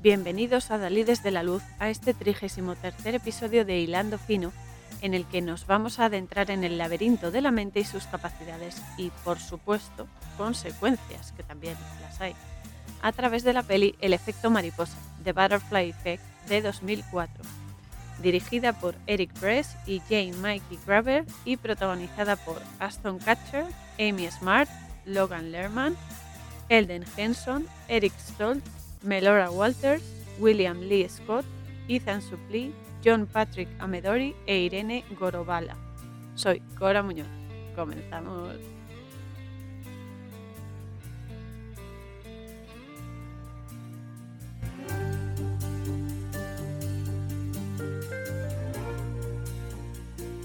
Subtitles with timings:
[0.00, 4.52] Bienvenidos a Dalides de la Luz a este trigésimo tercer episodio de Hilando Fino,
[5.02, 8.04] en el que nos vamos a adentrar en el laberinto de la mente y sus
[8.04, 10.06] capacidades y, por supuesto,
[10.36, 12.36] consecuencias, que también las hay,
[13.02, 17.44] a través de la peli El efecto mariposa, The Butterfly Effect, de 2004,
[18.22, 23.64] dirigida por Eric Bress y Jane Mikey Graver y protagonizada por Aston Catcher,
[23.98, 24.70] Amy Smart,
[25.04, 25.96] Logan Lerman,
[26.68, 30.02] Elden Henson, Eric Stoltz, Melora Walters,
[30.38, 31.44] William Lee Scott,
[31.88, 32.72] Ethan Suplee,
[33.04, 35.76] John Patrick Amedori e Irene Gorobala.
[36.34, 37.28] Soy Cora Muñoz.
[37.76, 38.56] Comenzamos.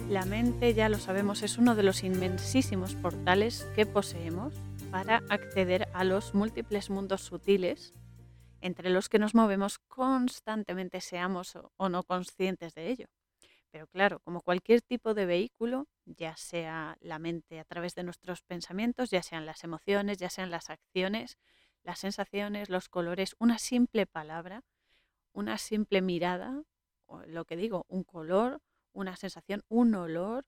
[0.10, 4.54] La mente, ya lo sabemos, es uno de los inmensísimos portales que poseemos
[4.92, 7.94] para acceder a los múltiples mundos sutiles
[8.64, 13.08] entre los que nos movemos constantemente, seamos o, no conscientes de ello.
[13.72, 18.42] Pero claro, como cualquier tipo de vehículo, ya sea la mente a través de nuestros
[18.42, 21.38] pensamientos, ya sean las emociones, ya sean las acciones,
[21.84, 24.62] las sensaciones, los colores, una simple palabra,
[25.34, 26.64] una simple mirada,
[27.06, 28.62] o lo que digo, un color,
[28.94, 30.46] una sensación, un olor,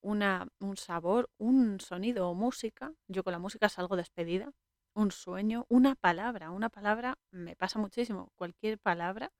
[0.00, 2.92] una, un sabor, un sonido o música.
[3.06, 4.50] Yo con la música salgo despedida,
[4.94, 6.50] un sueño, una palabra.
[6.50, 8.32] Una palabra me pasa muchísimo.
[8.36, 9.32] Cualquier palabra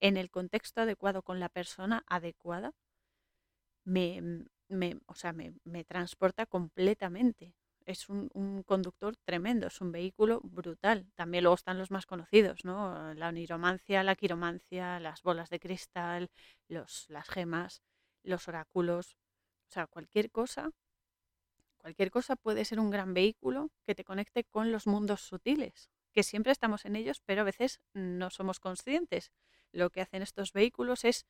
[0.00, 2.72] en el contexto adecuado con la persona adecuada
[3.84, 7.54] me, me, o sea, me, me transporta completamente.
[7.86, 11.10] Es un, un, conductor tremendo, es un vehículo brutal.
[11.16, 13.14] También luego están los más conocidos, ¿no?
[13.14, 16.30] La oniromancia, la quiromancia, las bolas de cristal,
[16.68, 17.82] los, las gemas,
[18.22, 19.16] los oráculos.
[19.68, 20.70] O sea, cualquier cosa
[21.80, 26.22] Cualquier cosa puede ser un gran vehículo que te conecte con los mundos sutiles, que
[26.22, 29.32] siempre estamos en ellos, pero a veces no somos conscientes.
[29.72, 31.26] Lo que hacen estos vehículos es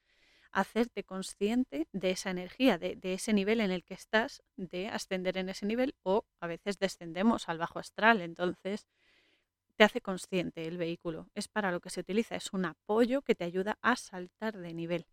[0.51, 5.51] hacerte consciente de esa energía, de, ese nivel en el que estás, de ascender en
[5.51, 8.21] ese nivel o a veces descendemos al bajo astral.
[8.21, 8.89] Entonces,
[9.77, 11.29] te hace consciente el vehículo.
[11.35, 14.75] Es para lo que se utiliza, es un apoyo que te ayuda a saltar de
[14.75, 15.07] nivel.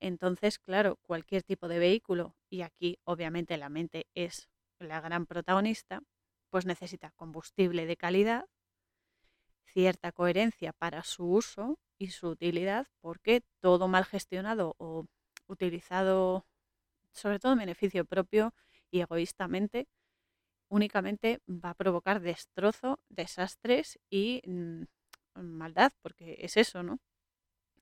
[0.00, 6.02] Entonces, claro, cualquier tipo de vehículo, y aquí obviamente la mente es la gran protagonista,
[6.50, 8.46] pues necesita combustible de calidad,
[9.66, 15.06] cierta coherencia para su uso y su utilidad, porque todo mal gestionado o
[15.46, 16.46] utilizado
[17.16, 18.54] sobre todo en beneficio propio
[18.90, 19.88] y egoístamente,
[20.68, 24.84] únicamente va a provocar destrozo, desastres y mm,
[25.34, 27.00] maldad, porque es eso, ¿no?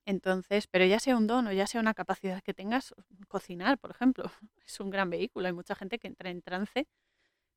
[0.05, 2.93] Entonces, pero ya sea un don o ya sea una capacidad que tengas,
[3.27, 4.25] cocinar, por ejemplo,
[4.65, 5.47] es un gran vehículo.
[5.47, 6.87] Hay mucha gente que entra en trance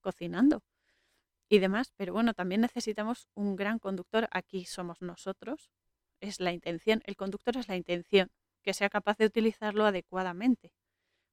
[0.01, 0.63] cocinando
[1.49, 4.29] y demás, pero bueno, también necesitamos un gran conductor.
[4.33, 5.71] Aquí somos nosotros,
[6.21, 7.03] es la intención.
[7.05, 8.31] El conductor es la intención,
[8.63, 10.73] que sea capaz de utilizarlo adecuadamente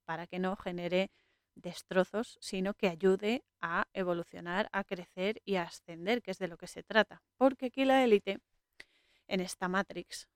[0.06, 1.12] para que no genere
[1.56, 6.58] destrozos, sino que ayude a evolucionar, a crecer y a ascender, que es de lo
[6.58, 7.24] que se trata.
[7.38, 8.40] Porque aquí la élite,
[9.28, 10.28] en esta Matrix,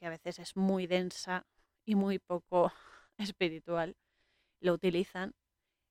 [0.00, 1.46] que a veces es muy densa
[1.84, 2.72] y muy poco
[3.18, 3.96] espiritual,
[4.60, 5.34] lo utilizan,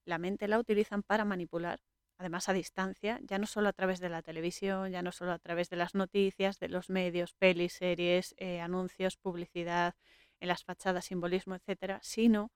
[0.05, 1.79] la mente la utilizan para manipular,
[2.17, 5.39] además a distancia, ya no solo a través de la televisión, ya no solo a
[5.39, 9.95] través de las noticias, de los medios, pelis, series, eh, anuncios, publicidad,
[10.39, 12.51] en las fachadas, simbolismo, etcétera, sino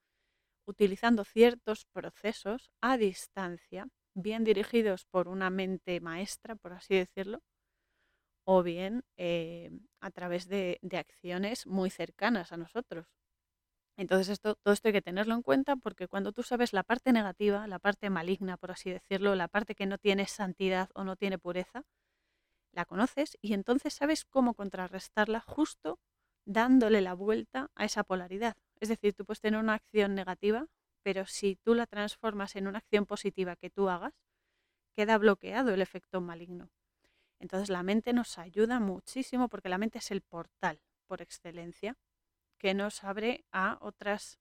[0.66, 7.42] utilizando ciertos procesos a distancia, bien dirigidos por una mente maestra, por así decirlo,
[8.46, 9.72] o bien eh,
[10.02, 13.08] a través de, acciones muy cercanas a nosotros.
[13.98, 17.14] Entonces esto, todo esto hay que tenerlo en cuenta porque cuando tú sabes la parte
[17.14, 21.16] negativa, la parte maligna, por así decirlo, la parte que no tiene santidad o no
[21.16, 21.84] tiene pureza,
[22.72, 26.00] la conoces y entonces sabes cómo contrarrestarla justo
[26.46, 28.56] dándole la vuelta a esa polaridad.
[28.80, 30.68] Es decir, tú puedes tener una acción negativa,
[31.04, 34.14] pero si tú la transformas en una acción positiva que tú hagas,
[34.96, 36.70] queda bloqueado el efecto maligno.
[37.44, 41.98] Entonces la mente nos ayuda muchísimo porque la mente es el portal por excelencia
[42.58, 44.40] que nos abre a otras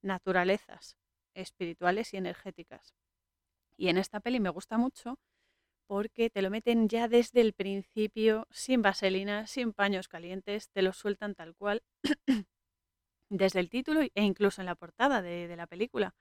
[0.00, 0.96] naturalezas
[1.34, 2.94] espirituales y energéticas.
[3.76, 5.18] Y en esta peli me gusta mucho
[5.86, 10.94] porque te lo meten ya desde el principio, sin vaselina, sin paños calientes, te lo
[10.94, 11.82] sueltan tal cual,
[13.28, 16.14] desde el título e incluso en la portada de, la película,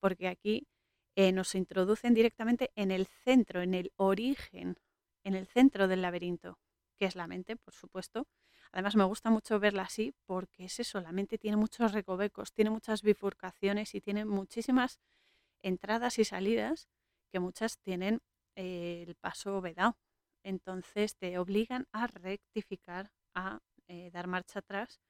[0.00, 0.66] porque aquí
[1.14, 4.76] eh, nos introducen directamente en el centro, en el origen
[5.24, 6.58] en el centro del laberinto,
[6.96, 8.26] que es la mente, por supuesto.
[8.72, 12.70] Además me gusta mucho verla así porque es eso, la mente tiene muchos recovecos, tiene
[12.70, 15.00] muchas bifurcaciones y tiene muchísimas
[15.62, 16.88] entradas y salidas
[17.32, 18.20] que muchas tienen
[18.56, 19.96] eh, el paso vedado.
[20.42, 25.00] Entonces te obligan a rectificar a eh, dar marcha atrás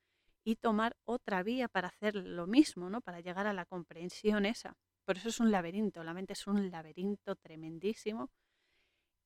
[0.43, 3.01] y tomar otra vía para hacer lo mismo, ¿no?
[3.01, 4.77] Para llegar a la comprensión esa.
[5.05, 8.31] Por eso es un laberinto, la mente es un laberinto tremendísimo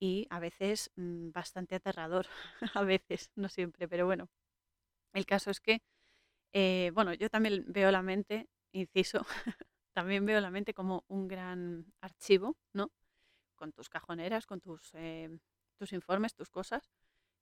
[0.05, 2.27] y a veces mm, bastante aterrador,
[2.75, 4.29] a veces, no siempre, pero bueno,
[5.15, 5.81] el caso es que,
[6.53, 9.21] eh, bueno, yo también veo la mente, inciso,
[9.95, 12.91] también veo la mente como un gran archivo, ¿no?
[13.57, 15.31] Con tus cajoneras, con tus, eh,
[15.79, 16.91] tus informes, tus cosas,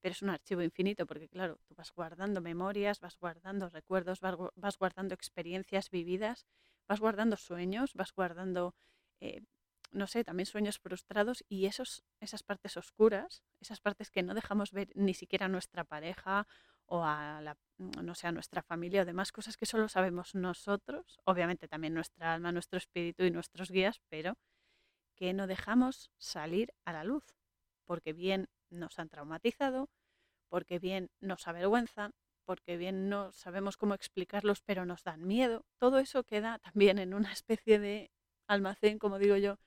[0.00, 4.78] pero es un archivo infinito porque, claro, tú vas guardando memorias, vas guardando recuerdos, vas,
[4.78, 6.46] guardando experiencias vividas,
[6.88, 8.74] vas guardando sueños, vas guardando
[9.20, 9.42] eh,
[9.92, 14.72] no sé, también sueños frustrados y esos, esas partes oscuras, esas partes que no dejamos
[14.72, 16.46] ver ni siquiera a nuestra pareja
[16.86, 21.20] o a la, no sé, a nuestra familia o demás cosas que solo sabemos nosotros,
[21.24, 24.36] obviamente también nuestra alma, nuestro espíritu y nuestros guías, pero
[25.14, 27.24] que no dejamos salir a la luz,
[27.84, 29.88] porque bien nos han traumatizado,
[30.48, 32.12] porque bien nos avergüenzan,
[32.44, 35.64] porque bien no sabemos cómo explicarlos, pero nos dan miedo.
[35.78, 38.10] Todo eso queda también en una especie de
[38.46, 39.58] almacén, como digo yo,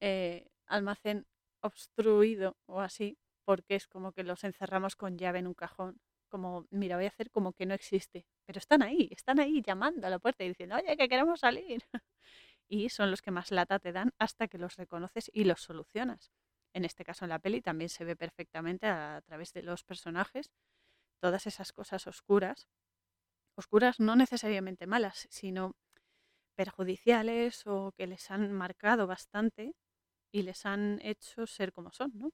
[0.00, 1.26] eh, almacén
[1.60, 6.00] obstruido o así, porque es como que los encerramos con llave en un cajón.
[6.28, 8.26] Como, mira, voy a hacer como que no existe.
[8.46, 11.82] Pero están ahí, están ahí llamando a la puerta y diciendo, oye, que queremos salir.
[12.68, 16.32] y son los que más lata te dan hasta que los reconoces y los solucionas.
[16.74, 19.84] En este caso en la peli también se ve perfectamente a, a través de los
[19.84, 20.50] personajes
[21.20, 22.68] todas esas cosas oscuras.
[23.56, 25.76] Oscuras no necesariamente malas, sino
[26.56, 29.74] perjudiciales o que les han marcado bastante
[30.34, 32.32] y les han hecho ser como son, ¿no?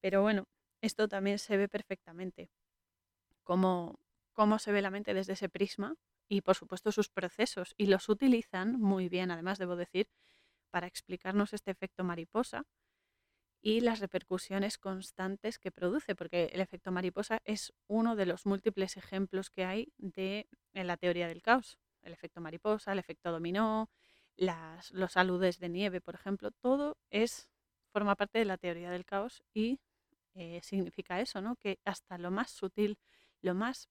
[0.00, 0.48] Pero bueno,
[0.80, 2.50] esto también se ve perfectamente,
[3.44, 4.00] cómo,
[4.32, 5.94] cómo se ve la mente desde ese prisma
[6.28, 10.08] y por supuesto sus procesos y los utilizan muy bien, además debo decir,
[10.72, 12.64] para explicarnos este efecto mariposa
[13.62, 18.96] y las repercusiones constantes que produce, porque el efecto mariposa es uno de los múltiples
[18.96, 21.78] ejemplos que hay de en la teoría del caos.
[22.02, 23.90] El efecto mariposa, el efecto dominó,
[24.42, 27.48] las, los aludes de nieve, por ejemplo, todo es
[27.92, 29.78] forma parte de la teoría del caos y
[30.34, 31.54] eh, significa eso, ¿no?
[31.56, 32.98] Que hasta lo más sutil,
[33.40, 33.88] lo más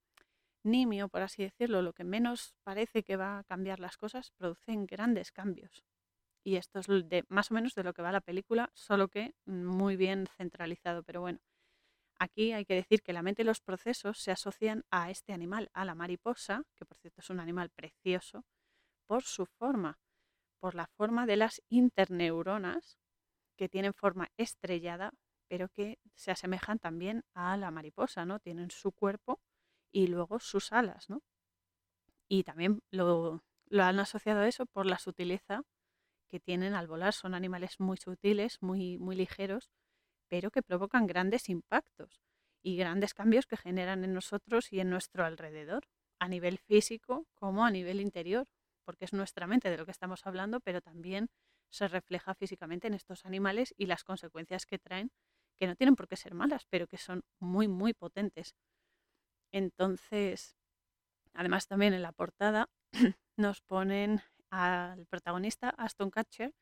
[0.64, 4.86] nimio, por así decirlo, lo que menos parece que va a cambiar las cosas, producen
[4.86, 5.86] grandes cambios.
[6.44, 9.34] Y esto es de, más o menos de lo que va la película, solo que
[9.46, 11.04] muy bien centralizado.
[11.04, 11.40] Pero bueno,
[12.20, 15.70] aquí hay que decir que la mente y los procesos se asocian a este animal,
[15.74, 18.44] a la mariposa, que por cierto es un animal precioso,
[19.08, 20.01] por su forma
[20.62, 23.00] por la forma de las interneuronas
[23.58, 25.12] que tienen forma estrellada,
[25.50, 28.40] pero que se asemejan también a la mariposa, ¿no?
[28.40, 29.42] Tienen su cuerpo
[29.92, 31.24] y luego sus alas, ¿no?
[32.30, 35.64] Y también lo, han asociado a eso por la sutileza
[36.30, 37.14] que tienen al volar.
[37.14, 39.70] Son animales muy sutiles, muy, muy ligeros,
[40.30, 42.22] pero que provocan grandes impactos
[42.64, 45.88] y grandes cambios que generan en nosotros y en nuestro alrededor,
[46.20, 48.48] a nivel físico como a nivel interior
[48.82, 51.30] porque es nuestra mente de lo que estamos hablando, pero también
[51.72, 55.12] se refleja físicamente en estos animales y las consecuencias que traen,
[55.58, 58.56] que no tienen por qué ser malas, pero que son muy, muy potentes.
[59.52, 60.58] Entonces,
[61.34, 62.70] además también en la portada
[63.38, 66.54] nos ponen al protagonista, Aston Catcher,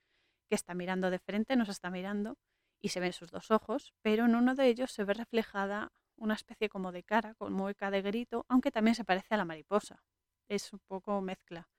[0.48, 2.38] que está mirando de frente, nos está mirando
[2.82, 6.34] y se ven sus dos ojos, pero en uno de ellos se ve reflejada una
[6.34, 10.04] especie como de cara, con mueca de grito, aunque también se parece a la mariposa.
[10.48, 11.70] Es un poco mezcla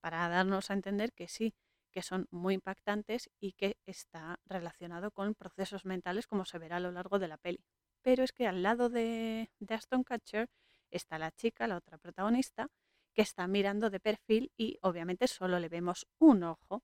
[0.00, 1.54] para darnos a entender que sí,
[1.90, 6.80] que son muy impactantes y que está relacionado con procesos mentales como se verá a
[6.80, 7.64] lo largo de la peli.
[8.02, 10.48] Pero es que al lado de, Aston Catcher
[10.90, 12.68] está la chica, la otra protagonista,
[13.12, 16.82] que está mirando de perfil y obviamente solo le vemos un ojo.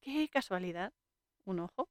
[0.00, 0.92] ¡Qué casualidad!
[1.44, 1.88] Un ojo.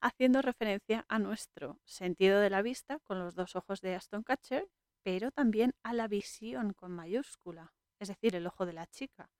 [0.00, 4.68] Haciendo referencia a nuestro sentido de la vista con los dos ojos de Aston Catcher,
[5.02, 9.30] pero también a la visión con mayúscula, es decir, el ojo de la chica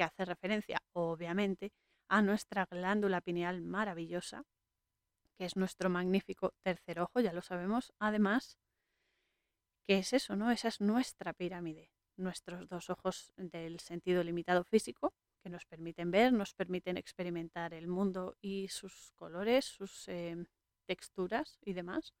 [0.00, 1.74] que hace referencia, obviamente,
[2.08, 4.44] a nuestra glándula pineal maravillosa,
[5.36, 7.92] que es nuestro magnífico tercer ojo, ya lo sabemos.
[7.98, 8.56] Además,
[9.86, 10.36] ¿qué es eso?
[10.36, 10.50] ¿no?
[10.50, 16.32] Esa es nuestra pirámide, nuestros dos ojos del sentido limitado físico, que nos permiten ver,
[16.32, 20.46] nos permiten experimentar el mundo y sus colores, sus eh,
[20.86, 22.14] texturas y demás.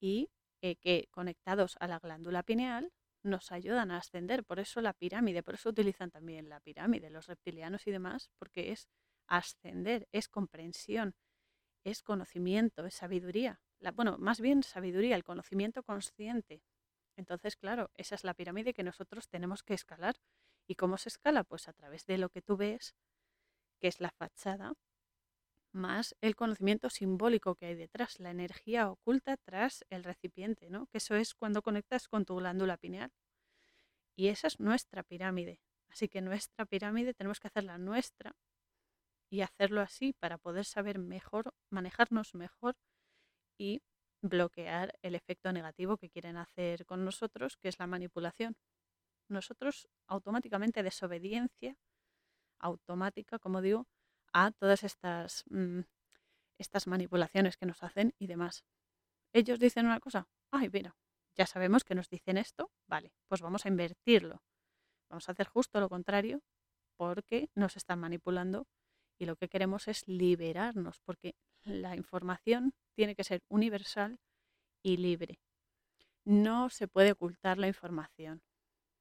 [0.00, 0.30] Y
[0.62, 4.44] eh, que conectados a la glándula pineal nos ayudan a ascender.
[4.44, 8.72] Por eso la pirámide, por eso utilizan también la pirámide, los reptilianos y demás, porque
[8.72, 8.88] es
[9.26, 11.14] ascender, es comprensión,
[11.84, 13.60] es conocimiento, es sabiduría.
[13.80, 16.62] La, bueno, más bien sabiduría, el conocimiento consciente.
[17.16, 20.16] Entonces, claro, esa es la pirámide que nosotros tenemos que escalar.
[20.66, 21.44] ¿Y cómo se escala?
[21.44, 22.94] Pues a través de lo que tú ves,
[23.80, 24.74] que es la fachada,
[25.72, 30.86] más el conocimiento simbólico que hay detrás, la energía oculta tras el recipiente, ¿no?
[30.86, 33.12] Que eso es cuando conectas con tu glándula pineal.
[34.16, 35.60] Y esa es nuestra pirámide.
[35.88, 38.34] Así que nuestra pirámide tenemos que hacerla nuestra
[39.30, 42.76] y hacerlo así para poder saber mejor, manejarnos mejor
[43.58, 43.82] y
[44.22, 48.56] bloquear el efecto negativo que quieren hacer con nosotros, que es la manipulación.
[49.28, 51.76] Nosotros automáticamente desobediencia
[52.58, 53.86] automática, como digo,
[54.32, 55.80] a todas estas, mm,
[56.58, 58.64] estas manipulaciones que nos hacen y demás.
[59.32, 60.96] Ellos dicen una cosa, ay, mira,
[61.36, 64.42] ya sabemos que nos dicen esto, vale, pues vamos a invertirlo.
[65.08, 66.42] Vamos a hacer justo lo contrario
[66.96, 68.66] porque nos están manipulando
[69.18, 74.18] y lo que queremos es liberarnos, porque la información tiene que ser universal
[74.82, 75.40] y libre.
[76.24, 78.42] No se puede ocultar la información.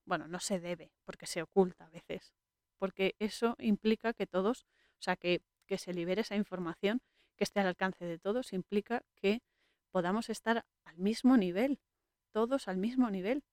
[0.06, 2.34] Bueno, no se debe, porque se oculta a veces,
[2.78, 4.66] porque eso implica que todos,
[5.00, 7.02] o sea, que, que se libere esa información,
[7.36, 9.42] que esté al alcance de todos, implica que
[9.92, 11.80] podamos estar al mismo nivel,
[12.32, 13.44] todos al mismo nivel,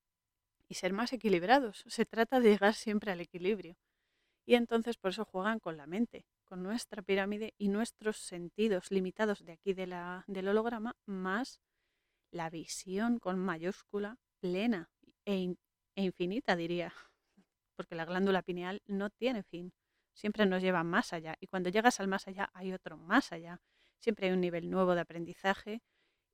[0.68, 1.84] y ser más equilibrados.
[1.86, 3.76] Se trata de llegar siempre al equilibrio.
[4.46, 9.44] Y entonces por eso juegan con la mente, con nuestra pirámide y nuestros sentidos limitados
[9.44, 11.60] de aquí de la, del holograma, más
[12.30, 14.90] la visión con mayúscula plena
[15.24, 15.54] e,
[15.94, 16.92] e infinita, diría,
[17.76, 19.72] porque la glándula pineal no tiene fin,
[20.14, 23.60] siempre nos lleva más allá y cuando llegas al más allá hay otro más allá,
[23.98, 25.82] siempre hay un nivel nuevo de aprendizaje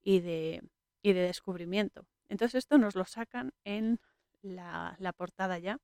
[0.03, 0.63] y de,
[1.03, 2.07] y de descubrimiento.
[2.29, 4.01] Entonces esto nos lo sacan en
[4.43, 5.79] la, la portada ya,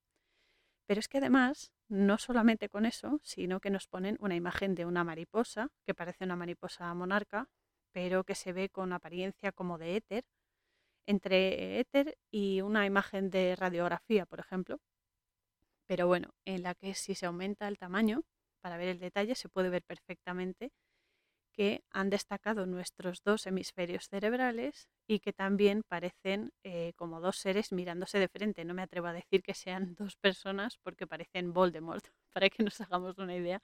[0.86, 4.84] pero es que además no solamente con eso, sino que nos ponen una imagen de
[4.86, 7.48] una mariposa, que parece una mariposa monarca,
[7.92, 10.24] pero que se ve con apariencia como de éter,
[11.06, 14.80] entre éter y una imagen de radiografía, por ejemplo.
[15.86, 18.22] Pero bueno, en la que si se aumenta el tamaño,
[18.60, 20.72] para ver el detalle, se puede ver perfectamente
[21.52, 27.72] que han destacado nuestros dos hemisferios cerebrales y que también parecen eh, como dos seres
[27.72, 28.64] mirándose de frente.
[28.64, 32.80] No me atrevo a decir que sean dos personas porque parecen Voldemort, para que nos
[32.80, 33.62] hagamos una idea,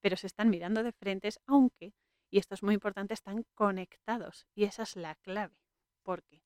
[0.00, 1.92] pero se están mirando de frente, aunque,
[2.30, 5.56] y esto es muy importante, están conectados y esa es la clave,
[6.04, 6.42] porque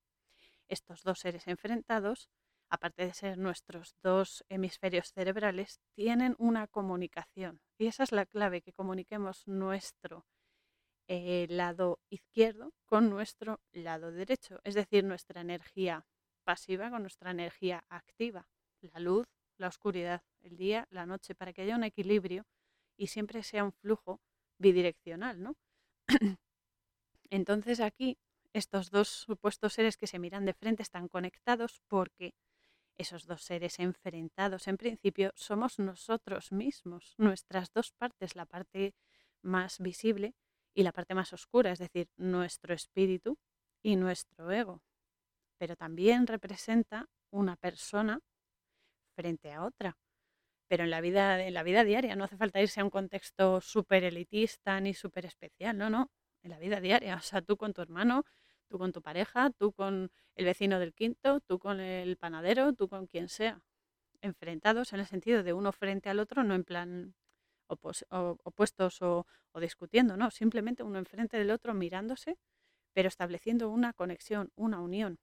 [0.69, 2.31] estos dos seres enfrentados,
[2.71, 8.63] aparte de ser nuestros dos hemisferios cerebrales, tienen una comunicación y esa es la clave,
[8.63, 10.27] que comuniquemos nuestro
[11.09, 16.05] el lado izquierdo con nuestro lado derecho, es decir, nuestra energía
[16.45, 18.47] pasiva con nuestra energía activa,
[18.81, 22.45] la luz, la oscuridad, el día, la noche, para que haya un equilibrio
[22.97, 24.21] y siempre sea un flujo
[24.59, 25.57] bidireccional, ¿no?
[27.31, 28.19] Entonces aquí
[28.53, 32.35] estos dos supuestos seres que se miran de frente están conectados porque
[32.99, 38.95] esos dos seres enfrentados en principio somos nosotros mismos, nuestras dos partes, la parte
[39.43, 40.35] más visible
[40.75, 43.39] y la parte más oscura, es decir, nuestro espíritu
[43.83, 44.83] y nuestro ego.
[45.59, 48.21] Pero también representa una persona
[49.17, 49.97] frente a otra.
[50.69, 53.61] Pero en la vida, en la vida diaria no hace falta irse a un contexto
[53.61, 56.11] súper elitista ni súper especial, no, no.
[56.43, 58.25] En la vida diaria, o sea, tú con tu hermano,
[58.69, 62.89] tú con tu pareja, tú con el vecino del quinto, tú con el panadero, tú
[62.89, 63.61] con quien sea.
[64.21, 67.15] Enfrentados en el sentido de uno frente al otro, no en plan
[67.69, 69.27] opuestos o,
[69.61, 72.39] discutiendo, no, simplemente uno enfrente del otro mirándose,
[72.93, 75.19] pero estableciendo una conexión, una unión.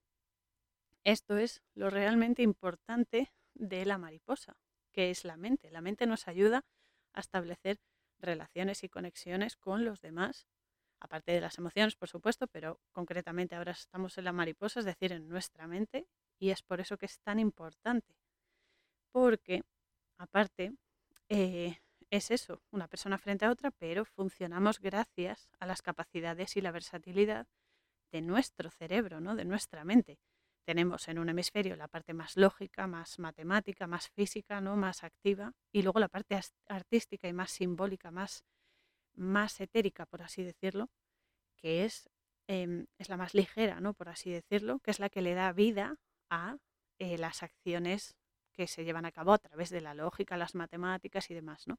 [1.03, 4.57] Esto es lo realmente importante de la mariposa,
[4.91, 5.71] que es la mente.
[5.71, 6.65] La mente nos ayuda
[7.13, 7.79] a establecer
[8.19, 10.47] relaciones y conexiones con los demás,
[11.05, 15.12] aparte de las emociones, por supuesto, pero concretamente ahora estamos en la mariposa, es decir,
[15.12, 16.07] en nuestra mente,
[16.39, 18.15] y es por eso que es tan importante,
[19.12, 19.63] porque
[20.17, 20.74] aparte,
[21.29, 21.77] eh,
[22.09, 26.71] es eso, una persona frente a otra, pero funcionamos gracias a las capacidades y la
[26.71, 27.47] versatilidad
[28.12, 29.35] de nuestro cerebro, ¿no?
[29.35, 30.19] de nuestra mente.
[30.65, 34.75] Tenemos en un hemisferio la parte más lógica, más matemática, más física, ¿no?
[34.75, 38.43] más activa, y luego la parte artística y más simbólica, más,
[39.15, 40.89] más etérica, por así decirlo,
[41.57, 42.10] que es,
[42.48, 43.93] em, es la más ligera, ¿no?
[43.93, 45.98] por así decirlo, que es la que le da vida
[46.29, 46.57] a
[47.00, 48.15] eh, las acciones
[48.51, 51.77] que se llevan a cabo a través de la lógica, las matemáticas y demás, ¿no?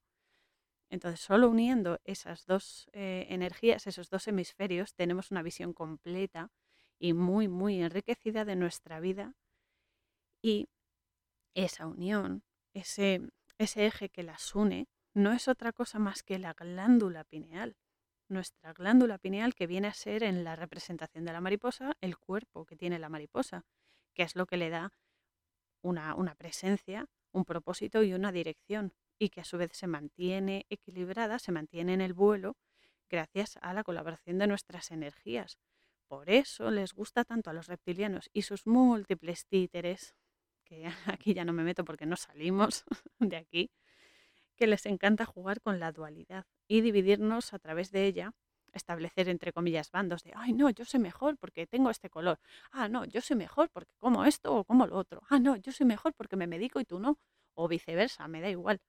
[0.90, 6.52] Entonces, solo uniendo esas dos eh, energías, esos dos hemisferios, tenemos una visión completa
[6.98, 9.34] y muy, muy enriquecida de nuestra vida.
[10.42, 10.68] Y
[11.54, 13.20] esa unión, ese,
[13.58, 17.74] ese eje que las une, no es otra cosa más que la glándula pineal.
[18.28, 22.66] Nuestra glándula pineal que viene a ser en la representación de la mariposa el cuerpo
[22.66, 23.64] que tiene la mariposa,
[24.12, 24.92] que es lo que le da
[25.80, 30.66] una, una presencia, un propósito y una dirección y que a su vez se mantiene
[30.68, 32.58] equilibrada, se mantiene en el vuelo
[33.08, 35.58] gracias a la colaboración de nuestras energías.
[36.08, 40.14] Por eso les gusta tanto a los reptilianos y sus múltiples títeres,
[40.62, 42.84] que aquí ya no me meto porque no salimos
[43.18, 43.70] de aquí,
[44.56, 48.32] que les encanta jugar con la dualidad y dividirnos a través de ella,
[48.72, 52.38] establecer entre comillas bandos de, ay no, yo sé mejor porque tengo este color,
[52.72, 55.72] ah no, yo sé mejor porque como esto o como lo otro, ah no, yo
[55.72, 57.18] sé mejor porque me medico y tú no,
[57.54, 58.80] o viceversa, me da igual.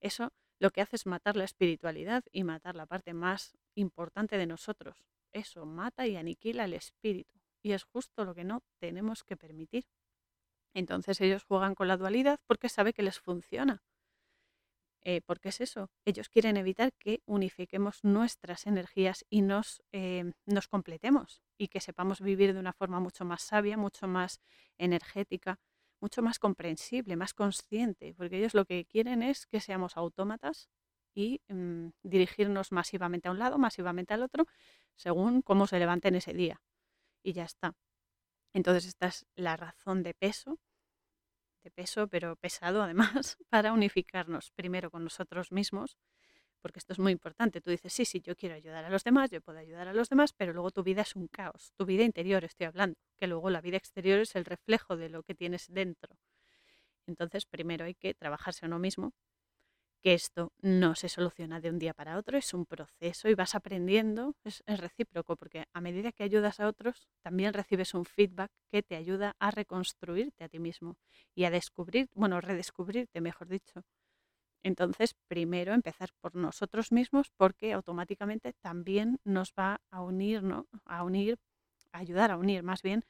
[0.00, 4.46] Eso lo que hace es matar la espiritualidad y matar la parte más importante de
[4.46, 5.04] nosotros.
[5.32, 7.40] Eso mata y aniquila el espíritu.
[7.62, 9.86] Y es justo lo que no tenemos que permitir.
[10.72, 13.82] Entonces ellos juegan con la dualidad porque sabe que les funciona.
[15.04, 15.90] Eh, ¿Por qué es eso?
[16.04, 22.20] Ellos quieren evitar que unifiquemos nuestras energías y nos, eh, nos completemos y que sepamos
[22.20, 24.40] vivir de una forma mucho más sabia, mucho más
[24.78, 25.58] energética,
[26.00, 30.68] mucho más comprensible, más consciente, porque ellos lo que quieren es que seamos autómatas
[31.14, 34.46] y mm, dirigirnos masivamente a un lado, masivamente al otro,
[34.96, 36.60] según cómo se levanten ese día.
[37.24, 37.74] Y ya está.
[38.52, 40.58] Entonces esta es la razón de peso,
[41.62, 45.96] de peso, pero pesado además, para unificarnos primero con nosotros mismos
[46.62, 47.60] porque esto es muy importante.
[47.60, 50.08] Tú dices, sí, sí, yo quiero ayudar a los demás, yo puedo ayudar a los
[50.08, 53.50] demás, pero luego tu vida es un caos, tu vida interior estoy hablando, que luego
[53.50, 56.16] la vida exterior es el reflejo de lo que tienes dentro.
[57.06, 59.12] Entonces, primero hay que trabajarse a uno mismo,
[60.02, 63.54] que esto no se soluciona de un día para otro, es un proceso y vas
[63.54, 68.82] aprendiendo, es, recíproco, porque a medida que ayudas a otros, también recibes un feedback que
[68.82, 70.96] te ayuda a reconstruirte a ti mismo
[71.34, 73.84] y a descubrir, bueno, redescubrirte, mejor dicho,
[74.64, 80.66] entonces, primero empezar por nosotros mismos porque automáticamente también nos va a unir, ¿no?
[80.84, 81.38] A unir,
[81.92, 83.04] a ayudar a unir más bien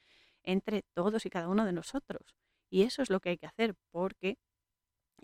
[0.44, 2.37] entre todos y cada uno de nosotros.
[2.70, 4.38] Y eso es lo que hay que hacer porque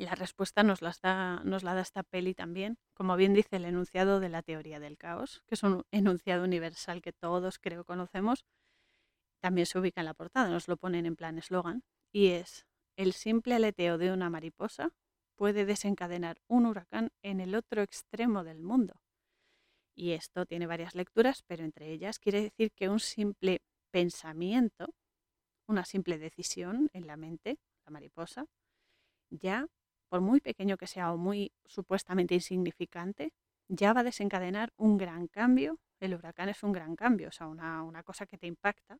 [0.05, 4.21] la respuesta nos, da, nos la da esta peli también, como bien dice el enunciado
[4.21, 8.45] de la teoría del caos, que es un enunciado universal que todos creo conocemos.
[9.41, 11.83] También se ubica en la portada, nos lo ponen en plan eslogan,
[12.13, 12.65] y es
[12.97, 14.93] el simple aleteo de una mariposa
[15.37, 19.01] puede desencadenar un huracán en el otro extremo del mundo.
[19.95, 24.95] Y esto tiene varias lecturas, pero entre ellas quiere decir que un simple pensamiento,
[25.69, 28.47] una simple decisión en la mente, la mariposa,
[29.31, 29.67] ya,
[30.09, 33.33] por muy pequeño que sea o muy supuestamente insignificante,
[33.69, 35.79] ya va a desencadenar un gran cambio.
[36.01, 38.99] El huracán es un gran cambio, o sea, una, una cosa que te impacta.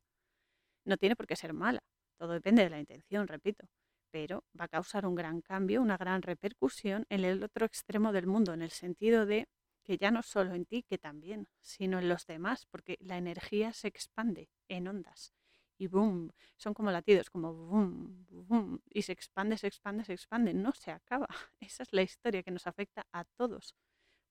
[0.85, 1.81] No tiene por qué ser mala,
[2.17, 3.67] todo depende de la intención, repito
[4.11, 8.27] pero va a causar un gran cambio, una gran repercusión en el otro extremo del
[8.27, 9.47] mundo, en el sentido de
[9.83, 13.73] que ya no solo en ti, que también, sino en los demás, porque la energía
[13.73, 15.33] se expande en ondas
[15.79, 20.53] y boom, son como latidos, como boom, boom, y se expande, se expande, se expande,
[20.53, 21.27] no se acaba.
[21.61, 23.75] Esa es la historia que nos afecta a todos.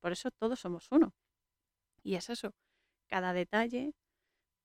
[0.00, 1.14] Por eso todos somos uno.
[2.02, 2.54] Y es eso,
[3.08, 3.94] cada detalle,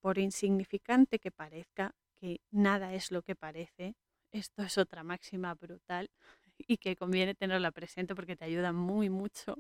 [0.02, 3.96] por insignificante que parezca, que nada es lo que parece,
[4.32, 6.10] esto es otra máxima brutal
[6.58, 9.58] y que conviene tenerla presente porque te ayuda muy mucho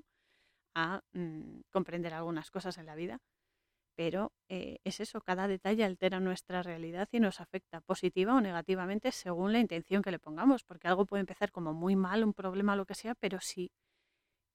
[0.75, 3.19] a mm, comprender algunas cosas en la vida.
[3.95, 9.11] Pero eh, es eso, cada detalle altera nuestra realidad y nos afecta positiva o negativamente
[9.11, 12.75] según la intención que le pongamos, porque algo puede empezar como muy mal, un problema
[12.75, 13.71] lo que sea, pero si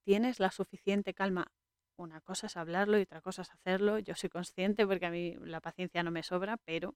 [0.03, 1.47] tienes la suficiente calma,
[1.95, 3.99] una cosa es hablarlo y otra cosa es hacerlo.
[3.99, 6.95] Yo soy consciente porque a mí la paciencia no me sobra, pero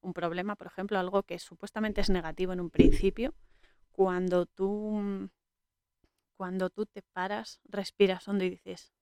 [0.00, 3.34] un problema, por ejemplo, algo que supuestamente es negativo en un principio,
[3.92, 5.28] cuando tú,
[6.36, 8.92] cuando tú te paras, respiras hondo y dices,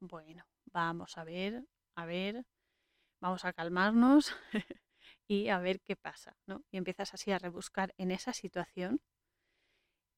[0.00, 1.64] bueno, vamos a ver,
[1.98, 2.44] a ver,
[3.20, 4.32] vamos a calmarnos
[5.28, 6.62] y a ver qué pasa, ¿no?
[6.70, 9.00] Y empiezas así a rebuscar en esa situación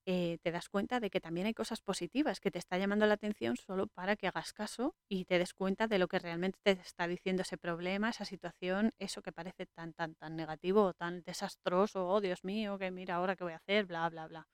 [0.06, 3.14] eh, te das cuenta de que también hay cosas positivas que te está llamando la
[3.14, 6.72] atención solo para que hagas caso y te des cuenta de lo que realmente te
[6.72, 11.22] está diciendo ese problema, esa situación, eso que parece tan, tan, tan negativo o tan
[11.22, 14.48] desastroso, oh Dios mío, que mira ahora qué voy a hacer, bla, bla, bla.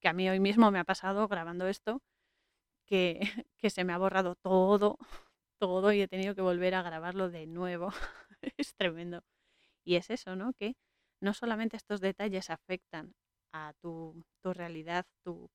[0.00, 2.00] Que a mí hoy mismo me ha pasado grabando esto,
[2.86, 3.20] que,
[3.58, 4.98] que se me ha borrado todo,
[5.62, 7.92] todo y he tenido que volver a grabarlo de nuevo.
[8.56, 9.22] es tremendo.
[9.84, 10.54] Y es eso, ¿no?
[10.54, 10.74] Que
[11.20, 13.14] no solamente estos detalles afectan
[13.52, 15.48] a tu, realidad, tu,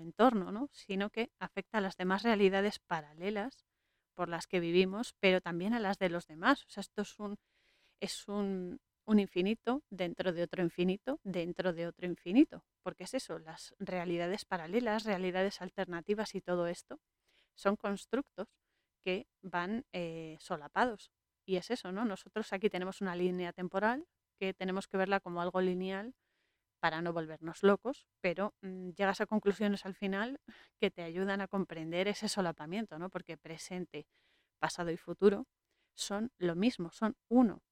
[0.00, 0.68] entorno, ¿no?
[0.72, 3.64] sino que afecta a las demás realidades paralelas
[4.14, 6.64] por las que vivimos, pero también a las de los demás.
[6.66, 7.36] O sea, esto es un,
[8.00, 12.64] es un, un infinito dentro de otro infinito, dentro de otro infinito.
[12.82, 16.98] Porque es eso, las realidades paralelas, realidades alternativas y todo esto
[17.54, 18.48] son constructos
[19.08, 21.10] que van eh, solapados.
[21.46, 22.04] Y es eso, ¿no?
[22.04, 24.06] Nosotros aquí tenemos una línea temporal
[24.38, 26.14] que tenemos que verla como algo lineal
[26.78, 30.42] para no volvernos locos, pero mm, llegas a conclusiones al final
[30.78, 33.08] que te ayudan a comprender ese solapamiento, ¿no?
[33.08, 34.06] Porque presente,
[34.58, 35.46] pasado y futuro,
[35.94, 37.62] son lo mismo, son uno.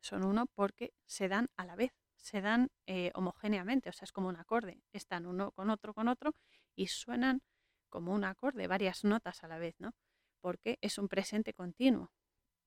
[0.00, 4.12] Son uno porque se dan a la vez, se dan eh, homogéneamente, o sea, es
[4.12, 4.80] como un acorde.
[4.94, 6.34] Están uno con otro, con otro
[6.74, 7.42] y suenan
[7.90, 9.92] como un acorde, varias notas a la vez, ¿no?
[10.40, 12.10] Porque es un presente continuo.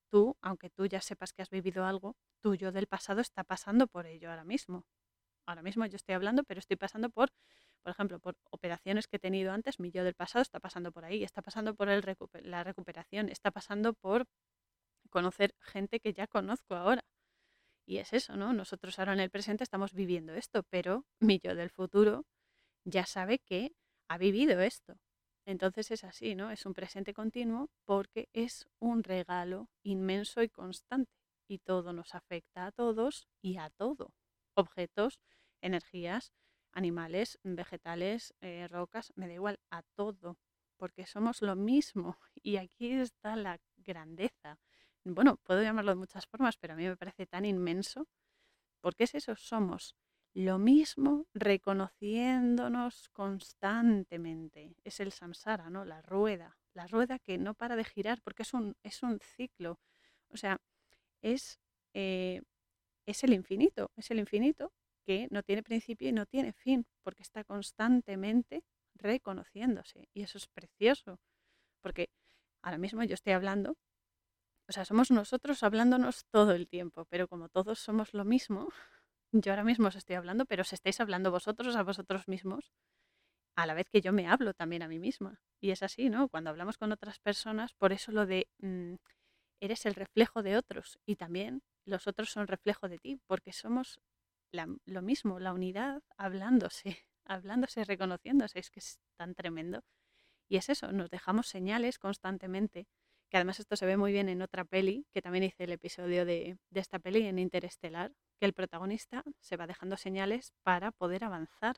[0.10, 4.06] Tú, aunque tú ya sepas que has vivido algo, tuyo del pasado está pasando por
[4.08, 4.86] ello ahora mismo.
[5.46, 7.30] Ahora mismo yo estoy hablando, pero estoy pasando por,
[7.82, 11.06] por ejemplo, por operaciones que he tenido antes, mi yo del pasado está pasando por
[11.06, 14.26] ahí, está pasando por la recuperación, está pasando por
[15.10, 17.04] conocer gente que ya conozco ahora.
[17.86, 18.54] Y es eso, ¿no?
[18.54, 22.26] Nosotros ahora en el presente estamos viviendo esto, pero mi yo del futuro
[22.86, 23.74] ya sabe que
[24.08, 25.00] ha vivido esto.
[25.50, 26.52] Entonces es así, ¿no?
[26.52, 31.12] Es un presente continuo porque es un regalo inmenso y constante.
[31.48, 34.14] Y todo nos afecta a todos y a todo.
[34.54, 35.20] Objetos,
[35.62, 36.34] energías,
[36.72, 40.38] animales, vegetales, eh, rocas, me da igual, a todo.
[40.78, 42.18] Porque somos lo mismo.
[42.44, 44.60] Y aquí está la grandeza
[45.06, 48.08] bueno, puedo llamarlo de muchas formas, pero a mí me parece tan inmenso,
[48.82, 49.96] porque es eso, somos
[50.34, 54.76] lo mismo reconociéndonos constantemente.
[54.84, 55.86] Es el samsara, ¿no?
[55.86, 59.80] La rueda, la rueda que no para de girar porque es un, es un ciclo.
[60.30, 60.62] O sea,
[61.22, 61.60] es,
[61.94, 62.42] eh,
[63.06, 64.72] es el infinito, es el infinito
[65.06, 68.64] que no tiene principio y no tiene fin, porque está constantemente
[68.96, 70.10] reconociéndose.
[70.14, 71.20] Y eso es precioso,
[71.82, 72.10] porque
[72.62, 73.78] ahora mismo yo estoy hablando
[74.70, 78.70] o sea, somos nosotros hablándonos todo el tiempo, pero como todos somos lo mismo,
[79.32, 82.72] yo ahora mismo os estoy hablando, pero os estáis hablando vosotros a vosotros mismos,
[83.56, 85.42] a la vez que yo me hablo también a mí misma.
[85.62, 86.30] Y es así, ¿no?
[86.30, 88.96] Cuando hablamos con otras personas, por eso lo de mm,
[89.60, 94.00] eres el reflejo de otros y también los otros son reflejo de ti, porque somos
[94.86, 99.84] lo mismo, la unidad hablándose, hablándose, reconociéndose, es que es tan tremendo.
[100.48, 102.88] Y es eso, nos dejamos señales constantemente
[103.30, 106.26] que además esto se ve muy bien en otra peli, que también hice el episodio
[106.26, 111.78] de, esta peli en Interestelar, que el protagonista se va dejando señales para poder avanzar.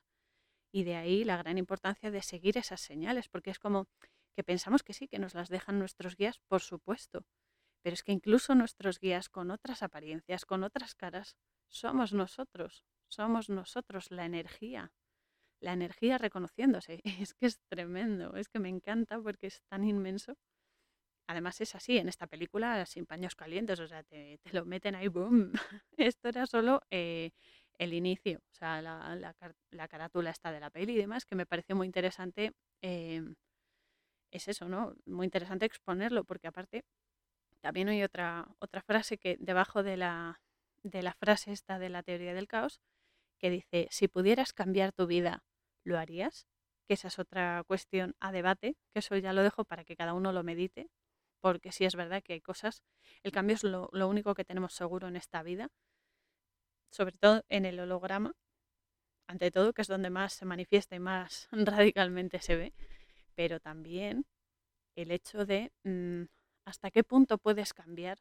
[0.72, 3.88] Y de ahí la gran importancia de seguir esas señales, porque es como
[4.36, 7.26] que pensamos que sí, que nos las dejan nuestros guías, por supuesto,
[7.82, 11.36] pero es que incluso nuestros guías con otras apariencias, con otras caras,
[11.68, 14.94] somos nosotros, somos nosotros la energía,
[15.60, 17.02] la energía reconociéndose.
[17.30, 20.38] Es que es tremendo, es que me encanta porque es tan inmenso
[21.32, 25.08] Además es así, en esta película sin paños calientes, o sea, te, lo meten ahí,
[25.08, 25.54] ¡boom!
[25.98, 27.32] Esto era solo eh,
[27.78, 29.16] el inicio, o sea, la,
[29.72, 32.52] la, carátula está de la peli y demás, que me pareció muy interesante.
[32.82, 33.36] Em,
[34.32, 34.94] es eso, ¿no?
[35.06, 36.84] Muy interesante exponerlo, porque aparte
[37.62, 40.42] también hay otra, otra frase que debajo de la,
[40.84, 42.82] de la frase esta de la teoría del caos,
[43.40, 45.46] que dice, si pudieras cambiar tu vida,
[45.86, 46.46] ¿lo harías?
[46.90, 50.14] Que esa es otra cuestión a debate, que eso ya lo dejo para que cada
[50.14, 50.90] uno lo medite,
[51.42, 52.84] porque sí es verdad que hay cosas,
[53.24, 55.70] el cambio es lo, único que tenemos seguro en esta vida,
[56.92, 58.34] sobre todo en el holograma,
[59.28, 62.74] ante todo, que es donde más se manifiesta y más radicalmente se ve,
[63.36, 64.26] pero también
[64.96, 66.24] el hecho de mm,
[66.66, 68.20] hasta qué punto puedes cambiar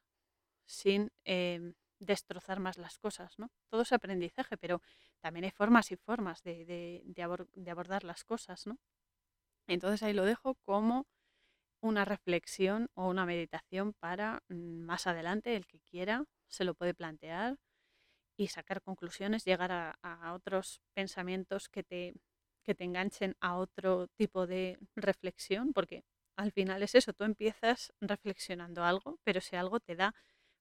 [0.67, 3.51] sin em, destrozar más las cosas, ¿no?
[3.71, 4.81] Todo es aprendizaje, pero
[5.21, 8.79] también hay formas y formas de, de abordar las cosas, ¿no?
[9.67, 11.07] Entonces ahí lo dejo como
[11.81, 16.95] una reflexión o una meditación para mm, más adelante, el que quiera, se lo puede
[16.95, 17.59] plantear
[18.37, 22.15] y sacar conclusiones, llegar a, otros pensamientos que te,
[22.65, 26.05] que te enganchen a otro tipo de reflexión, porque
[26.37, 30.15] al final es eso, tú empiezas reflexionando algo, pero si algo te da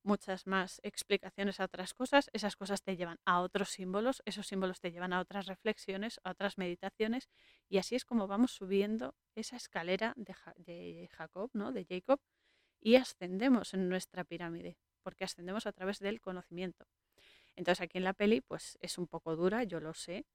[0.03, 4.79] muchas más explicaciones a otras cosas, esas cosas te llevan a otros símbolos, esos símbolos
[4.79, 7.29] te llevan a otras reflexiones, a otras meditaciones,
[7.67, 11.71] y así es como vamos subiendo esa escalera de, Jacob, ¿no?
[11.71, 12.19] de Jacob,
[12.81, 16.85] y ascendemos en nuestra pirámide, porque ascendemos a través del conocimiento.
[17.55, 20.25] Entonces aquí en la peli pues es un poco dura, yo lo sé,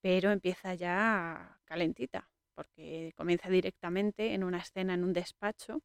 [0.00, 5.82] pero empieza ya calentita, porque comienza directamente en una escena en un despacho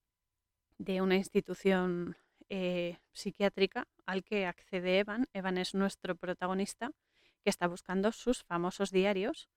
[0.77, 2.17] de una institución
[2.49, 5.27] eh, psiquiátrica al que accede Evan.
[5.33, 6.91] Evan es nuestro protagonista
[7.43, 9.49] que está buscando sus famosos diarios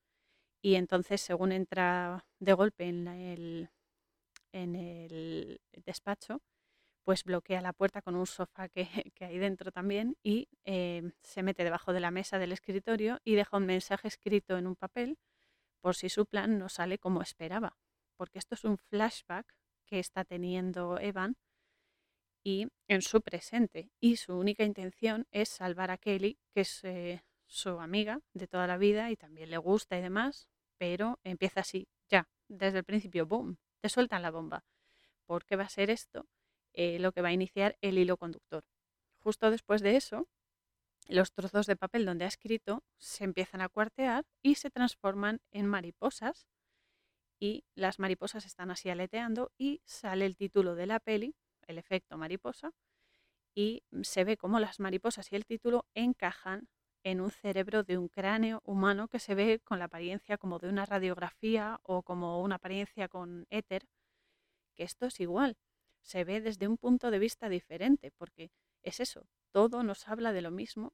[0.62, 3.70] y entonces según entra de golpe en el,
[4.52, 6.42] en el despacho,
[7.04, 8.86] pues bloquea la puerta con un sofá que,
[9.20, 13.56] hay dentro también y eh, se mete debajo de la mesa del escritorio y deja
[13.56, 15.18] un mensaje escrito en un papel
[15.80, 17.78] por si su plan no sale como esperaba.
[18.16, 19.54] Porque esto es un flashback
[19.86, 21.36] que está teniendo Evan
[22.42, 23.90] y en su presente.
[24.00, 28.66] Y su única intención es salvar a Kelly, que es eh, su amiga de toda
[28.66, 30.48] la vida y también le gusta y demás,
[30.78, 34.64] pero empieza así, ya, desde el principio, boom, te sueltan la bomba.
[35.26, 36.26] porque va a ser esto
[36.72, 38.64] eh, lo que va a iniciar el hilo conductor.
[39.18, 40.28] Justo después de eso,
[41.08, 45.66] los trozos de papel donde ha escrito se empiezan a cuartear y se transforman en
[45.66, 46.46] mariposas
[47.40, 51.34] y las mariposas están así aleteando y sale el título de la peli,
[51.68, 52.72] el efecto mariposa,
[53.54, 56.68] y se ve cómo las mariposas y el título encajan
[57.04, 60.68] en un cerebro de un cráneo humano que se ve con la apariencia como de
[60.68, 63.84] una radiografía o como una apariencia con éter,
[64.74, 65.56] que esto es igual,
[66.02, 68.50] se ve desde un punto de vista diferente, porque
[68.82, 70.92] es eso, todo nos habla de lo mismo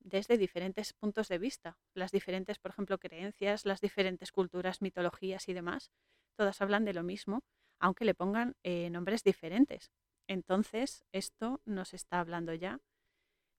[0.00, 1.78] desde diferentes puntos de vista.
[1.94, 5.90] Las diferentes, por ejemplo, creencias, las diferentes culturas, mitologías y demás,
[6.36, 7.42] todas hablan de lo mismo,
[7.80, 9.90] aunque le pongan eh, nombres diferentes.
[10.28, 12.80] Entonces, esto nos está hablando ya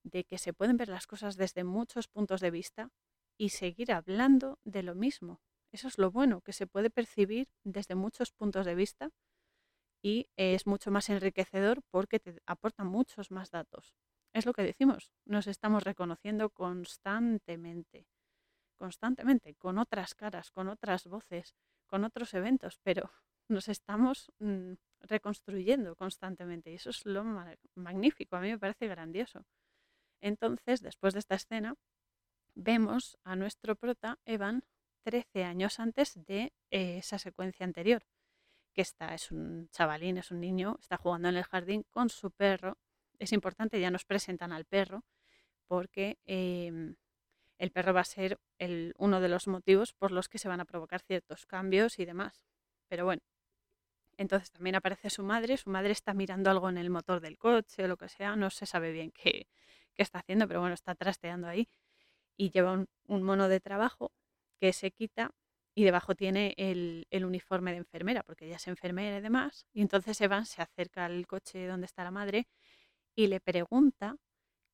[0.04, 2.90] de que se pueden ver las cosas desde muchos puntos de vista
[3.38, 5.42] y seguir hablando de lo mismo.
[5.72, 9.12] Eso es lo bueno, que se puede percibir desde muchos puntos de vista
[10.02, 13.96] y es mucho más enriquecedor porque te aporta muchos más datos.
[14.34, 18.08] Es lo que decimos, nos estamos reconociendo constantemente,
[18.78, 21.56] constantemente, con otras caras, con otras voces,
[21.88, 23.12] con otros eventos, pero
[23.50, 27.24] nos estamos mm, reconstruyendo constantemente y eso es lo
[27.76, 29.46] magnífico, a mí me parece grandioso.
[30.22, 31.76] Entonces, después de esta escena,
[32.56, 34.64] vemos a nuestro prota, Evan,
[35.04, 38.04] 13 años antes de eh, esa secuencia anterior,
[38.74, 42.32] que está, es un chavalín, es un niño, está jugando en el jardín con su
[42.32, 42.78] perro
[43.20, 45.04] es importante, ya nos presentan al perro,
[45.68, 46.96] porque em,
[47.58, 48.40] el perro va a ser
[48.98, 52.42] uno de los motivos por los que se van a provocar ciertos cambios y demás.
[52.88, 53.22] Pero bueno,
[54.18, 57.84] entonces también aparece su madre, su madre está mirando algo en el motor del coche
[57.84, 59.48] o lo que sea, no se sabe bien qué,
[59.96, 61.70] está haciendo, pero bueno, está trasteando ahí
[62.38, 64.12] y lleva un, mono de trabajo
[64.60, 65.32] que se quita
[65.76, 69.66] y debajo tiene el, el, uniforme de enfermera, porque ella es enfermera y demás.
[69.74, 72.48] Y entonces Evan se acerca al coche donde está la madre
[73.16, 74.18] y le pregunta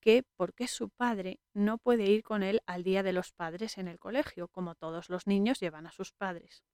[0.04, 3.78] que por qué su padre no puede ir con él al Día de los Padres
[3.78, 6.66] en el colegio, como todos los niños llevan a sus padres.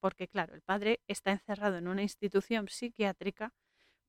[0.00, 3.52] Porque claro, el padre está encerrado en una institución psiquiátrica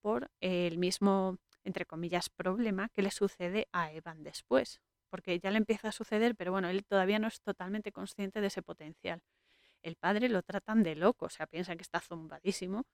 [0.02, 4.82] por el mismo, entre comillas, problema que le sucede a Evan después.
[5.10, 8.48] Porque ya le empieza a suceder, pero bueno, él todavía no es totalmente consciente de
[8.48, 9.22] ese potencial.
[9.84, 12.86] El padre lo tratan de loco, o sea, piensan que está zumbadísimo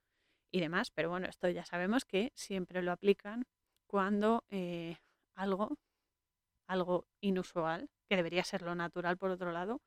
[0.52, 3.46] y demás, pero bueno, esto ya sabemos que siempre lo aplican
[3.88, 4.98] cuando eh,
[5.36, 5.78] algo,
[6.68, 9.82] algo inusual, que debería ser lo natural por otro lado,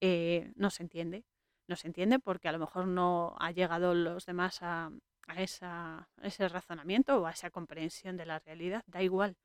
[0.00, 1.24] eh, no se entiende.
[1.68, 4.90] No se entiende porque a lo mejor no ha llegado los demás a,
[5.36, 9.36] esa, ese razonamiento o a esa comprensión de la realidad, da igual,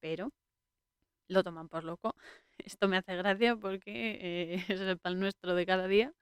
[0.00, 0.30] pero
[1.28, 2.14] lo toman por loco.
[2.58, 6.12] Esto me hace gracia porque eh, es el pan nuestro de cada día,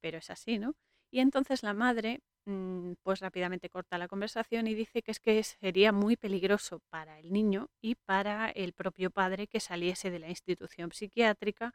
[0.00, 0.74] pero es así, ¿no?
[1.12, 5.42] Y entonces la madre Mm, pues rápidamente corta la conversación y dice que es que
[5.44, 10.28] sería muy peligroso para el niño y para el propio padre que saliese de la
[10.28, 11.72] institución psiquiátrica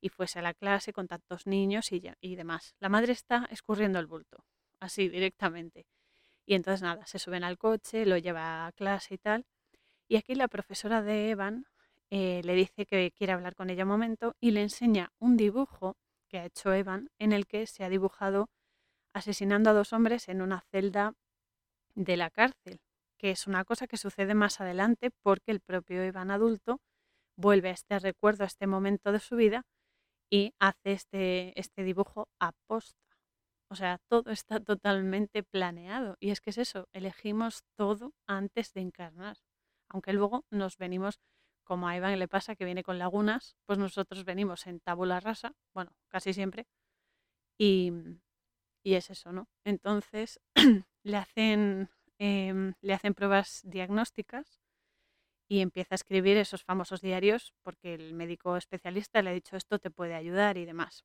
[0.00, 2.74] y fuese a la clase con tantos niños y, y demás.
[2.80, 4.44] La madre está escurriendo el bulto,
[4.80, 5.86] así directamente.
[6.46, 9.44] Y entonces nada, se suben al coche, lo lleva a clase y tal.
[10.08, 11.66] Y aquí la profesora de Evan
[12.10, 15.96] eh, le dice que quiere hablar con ella un momento y le enseña un dibujo
[16.28, 18.48] que ha hecho Evan en el que se ha dibujado
[19.12, 21.14] asesinando a dos hombres en una celda
[21.94, 22.80] de la cárcel,
[23.18, 26.80] que es una cosa que sucede más adelante porque el propio Iván adulto
[27.36, 29.66] vuelve a este recuerdo, a este momento de su vida
[30.30, 32.98] y hace este, este dibujo aposta.
[33.70, 36.16] O sea, todo está totalmente planeado.
[36.20, 39.38] Y es que es eso, elegimos todo antes de encarnar.
[39.90, 41.20] Aunque luego nos venimos,
[41.64, 45.54] como a Iván le pasa, que viene con lagunas, pues nosotros venimos en tabula rasa,
[45.74, 46.66] bueno, casi siempre,
[47.58, 47.92] y,
[48.82, 49.48] y es eso, ¿no?
[49.64, 50.40] Entonces
[51.02, 54.60] le, hacen, em, le hacen pruebas diagnósticas
[55.48, 59.78] y empieza a escribir esos famosos diarios porque el médico especialista le ha dicho esto
[59.78, 61.04] te puede ayudar y demás.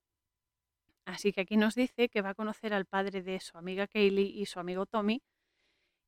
[1.06, 4.32] Así que aquí nos dice que va a conocer al padre de su amiga Kaylee
[4.41, 5.21] y su amigo Tommy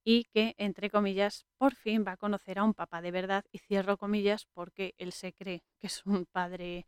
[0.06, 3.60] y que, entre comillas, por fin va a conocer a un papá de verdad y
[3.60, 6.86] cierro comillas porque él se cree que es un padre,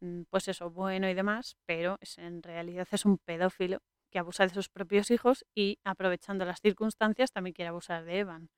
[0.00, 4.54] mm, pues eso, bueno y demás, pero en realidad es un pedófilo que abusa de
[4.54, 8.50] sus propios hijos y, aprovechando las circunstancias, también quiere abusar de Evan.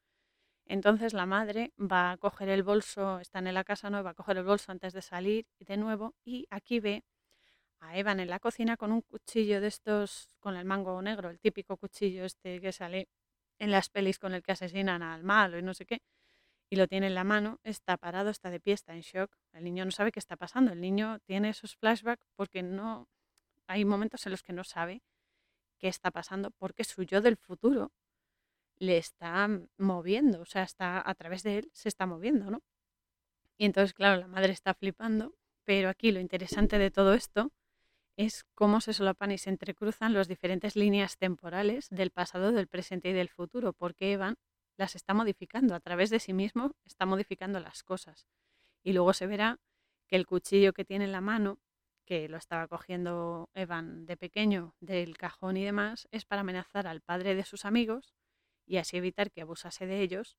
[0.66, 4.02] Entonces la madre va a coger el bolso, están en la casa, ¿no?
[4.02, 7.04] Va a coger el bolso antes de salir de nuevo y aquí ve
[7.80, 11.40] a Evan en la cocina con un cuchillo de estos, con el mango negro, el
[11.40, 13.08] típico cuchillo este que sale
[13.58, 16.02] en las pelis con el que asesinan al malo y no sé qué,
[16.70, 19.30] y lo tiene en la mano, está parado, está de pie, está en shock.
[19.52, 23.08] El niño no sabe qué está pasando, el niño tiene esos flashbacks porque no,
[23.66, 25.02] hay momentos en los que no sabe
[25.78, 27.92] qué está pasando, porque su yo del futuro
[28.82, 32.62] le está moviendo, o sea, está a través de él se está moviendo, ¿no?
[33.56, 37.52] Y entonces, claro, la madre está flipando, pero aquí lo interesante de todo esto
[38.16, 43.10] es cómo se solapan y se entrecruzan las diferentes líneas temporales del pasado, del presente
[43.10, 44.34] y del futuro, porque Evan
[44.76, 48.26] las está modificando a través de sí mismo, está modificando las cosas.
[48.82, 49.60] Y luego se verá
[50.08, 51.60] que el cuchillo que tiene en la mano,
[52.04, 57.00] que lo estaba cogiendo Evan de pequeño del cajón y demás, es para amenazar al
[57.00, 58.12] padre de sus amigos
[58.72, 60.38] y así evitar que abusase de ellos,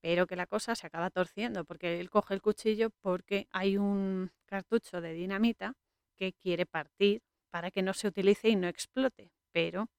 [0.00, 4.32] pero que la cosa se acaba torciendo porque él coge el cuchillo porque hay un
[4.46, 5.74] cartucho de dinamita
[6.16, 9.90] que quiere partir para que no se utilice y no explote, pero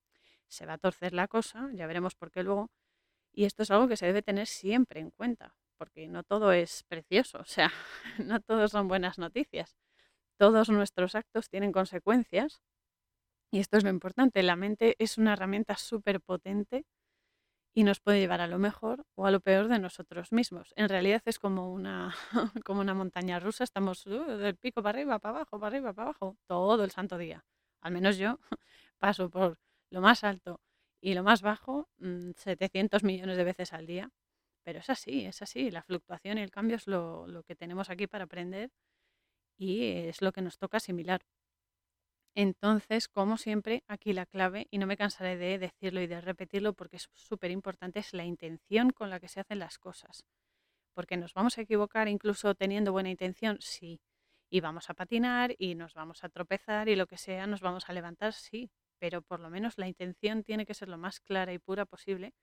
[0.47, 2.71] se va a torcer la cosa, ya veremos por qué luego,
[3.31, 6.83] y esto es algo que se debe tener siempre en cuenta, porque no todo es
[6.87, 7.71] precioso, o sea,
[8.17, 9.77] no todos son buenas noticias.
[10.37, 12.63] Todos nuestros actos tienen consecuencias
[13.51, 14.41] y esto es lo importante.
[14.43, 16.85] La mente es una herramienta súper potente
[17.73, 20.73] y nos puede llevar a lo mejor o a lo peor de nosotros mismos.
[20.75, 22.15] En realidad es como una,
[22.65, 26.09] como una montaña rusa, estamos uh, del pico para arriba, para abajo, para arriba, para
[26.09, 27.45] abajo, todo el santo día.
[27.81, 28.39] Al menos yo
[28.99, 29.57] paso por
[29.91, 30.61] lo más alto
[31.01, 34.11] y lo más bajo 700 mm, millones de veces al día.
[34.63, 35.71] Pero es así, es así.
[35.71, 38.71] La fluctuación y el cambio es lo, lo que tenemos aquí para aprender
[39.57, 41.21] y es lo que nos toca asimilar.
[42.35, 46.73] Entonces, como siempre, aquí la clave, y no me cansaré de decirlo y de repetirlo
[46.73, 50.25] porque es súper importante, es la intención con la que se hacen las cosas.
[50.93, 54.01] Porque nos vamos a equivocar incluso teniendo buena intención, sí.
[54.49, 57.89] Y vamos a patinar y nos vamos a tropezar y lo que sea, nos vamos
[57.89, 58.71] a levantar, sí.
[58.99, 62.33] Pero por lo menos la intención tiene que ser lo más clara y pura posible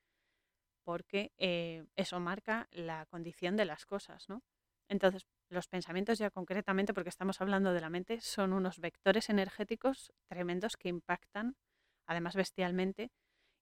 [0.86, 4.42] porque eh, eso marca la condición de las cosas, ¿no?
[4.88, 10.12] Entonces, los pensamientos ya concretamente, porque estamos hablando de la mente, son unos vectores energéticos
[10.28, 11.56] tremendos que impactan,
[12.06, 13.10] además bestialmente,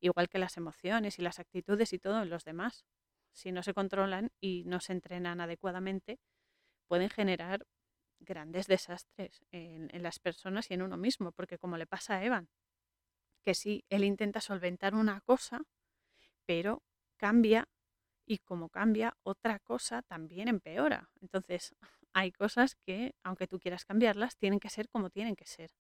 [0.01, 2.85] igual que las emociones y las actitudes y todo en los demás.
[3.33, 6.21] Si no se controlan y no se entrenan adecuadamente,
[6.87, 7.67] pueden generar
[8.21, 12.25] grandes desastres en, en las personas y en uno mismo, porque como le pasa a
[12.25, 12.49] Evan,
[13.45, 15.63] que sí, él intenta solventar una cosa,
[16.47, 16.83] pero
[17.17, 17.69] cambia
[18.27, 21.11] y como cambia, otra cosa también empeora.
[21.21, 21.75] Entonces,
[22.13, 25.71] hay cosas que, aunque tú quieras cambiarlas, tienen que ser como tienen que ser.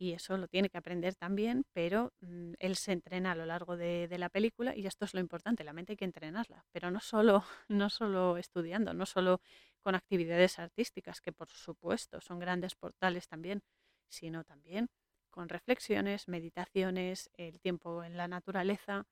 [0.00, 3.76] Y eso lo tiene que aprender también, pero mm, él se entrena a lo largo
[3.76, 7.00] de, la película y esto es lo importante, la mente hay que entrenarla, pero no
[7.00, 9.40] solo, no solo estudiando, no solo
[9.80, 13.62] con actividades artísticas, que por supuesto son grandes portales también,
[14.08, 14.88] sino también
[15.30, 19.04] con reflexiones, meditaciones, el tiempo en la naturaleza,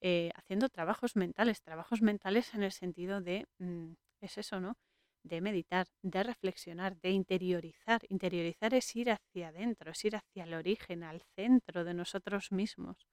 [0.00, 4.76] eh, haciendo trabajos mentales, trabajos mentales en el sentido de, mm, es eso, ¿no?
[5.24, 8.02] De meditar, de reflexionar, de interiorizar.
[8.08, 13.08] Interiorizar es ir hacia adentro, es ir hacia el origen, al centro de nosotros mismos.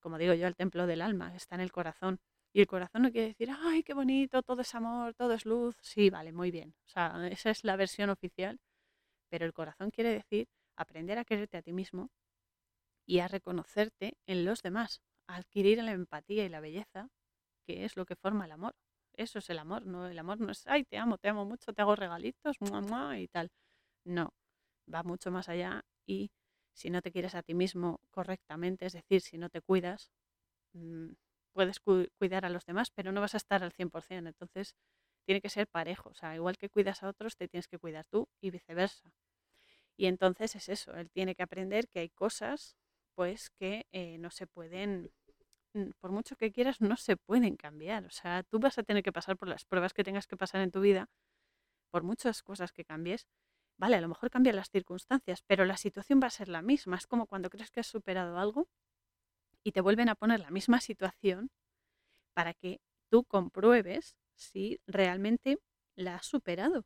[0.00, 2.20] Como digo yo, el templo del alma está en el corazón.
[2.52, 5.76] Y el corazón no quiere decir, ay, qué bonito, todo es amor, todo es luz.
[5.80, 6.74] Sí, vale, muy bien.
[6.86, 8.60] O sea, esa es la versión oficial.
[9.28, 12.10] Pero el corazón quiere decir aprender a quererte a ti mismo
[13.06, 17.08] y a reconocerte en los demás adquirir la empatía y la belleza,
[17.66, 18.74] que es lo que forma el amor.
[19.14, 21.72] Eso es el amor, no el amor no es, ay, te amo, te amo mucho,
[21.72, 22.56] te hago regalitos,
[23.16, 23.50] y tal.
[24.04, 24.34] No,
[24.92, 26.30] va mucho más allá y
[26.74, 30.10] si no te quieres a ti mismo correctamente, es decir, si no te cuidas,
[30.74, 31.12] mm,
[31.52, 34.28] puedes cuidar a los demás, pero no vas a estar al 100%.
[34.30, 34.74] Entonces,
[35.26, 36.10] tiene que ser parejo.
[36.10, 39.12] O sea, igual que cuidas a otros, te tienes que cuidar tú y viceversa.
[39.96, 42.76] Y entonces es eso, él tiene que aprender que hay cosas
[43.14, 45.10] pues que eh, no se pueden,
[45.74, 48.06] mm, por mucho que quieras, no se pueden cambiar.
[48.06, 50.60] O sea, tú vas a tener que pasar por las pruebas que tengas que pasar
[50.62, 51.08] en tu vida,
[51.90, 53.26] por muchas cosas que cambies.
[53.78, 56.96] Vale, a lo mejor cambian las circunstancias, pero la situación va a ser la misma.
[56.96, 58.68] Es como cuando crees que has superado algo
[59.64, 61.50] y te vuelven a poner la misma situación
[62.34, 62.80] para que
[63.10, 65.58] tú compruebes si realmente
[65.96, 66.84] la has superado.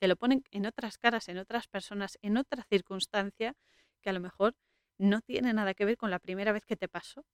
[0.00, 3.54] Te lo ponen en otras caras, en otras personas, en otra circunstancia
[4.02, 4.54] que a lo mejor
[4.98, 7.24] no tiene nada que ver con la primera vez que te pasó,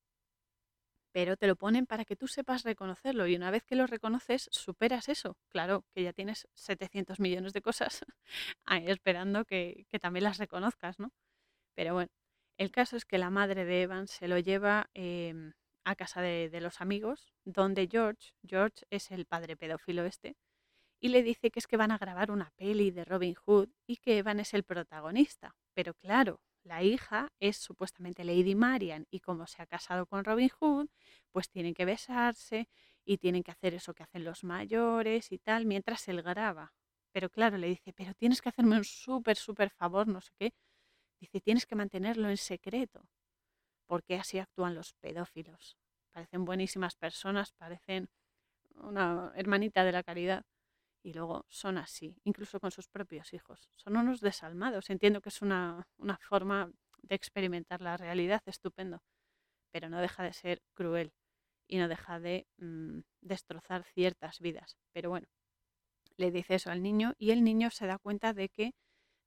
[1.12, 4.48] pero te lo ponen para que tú sepas reconocerlo y una vez que lo reconoces,
[4.50, 5.36] superas eso.
[5.48, 8.04] Claro, que ya tienes 700 millones de cosas
[8.64, 11.12] ahí esperando que, también las reconozcas, ¿no?
[11.74, 12.10] Pero bueno,
[12.58, 15.52] el caso es que la madre de Evan se lo lleva em,
[15.84, 20.36] a casa de, de, los amigos, donde George, George es el padre pedófilo este,
[21.00, 23.96] y le dice que es que van a grabar una peli de Robin Hood y
[23.96, 25.56] que Evan es el protagonista.
[25.74, 30.48] Pero claro, la hija es supuestamente Lady Marian y como se ha casado con Robin
[30.48, 30.88] Hood,
[31.32, 32.68] pues tienen que besarse
[33.04, 36.72] y tienen que hacer eso que hacen los mayores y tal, mientras él graba.
[37.12, 40.54] Pero claro, le dice, pero tienes que hacerme un súper, súper favor, no sé qué.
[41.20, 43.08] Dice, tienes que mantenerlo en secreto,
[43.86, 45.78] porque así actúan los pedófilos.
[46.12, 48.08] parecen buenísimas personas, parecen
[48.76, 50.44] una hermanita de la caridad
[51.02, 53.70] y luego son así, incluso con sus propios hijos.
[53.76, 54.90] Son unos desalmados.
[54.90, 55.86] Entiendo que es una,
[56.20, 56.70] forma
[57.02, 59.02] de experimentar la realidad estupendo,
[59.72, 61.12] pero no deja de ser cruel
[61.66, 64.76] y no deja de mm, destrozar ciertas vidas.
[64.92, 65.26] Pero bueno,
[66.16, 68.74] le dice eso al niño y el niño se da cuenta de que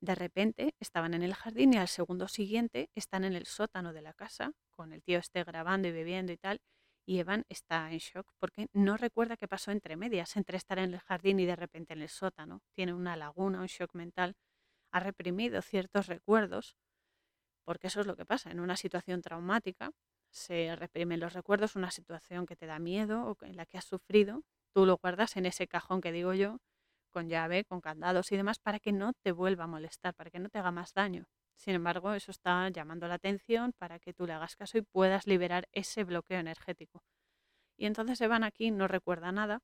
[0.01, 4.01] de repente estaban en el jardín y al segundo siguiente están en el sótano de
[4.01, 6.61] la casa, con el tío este grabando y bebiendo y tal,
[7.05, 10.93] y Evan está en shock porque no recuerda qué pasó entre medias, entre estar en
[10.93, 12.61] el jardín y de repente en el sótano.
[12.73, 14.35] Tiene una laguna, un shock mental,
[14.91, 16.77] ha reprimido ciertos recuerdos,
[17.65, 19.91] porque eso es lo que pasa, en una situación traumática
[20.31, 23.85] se reprimen los recuerdos, una situación que te da miedo o en la que has
[23.85, 24.43] sufrido,
[24.73, 26.57] tú lo guardas en ese cajón que digo yo,
[27.11, 30.39] con llave, con candados y demás, para que no te vuelva a molestar, para que
[30.39, 31.25] no te haga más daño.
[31.55, 35.27] Sin embargo, eso está llamando la atención para que tú le hagas caso y puedas
[35.27, 37.03] liberar ese bloqueo energético.
[37.77, 39.61] Y entonces Evan aquí no recuerda nada,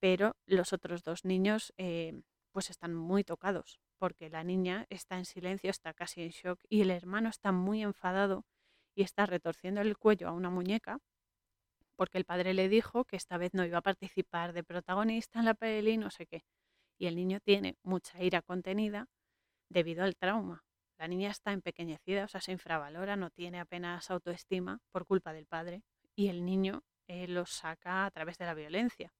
[0.00, 2.22] pero los otros dos niños eh,
[2.52, 6.82] pues están muy tocados, porque la niña está en silencio, está casi en shock y
[6.82, 8.44] el hermano está muy enfadado
[8.94, 10.98] y está retorciendo el cuello a una muñeca
[11.96, 15.44] porque el padre le dijo que esta vez no iba a participar de protagonista en
[15.44, 16.44] la peli, no sé qué
[16.98, 19.08] y el niño tiene mucha ira contenida
[19.68, 20.64] debido al trauma.
[20.98, 25.46] La niña está empequeñecida, o sea, se infravalora, no tiene apenas autoestima por culpa del
[25.46, 25.82] padre
[26.14, 29.12] y el niño eh, lo saca a través de la violencia.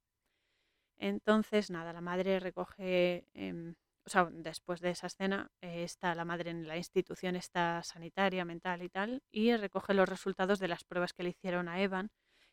[0.96, 3.74] Entonces, nada, la madre recoge, em,
[4.06, 8.44] o sea, después de esa escena, eh, está la madre en la institución está sanitaria,
[8.44, 12.10] mental y tal, y recoge los resultados de las pruebas que le hicieron a Evan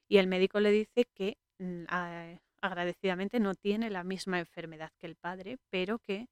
[0.07, 1.85] y el médico le dice que mm,
[2.61, 6.27] agradecidamente no tiene la misma enfermedad que el padre, pero que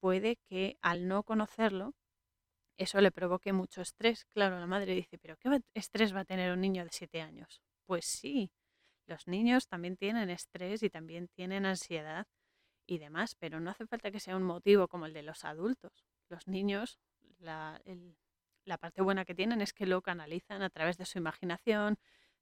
[0.00, 1.94] puede que al no conocerlo,
[2.76, 4.24] eso le provoque mucho estrés.
[4.26, 7.62] Claro, la madre dice, pero ¿qué estrés va a tener un niño de 7 años?
[7.86, 8.50] Pues sí,
[9.06, 12.26] los niños también tienen estrés y también tienen ansiedad
[12.86, 16.04] y demás, pero no hace falta que sea un motivo como el de los adultos.
[16.28, 16.98] Los niños,
[17.38, 17.80] la,
[18.64, 21.98] la parte buena que tienen es que lo canalizan a través de su imaginación,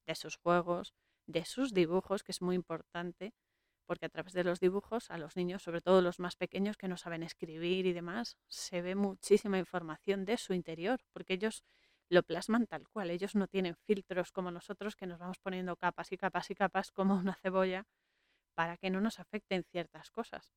[0.07, 0.95] de sus juegos,
[1.27, 3.33] de sus dibujos, que es muy importante,
[3.87, 6.89] porque a través de los dibujos a los niños, sobre todo los más pequeños que
[6.89, 11.65] no saben escribir y demás, se ve muchísima información de su interior, porque ellos
[12.09, 16.13] lo plasman tal cual, ellos no tienen filtros como nosotros que nos vamos poniendo capas
[16.13, 17.87] y capas y capas como una cebolla
[18.55, 20.55] para que no nos afecten ciertas cosas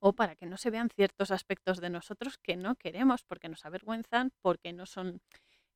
[0.00, 3.64] o para que no se vean ciertos aspectos de nosotros que no queremos porque nos
[3.64, 5.20] avergüenzan, porque no son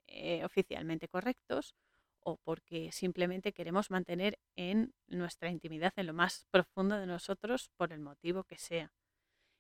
[0.07, 1.75] eh, oficialmente correctos
[2.29, 7.93] o porque simplemente queremos mantener en nuestra intimidad, en lo más profundo de nosotros, por
[7.93, 8.93] el motivo que sea.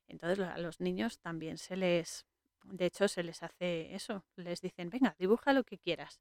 [0.07, 2.27] Entonces a los niños también se les,
[2.64, 6.21] de hecho se les hace eso, les dicen, venga, dibuja lo que quieras.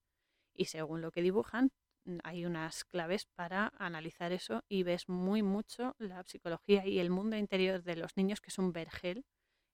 [0.54, 1.72] Y según lo que dibujan,
[2.06, 7.10] mm, hay unas claves para analizar eso y ves muy mucho la psicología y el
[7.10, 9.26] mundo interior de los niños, que es un vergel.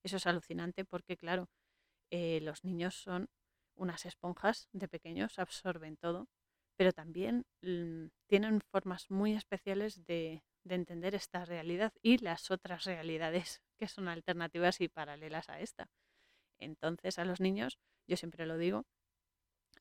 [0.04, 1.50] Eso es alucinante porque, claro,
[2.12, 3.30] eh, los niños son
[3.76, 6.28] unas esponjas de pequeños, absorben todo
[6.76, 13.62] pero también mm, tienen formas muy especiales de, entender esta realidad y las otras realidades
[13.78, 15.90] que son alternativas y paralelas a esta.
[16.60, 18.86] Entonces a los niños, yo siempre lo digo,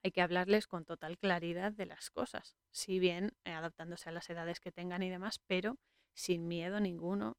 [0.02, 4.28] hay que hablarles con total claridad de las cosas, si bien eh, adaptándose a las
[4.28, 5.76] edades que tengan y demás, pero
[6.14, 7.36] sin miedo ninguno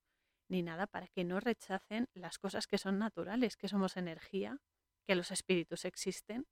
[0.48, 4.60] ni nada para que no rechacen las cosas que son naturales, que somos energía,
[5.06, 6.46] que los espíritus existen,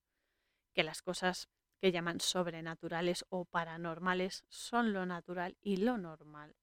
[0.73, 1.49] que las cosas
[1.81, 6.55] que llaman sobrenaturales o paranormales son lo natural y lo normal.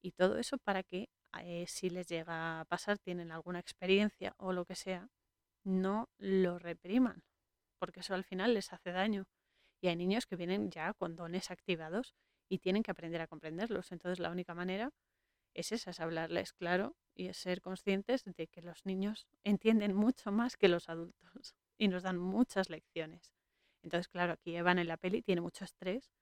[0.00, 1.10] Y todo eso para que
[1.42, 5.10] eh, si les llega a pasar, tienen alguna experiencia o lo que sea,
[5.64, 7.24] no lo repriman,
[7.78, 9.26] porque eso al final les hace daño.
[9.80, 12.14] Y hay niños que vienen ya con dones activados
[12.48, 13.92] y tienen que aprender a comprenderlos.
[13.92, 14.92] Entonces la única manera
[15.54, 20.32] es esa, es hablarles claro y es ser conscientes de que los niños entienden mucho
[20.32, 23.37] más que los adultos y nos dan muchas lecciones.
[23.88, 26.12] Entonces, claro, aquí Evan en la peli tiene mucho estrés,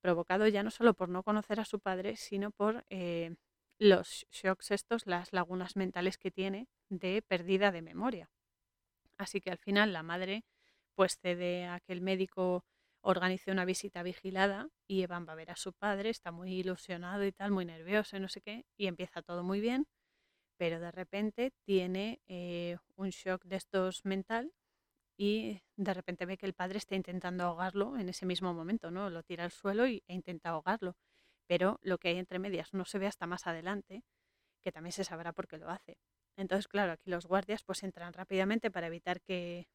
[0.00, 3.36] provocado ya no solo por no conocer a su padre, sino por eh,
[3.78, 8.30] los shocks estos, las lagunas mentales que tiene de pérdida de memoria.
[9.18, 10.46] Así que al final la madre
[10.94, 12.64] pues cede a que el médico
[13.02, 17.22] organice una visita vigilada y Evan va a ver a su padre, está muy ilusionado
[17.26, 19.86] y tal, muy nervioso y no sé qué, y empieza todo muy bien,
[20.56, 24.54] pero de repente tiene eh, un shock de estos mental
[25.16, 29.10] y de repente ve que el padre está intentando ahogarlo en ese mismo momento, ¿no?
[29.10, 30.96] Lo tira al suelo y, e intenta ahogarlo.
[31.46, 34.02] Pero lo que hay entre medias no se ve hasta más adelante,
[34.62, 35.98] que también se sabrá por qué lo hace.
[36.36, 39.68] Entonces, claro, aquí los guardias pues entran rápidamente para evitar que,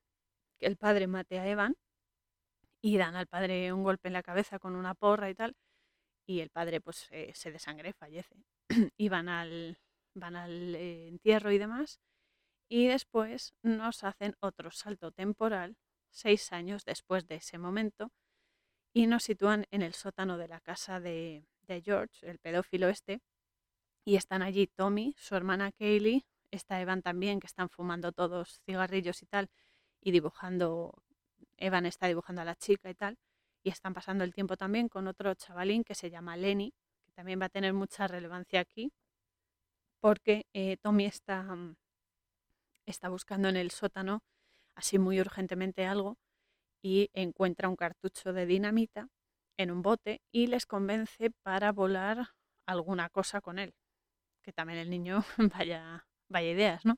[0.60, 1.78] el padre mate a Evan
[2.82, 5.56] y dan al padre un golpe en la cabeza con una porra y tal,
[6.28, 8.36] y el padre pues eh, se desangre, fallece.
[8.98, 9.80] y van al,
[10.16, 12.00] van al eh, entierro y demás,
[12.70, 15.76] y después nos hacen otro salto temporal,
[16.12, 18.12] seis años después de ese momento,
[18.94, 23.22] y nos sitúan en el sótano de la casa de, de George, el pedófilo este,
[24.06, 29.22] y están allí Tommy, su hermana Kaylee, está Evan también, que están fumando todos cigarrillos
[29.24, 29.50] y tal,
[30.02, 30.94] y dibujando,
[31.58, 33.18] Evan está dibujando a la chica y tal,
[33.64, 36.74] y están pasando el tiempo también con otro chavalín que se llama Lenny,
[37.06, 38.92] que también va a tener mucha relevancia aquí,
[40.00, 41.76] porque eh, Tommy está, mm,
[42.92, 44.24] está buscando en el sótano,
[44.76, 46.18] así muy urgentemente algo,
[46.82, 49.10] y encuentra un cartucho de dinamita
[49.58, 52.30] en un bote y les convence para volar
[52.66, 53.74] alguna cosa con él.
[54.44, 55.24] Que también el niño
[55.68, 56.96] vaya, vaya ideas, ¿no?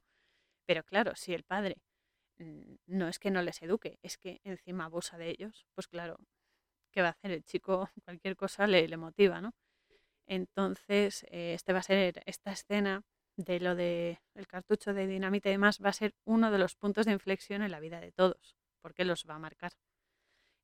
[0.67, 1.77] Pero claro, si el padre
[2.39, 6.17] mm, no es que no les eduque, es que encima abusa de ellos, pues claro,
[6.91, 7.89] ¿qué va a hacer el chico?
[8.05, 9.53] Cualquier cosa le, le motiva, ¿no?
[10.27, 13.03] Entonces, eh, este va a ser esta escena
[13.37, 16.75] de lo de el cartucho de dinamita y demás va a ser uno de los
[16.75, 19.73] puntos de inflexión en la vida de todos, porque los va a marcar.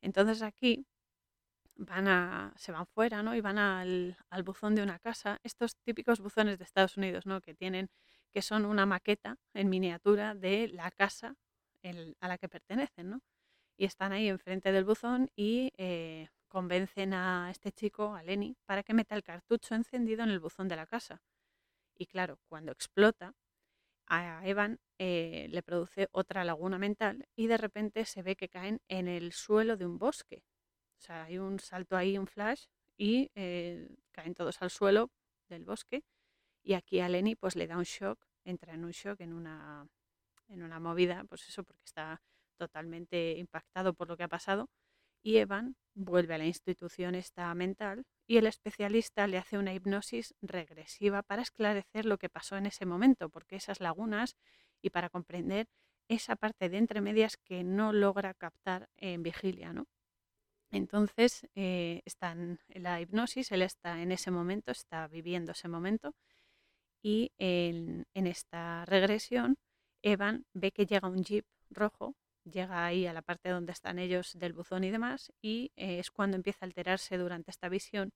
[0.01, 0.85] Entonces aquí
[1.75, 3.35] van a, se van fuera, ¿no?
[3.35, 7.41] Y van al, al, buzón de una casa, estos típicos buzones de Estados Unidos, ¿no?
[7.41, 7.89] Que tienen,
[8.31, 11.35] que son una maqueta en miniatura de la casa
[12.19, 13.21] a la que pertenecen, ¿no?
[13.77, 18.83] Y están ahí enfrente del buzón y eh, convencen a este chico, a Lenny, para
[18.83, 21.21] que meta el cartucho encendido en el buzón de la casa.
[21.97, 23.33] Y claro, cuando explota,
[24.07, 28.81] a Evan eh, le produce otra laguna mental y de repente se ve que caen
[28.87, 30.43] en el suelo de un bosque.
[30.97, 32.65] O sea, hay un salto ahí, un flash,
[32.97, 35.11] y eh, caen todos al suelo
[35.49, 36.03] del bosque.
[36.63, 39.87] Y aquí a Lenny pues le da un shock, entra en un shock, en una,
[40.47, 42.21] en una movida, pues eso, porque está
[42.57, 44.69] totalmente impactado por lo que ha pasado.
[45.27, 50.33] Y Evan vuelve a la institución esta mental y el especialista le hace una hipnosis
[50.41, 54.37] regresiva para esclarecer lo que pasó en ese momento, porque esas lagunas
[54.81, 55.67] y para comprender
[56.07, 59.87] esa parte de entre medias que no logra captar en vigilia, ¿no?
[60.71, 66.15] Entonces, eh, está en la hipnosis, él está en ese momento, está viviendo ese momento
[67.03, 69.57] y en, esta regresión,
[70.03, 72.15] Evan ve que llega un jeep rojo,
[72.49, 76.11] llega ahí a la parte donde están ellos del buzón y demás, y eh, es
[76.11, 78.11] cuando empieza a alterarse durante esta visión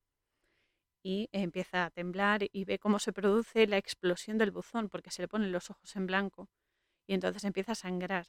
[1.04, 5.22] y empieza a temblar y ve cómo se produce la explosión del buzón porque se
[5.24, 6.50] le ponen los ojos en blanco
[7.08, 8.28] y entonces empieza a sangrar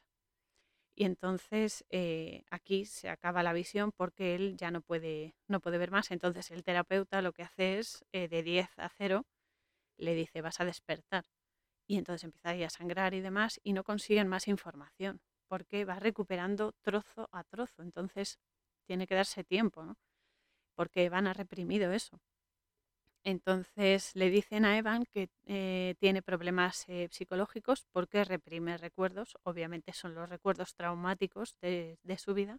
[0.95, 5.77] y entonces eh, aquí se acaba la visión porque él ya no puede, no puede
[5.79, 6.11] ver más.
[6.11, 9.25] Entonces el terapeuta lo que hace es eh, de 10 a 0,
[9.97, 11.25] le dice vas a despertar.
[11.87, 15.21] Y entonces empieza a sangrar y demás y no consiguen más información
[15.53, 17.83] porque va recuperando trozo a trozo.
[17.83, 18.39] Entonces
[18.87, 19.95] tiene que darse tiempo.
[20.73, 22.19] Porque van a reprimido eso.
[23.23, 29.93] Entonces le dicen a Evan que eh, tiene problemas eh, psicológicos porque reprime recuerdos, obviamente
[29.93, 32.57] son los recuerdos traumáticos de, su vida,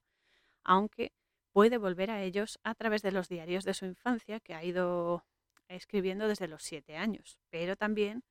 [0.63, 1.13] aunque
[1.51, 5.25] puede volver a ellos a través de los diarios de su infancia que ha ido
[5.67, 8.23] escribiendo desde los siete años, pero también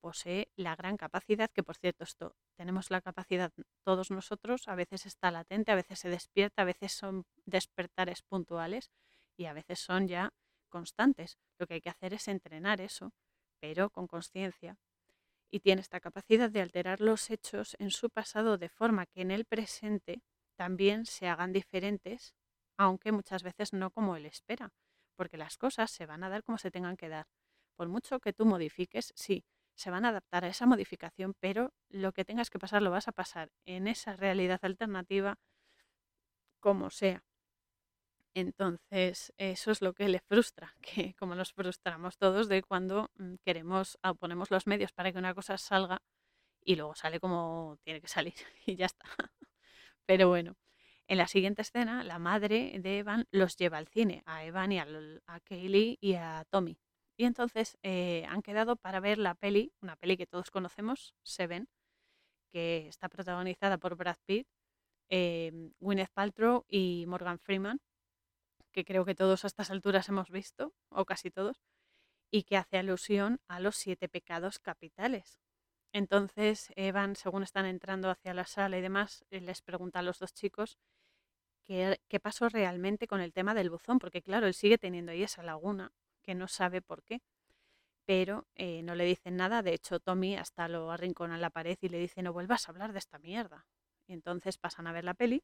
[0.00, 3.52] posee la gran capacidad, que por cierto esto tenemos la capacidad
[3.84, 8.90] todos nosotros, a veces está latente, a veces se despierta, a veces son despertares puntuales
[9.36, 10.32] y a veces son ya
[10.68, 11.38] constantes.
[11.58, 13.12] Lo que hay que hacer es entrenar eso,
[13.60, 14.78] pero con conciencia.
[15.50, 19.30] Y tiene esta capacidad de alterar los hechos en su pasado de forma que en
[19.30, 20.22] el presente
[20.56, 22.34] también se hagan diferentes,
[22.76, 24.72] aunque muchas veces no como él espera,
[25.16, 27.26] porque las cosas se van a dar como se tengan que dar.
[27.76, 29.44] Por mucho que tú modifiques, sí,
[29.80, 33.08] se van a adaptar a esa modificación, pero lo que tengas que pasar lo vas
[33.08, 35.38] a pasar en esa realidad alternativa
[36.60, 37.24] como sea.
[38.34, 43.36] Entonces, eso es lo que le frustra, que como nos frustramos todos de cuando mm,
[43.44, 46.02] queremos o ponemos los medios para que una cosa salga
[46.62, 48.34] y luego sale como tiene que salir
[48.66, 49.06] y ya está.
[50.06, 50.56] Pero bueno,
[51.08, 54.78] en la siguiente escena, la madre de Evan los lleva al cine, a Evan y
[54.78, 54.86] a,
[55.26, 56.78] a Kaylee y a Tommy.
[57.20, 61.68] Y entonces eh, han quedado para ver la peli, una peli que todos conocemos, Seven,
[62.50, 64.48] que está protagonizada por Brad Pitt,
[65.10, 67.78] eh, Gwyneth Paltrow y Morgan Freeman
[68.72, 71.60] que creo que todos a estas alturas hemos visto, o casi todos,
[72.30, 75.42] y que hace alusión a los siete pecados capitales.
[75.92, 80.20] Entonces, Evan, según están entrando hacia la sala y demás, eh, les pregunta a los
[80.20, 80.78] dos chicos
[81.64, 85.22] qué, qué pasó realmente con el tema del buzón, porque claro, él sigue teniendo ahí
[85.22, 85.92] esa laguna
[86.30, 87.22] que no sabe por qué,
[88.06, 89.62] pero eh, no le dicen nada.
[89.62, 92.70] De hecho, Tommy hasta lo arrincona en la pared y le dice, no vuelvas a
[92.70, 93.66] hablar de esta mierda.
[94.06, 95.42] Y entonces pasan a ver la peli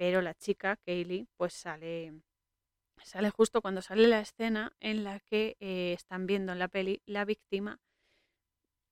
[0.00, 2.14] pero la chica, Kaylee, pues sale,
[3.04, 7.02] sale justo cuando sale la escena en la que eh, están viendo en la peli
[7.04, 7.78] la víctima,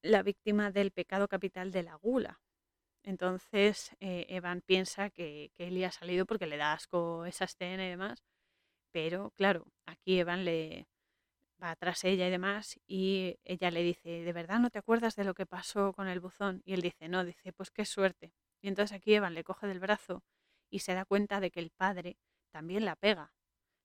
[0.02, 2.42] la víctima del pecado capital de la gula.
[3.02, 7.88] Entonces eh, Evan piensa que Kaylee ha salido porque le da asco esa escena y
[7.88, 8.22] demás,
[8.92, 10.88] pero claro, aquí Evan le
[11.62, 15.24] va tras ella y demás y ella le dice, ¿de verdad no te acuerdas de
[15.24, 16.62] lo que pasó con el buzón?
[16.64, 18.32] Y él dice, no, dice, pues qué suerte.
[18.60, 20.22] Y entonces aquí Evan le coge del brazo
[20.70, 22.16] y se da cuenta de que el padre
[22.50, 23.32] también la pega,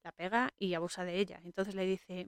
[0.03, 1.41] la pega y abusa de ella.
[1.43, 2.27] Entonces le dice,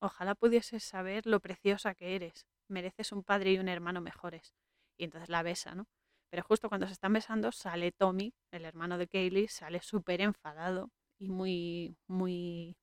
[0.00, 4.54] ojalá pudieses saber lo preciosa que eres, mereces un padre y un hermano mejores.
[4.96, 5.86] Y entonces la besa, ¿no?
[6.30, 10.90] Pero justo cuando se están besando sale Tommy, el hermano de Kaylee, sale súper enfadado
[11.18, 12.76] y muy, muy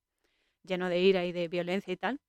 [0.64, 2.20] lleno de ira y de violencia y tal.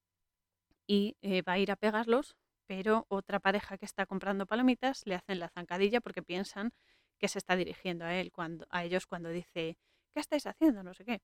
[0.86, 5.14] Y eh, va a ir a pegarlos, pero otra pareja que está comprando palomitas le
[5.14, 6.72] hacen la zancadilla porque piensan
[7.18, 9.76] que se está dirigiendo a él cuando a ellos cuando dice
[10.12, 10.82] ¿qué estáis haciendo?
[10.82, 11.20] no sé qué.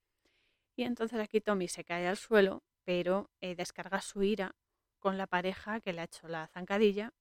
[0.77, 4.55] Y entonces aquí Tommy se cae al suelo, pero eh, descarga su ira
[4.99, 7.13] con la pareja que le ha hecho la zancadilla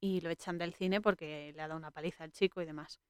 [0.00, 3.00] y lo echan del cine porque le ha dado una paliza al chico y demás.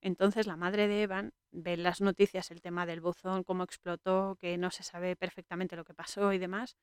[0.00, 4.36] Entonces la madre de Evan ve en las noticias el tema del buzón, cómo explotó,
[4.40, 6.76] que no se sabe perfectamente lo que pasó y demás,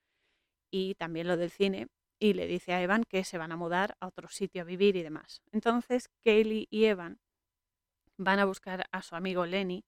[0.71, 1.87] y también lo del cine,
[2.19, 4.95] y le dice a Evan que se van a mudar a otro sitio a vivir
[4.95, 5.41] y demás.
[5.51, 7.19] Entonces Kaylee y Evan
[8.17, 9.85] van a buscar a su amigo Lenny,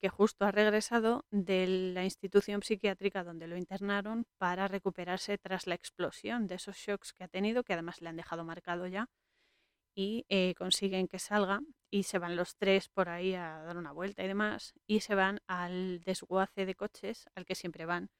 [0.00, 5.74] que justo ha regresado de la institución psiquiátrica donde lo internaron para recuperarse tras la
[5.74, 9.08] explosión de esos shocks que ha tenido, que además le han dejado marcado ya,
[9.94, 13.92] y eh, consiguen que salga y se van los tres por ahí a dar una
[13.92, 18.10] vuelta y demás, y se van al desguace de coches al que siempre van,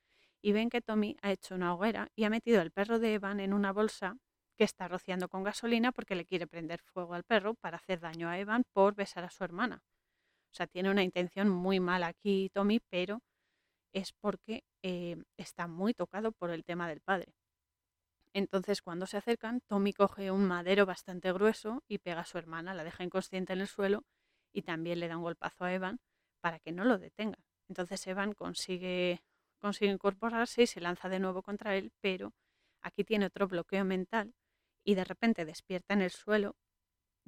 [0.40, 3.40] y ven que Tommy ha hecho una hoguera y ha metido al perro de Evan
[3.40, 4.16] en una bolsa
[4.56, 8.28] que está rociando con gasolina porque le quiere prender fuego al perro para hacer daño
[8.28, 9.82] a Evan por besar a su hermana.
[10.52, 13.20] O sea, tiene una intención muy mala aquí Tommy, pero
[13.92, 17.32] es porque eh, está muy tocado por el tema del padre.
[18.34, 22.74] Entonces, cuando se acercan, Tommy coge un madero bastante grueso y pega a su hermana,
[22.74, 24.02] la deja inconsciente en el suelo
[24.52, 26.00] y también le da un golpazo a Evan
[26.40, 27.38] para que no lo detenga.
[27.68, 29.22] Entonces Evan consigue,
[29.80, 32.34] incorporarse y se lanza de nuevo contra él, pero
[32.82, 34.34] aquí tiene otro bloqueo mental
[34.84, 36.56] y de repente despierta en el suelo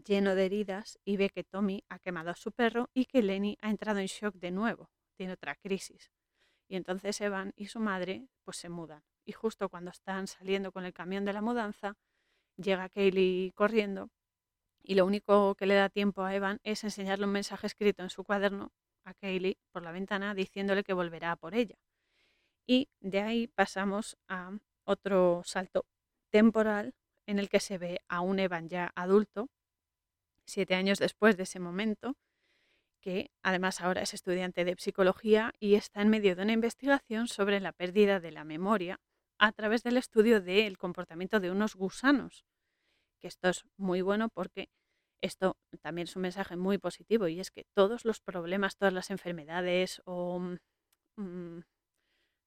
[0.05, 3.57] lleno de heridas y ve que Tommy ha quemado a su perro y que Lenny
[3.63, 6.11] ha entrado en shock de nuevo, tiene otra crisis.
[6.69, 9.03] Y entonces Evan y su madre pues se mudan.
[9.27, 11.97] Y justo cuando están saliendo con el camión de la mudanza,
[12.57, 14.09] llega Kaylee corriendo
[14.83, 18.11] y lo único que le da tiempo a Evan es enseñarle un mensaje escrito en
[18.11, 18.73] su cuaderno
[19.05, 21.77] a Kaylee por la ventana diciéndole que volverá por ella.
[22.67, 24.53] Y de ahí pasamos a
[24.85, 25.87] otro salto
[26.31, 26.95] temporal
[27.27, 29.49] en el que se ve a un Evan ya adulto,
[30.45, 32.15] siete años después de ese momento,
[33.01, 37.59] que además ahora es estudiante de psicología y está en medio de una investigación sobre
[37.59, 39.01] la pérdida de la memoria
[39.39, 42.45] a través del estudio del comportamiento de unos gusanos.
[43.21, 44.69] Que esto es muy bueno porque
[45.23, 49.11] esto también es un mensaje muy positivo y es que todos los problemas, todas las
[49.11, 50.41] enfermedades o,
[51.17, 51.61] mm,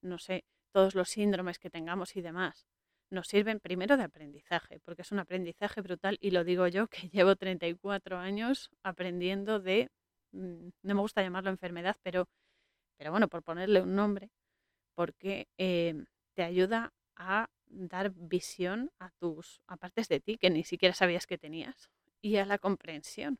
[0.03, 2.67] no sé, todos los síndromes que tengamos y demás,
[3.11, 7.09] nos sirven primero de aprendizaje, porque es un aprendizaje brutal y lo digo yo que
[7.09, 9.89] llevo 34 años aprendiendo de,
[10.31, 12.27] mm, no me gusta llamarlo enfermedad, pero,
[12.97, 14.29] pero bueno, por ponerle un nombre,
[14.95, 16.05] porque em,
[16.39, 21.27] te ayuda a dar visión a tus a partes de ti que ni siquiera sabías
[21.27, 21.89] que tenías
[22.21, 23.39] y a la comprensión.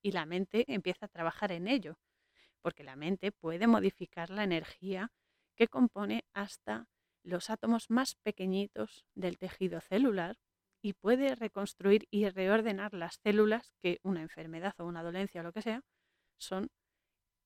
[0.00, 1.98] Y la mente empieza a trabajar en ello,
[2.62, 5.12] porque la mente puede modificar la energía
[5.56, 6.86] que compone hasta
[7.22, 10.38] los átomos más pequeñitos del tejido celular
[10.80, 15.52] y puede reconstruir y reordenar las células que una enfermedad o una dolencia o lo
[15.52, 15.82] que sea
[16.38, 16.70] son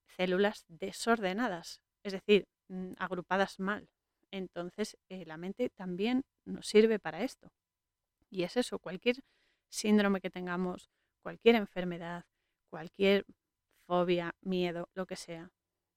[0.07, 3.89] células desordenadas, es decir, mm, agrupadas mal.
[4.33, 7.53] Entonces eh, la mente también nos sirve para esto.
[8.31, 9.17] Y es eso, cualquier
[9.71, 10.91] síndrome que tengamos,
[11.23, 12.25] cualquier enfermedad,
[12.71, 13.25] cualquier
[13.87, 15.51] fobia, miedo, lo que sea,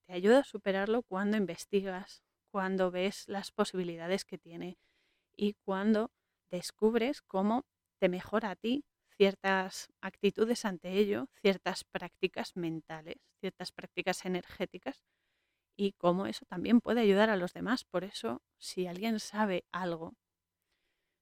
[0.06, 2.22] te ayuda a superarlo cuando investigas,
[2.52, 4.78] cuando ves las posibilidades que tiene
[5.36, 6.12] y cuando
[6.52, 7.66] descubres cómo
[8.00, 8.84] te mejora a ti
[9.18, 15.04] ciertas actitudes ante ello, ciertas prácticas mentales, ciertas prácticas energéticas
[15.76, 17.84] y cómo eso también puede ayudar a los demás.
[17.84, 20.16] Por eso, si alguien sabe algo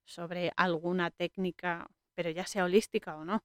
[0.06, 3.44] sobre alguna técnica, pero ya sea holística o no,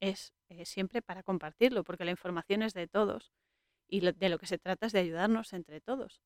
[0.00, 3.32] es eh, siempre para compartirlo, porque la información es de todos
[3.88, 6.22] y de lo que se trata es de ayudarnos entre todos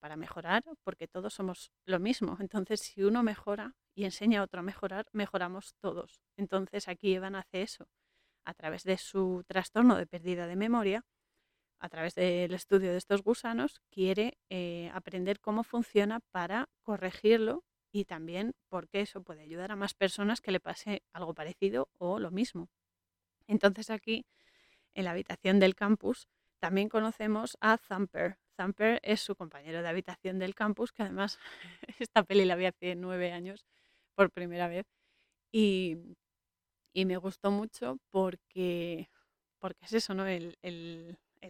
[0.00, 2.36] para mejorar, porque todos somos lo mismo.
[2.40, 6.22] Entonces, si uno mejora y enseña a otro a mejorar, mejoramos todos.
[6.36, 7.88] Entonces, aquí Evan hace eso.
[8.44, 11.04] A través de su trastorno de pérdida de memoria,
[11.80, 18.04] a través del estudio de estos gusanos, quiere eh, aprender cómo funciona para corregirlo y
[18.04, 22.30] también porque eso puede ayudar a más personas que le pase algo parecido o lo
[22.30, 22.68] mismo.
[23.46, 24.26] Entonces aquí,
[24.94, 28.38] en la habitación del campus, también conocemos a Thumper.
[28.56, 31.38] Thumper es su compañero de habitación del campus, que además
[32.00, 33.64] esta peli la vi hace nueve años
[34.14, 34.86] por primera vez
[35.52, 35.96] y,
[36.94, 39.08] me gustó mucho porque,
[39.60, 40.24] porque es eso, ¿no?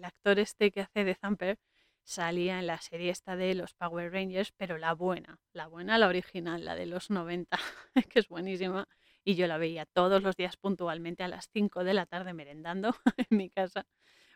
[0.04, 1.58] Actor este que hace de Thumper
[2.04, 6.08] salía en la serie esta de los Power Rangers, pero la buena, la buena, la
[6.08, 7.58] original, la de los 90,
[8.10, 8.88] que es buenísima.
[9.24, 12.94] Y yo la veía todos los días puntualmente a las 5 de la tarde merendando
[13.30, 13.86] en mi casa,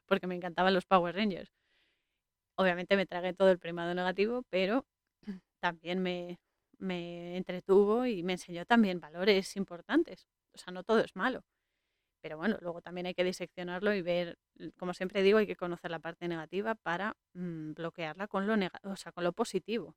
[0.07, 1.51] porque me encantaban los Power Rangers.
[2.57, 4.87] Obviamente me tragué todo el primado negativo, pero
[5.61, 6.39] también me,
[6.79, 10.27] me entretuvo y me enseñó también valores importantes.
[10.53, 11.43] O sea, no todo es malo.
[12.23, 14.39] Pero bueno, luego también hay que diseccionarlo y ver,
[14.79, 18.55] como siempre digo, hay que conocer la parte negativa para mm, bloquearla con lo,
[18.85, 19.97] o sea, con lo positivo.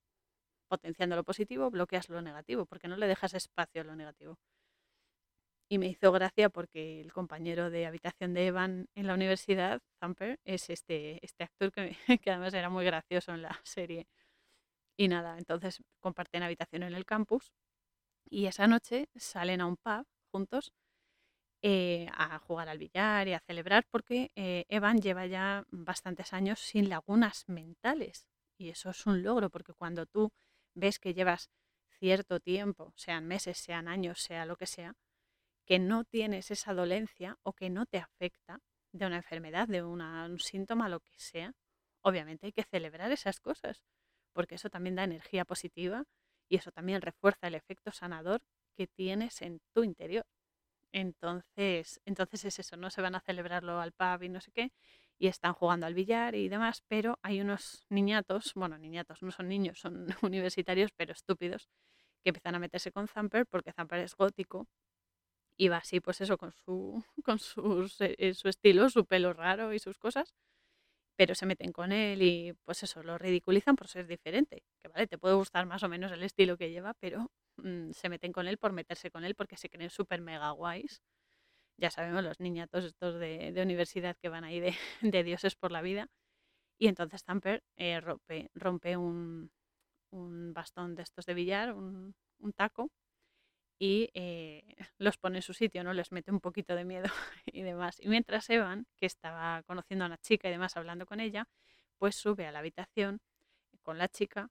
[0.67, 4.37] Potenciando lo positivo, bloqueas lo negativo, porque no le dejas espacio a lo negativo.
[5.69, 10.39] Y me hizo gracia porque el compañero de habitación de Evan en la universidad, Thumper,
[10.45, 14.07] es este, este actor que, que además era muy gracioso en la serie.
[14.97, 17.51] Y nada, entonces comparten habitación en el campus
[18.29, 20.73] y esa noche salen a un pub juntos
[21.67, 26.59] eh, a jugar al billar y a celebrar porque eh, Evan lleva ya bastantes años
[26.59, 28.27] sin lagunas mentales.
[28.55, 30.31] Y eso es un logro porque cuando tú
[30.75, 31.49] ves que llevas
[31.97, 34.93] cierto tiempo, sean meses, sean años, sea lo que sea,
[35.65, 38.59] que no tienes esa dolencia o que no te afecta
[38.93, 41.51] de una enfermedad, de un síntoma, lo que sea,
[42.03, 43.81] obviamente hay que celebrar esas cosas,
[44.33, 46.03] porque eso también da energía positiva
[46.47, 48.43] y eso también refuerza el efecto sanador
[48.77, 50.27] que tienes en tu interior.
[50.95, 54.71] Entonces, entonces es eso, no se van a celebrarlo al pub y no sé qué,
[55.19, 59.49] y están jugando al billar y demás, pero hay unos niñatos, bueno, niñatos, no son
[59.49, 61.67] niños, son universitarios, pero estúpidos,
[62.23, 64.67] que empiezan a meterse con Zamper porque Zamper es gótico
[65.57, 69.73] y va así, pues eso, con su, con sus, eh, su estilo, su pelo raro
[69.73, 70.33] y sus cosas,
[71.17, 75.07] pero se meten con él y pues eso, lo ridiculizan por ser diferente, que vale,
[75.07, 78.47] te puede gustar más o menos el estilo que lleva, pero Mm, se meten con
[78.47, 81.01] él por meterse con él porque se creen súper mega guays.
[81.77, 85.81] Ya sabemos, los niñatos estos de, universidad que van ahí de, de, dioses por la
[85.81, 86.09] vida.
[86.79, 89.51] Y entonces Tamper eh, rompe, un,
[90.53, 92.91] bastón de estos de billar, un, un taco,
[93.79, 94.63] y eh,
[94.97, 95.93] los pone en su sitio, ¿no?
[95.93, 97.07] Les mete un poquito de miedo
[97.45, 97.97] y demás.
[97.99, 101.47] Y mientras Evan, que estaba conociendo a una chica y demás, hablando con ella,
[101.97, 103.21] pues sube a la habitación
[103.83, 104.49] con la chica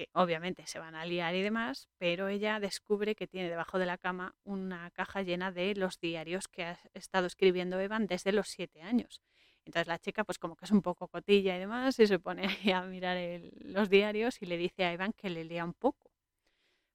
[0.00, 3.84] que obviamente se van a liar y demás, pero ella descubre que tiene debajo de
[3.84, 8.48] la cama una caja llena de los diarios que ha estado escribiendo Evan desde los
[8.48, 9.20] siete años.
[9.66, 12.46] Entonces la chica pues como que es un poco cotilla y demás y se pone
[12.46, 13.18] ahí a mirar
[13.60, 16.10] los diarios y le dice a Evan que le lea un poco.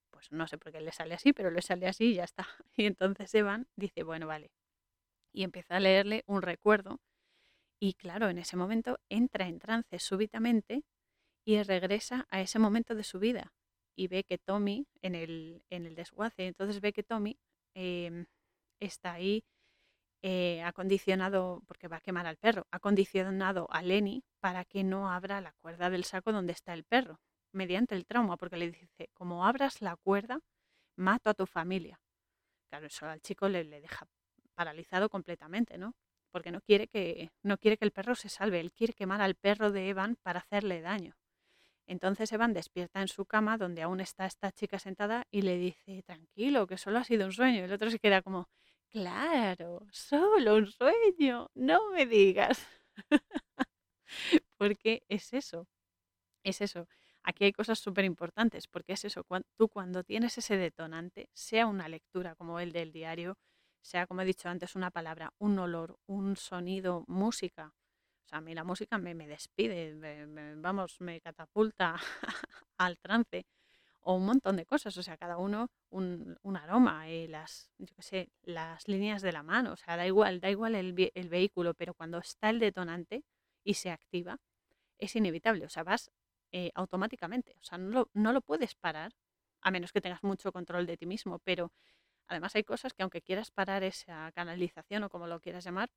[0.09, 2.47] Pues no sé por qué le sale así, pero le sale así y ya está.
[2.75, 4.49] Y entonces Evan dice, bueno, vale.
[5.31, 6.99] Y empieza a leerle un recuerdo
[7.79, 10.83] y claro, en ese momento entra en trance súbitamente
[11.45, 13.53] y regresa a ese momento de su vida
[13.95, 17.37] y ve que Tommy en el, en el desguace, entonces ve que Tommy
[17.75, 18.25] em,
[18.79, 19.43] está ahí
[20.23, 25.11] eh, acondicionado, porque va a quemar al perro, ha condicionado a Lenny para que no
[25.11, 27.19] abra la cuerda del saco donde está el perro,
[27.53, 30.39] mediante el trauma, porque le dice, como abras la cuerda,
[30.97, 31.99] mato a tu familia.
[32.69, 34.07] Claro, eso al chico le, le deja
[34.55, 35.93] paralizado completamente, ¿no?
[36.31, 39.35] Porque no quiere, que, no quiere que el perro se salve, él quiere quemar al
[39.35, 41.15] perro de Evan para hacerle daño.
[41.87, 46.03] Entonces Evan despierta en su cama donde aún está esta chica sentada y le dice,
[46.03, 47.59] tranquilo, que solo ha sido un sueño.
[47.59, 48.49] Y el otro se queda como,
[48.89, 52.65] claro, solo un sueño, no me digas.
[54.57, 55.67] porque es eso,
[56.43, 56.87] es eso.
[57.23, 59.25] Aquí hay cosas súper importantes, porque es eso,
[59.57, 63.37] tú cuando tienes ese detonante, sea una lectura como el del diario,
[63.81, 67.73] sea como he dicho antes, una palabra, un olor, un sonido, música,
[68.25, 70.25] o sea, a mí la música me, despide,
[70.57, 71.95] vamos, me catapulta
[72.77, 73.45] al trance
[74.01, 78.01] o un montón de cosas, o sea, cada uno un, aroma, y las, yo qué
[78.01, 81.93] sé, las líneas de la mano, o sea, da igual, da igual el, vehículo, pero
[81.93, 83.23] cuando está el detonante
[83.63, 84.37] y se activa,
[84.97, 86.11] es inevitable, o sea, vas
[86.51, 89.13] eh, automáticamente, o sea, no lo, no lo puedes parar,
[89.61, 91.71] a menos que tengas mucho control de ti mismo, pero
[92.27, 95.89] además hay cosas que aunque quieras parar esa canalización o como lo quieras llamar,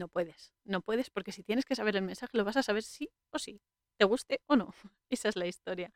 [0.00, 2.82] no puedes, no puedes porque si tienes que saber el mensaje lo vas a saber
[2.82, 3.60] sí o sí,
[3.98, 4.72] te guste o no.
[5.10, 5.92] Esa es la historia.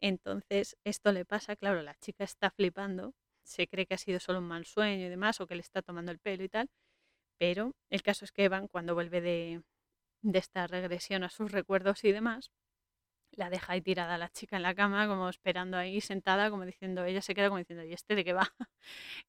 [0.00, 3.14] Entonces, esto le pasa, claro, la chica está flipando,
[3.44, 5.82] se cree que ha sido solo un mal sueño y demás, o que le está
[5.82, 6.70] tomando el pelo y tal,
[7.38, 9.62] pero el caso es que Evan, cuando vuelve de,
[10.22, 12.50] de esta regresión a sus recuerdos y demás,
[13.32, 17.04] la deja ahí tirada la chica en la cama, como esperando ahí sentada, como diciendo,
[17.04, 18.52] ella se queda como diciendo, ¿y este de qué va?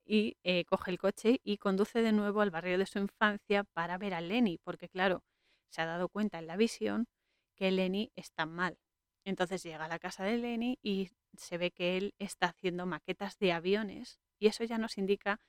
[0.06, 3.97] y eh, coge el coche y conduce de nuevo al barrio de su infancia para
[3.97, 5.24] ver a Lenny, porque claro,
[5.70, 7.08] se ha dado cuenta en la visión
[7.56, 8.78] que Lenny está mal.
[9.26, 13.38] Entonces llega a la casa de Lenny y se ve que él está haciendo maquetas
[13.39, 15.39] de aviones y eso ya nos indica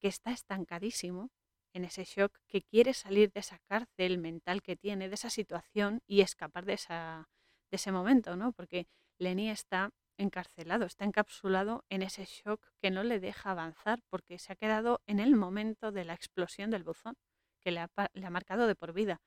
[0.00, 1.30] que está estancadísimo
[1.72, 6.02] en ese shock, que quiere salir de esa cárcel mental que tiene, de esa situación
[6.06, 7.28] y escapar de, esa,
[7.70, 8.52] de ese momento, ¿no?
[8.52, 8.86] Porque
[9.18, 14.52] Lenny está encarcelado, está encapsulado en ese shock que no le deja avanzar porque se
[14.52, 17.16] ha quedado en el momento de la explosión del buzón,
[17.60, 19.20] que le ha, le ha marcado de por vida.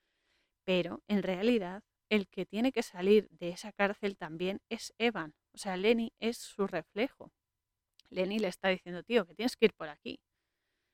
[0.66, 5.34] Pero en realidad el que tiene que salir de esa cárcel también es Evan.
[5.54, 7.32] O sea, Lenny es su reflejo.
[8.10, 10.20] Lenny le está diciendo, tío, que tienes que ir por aquí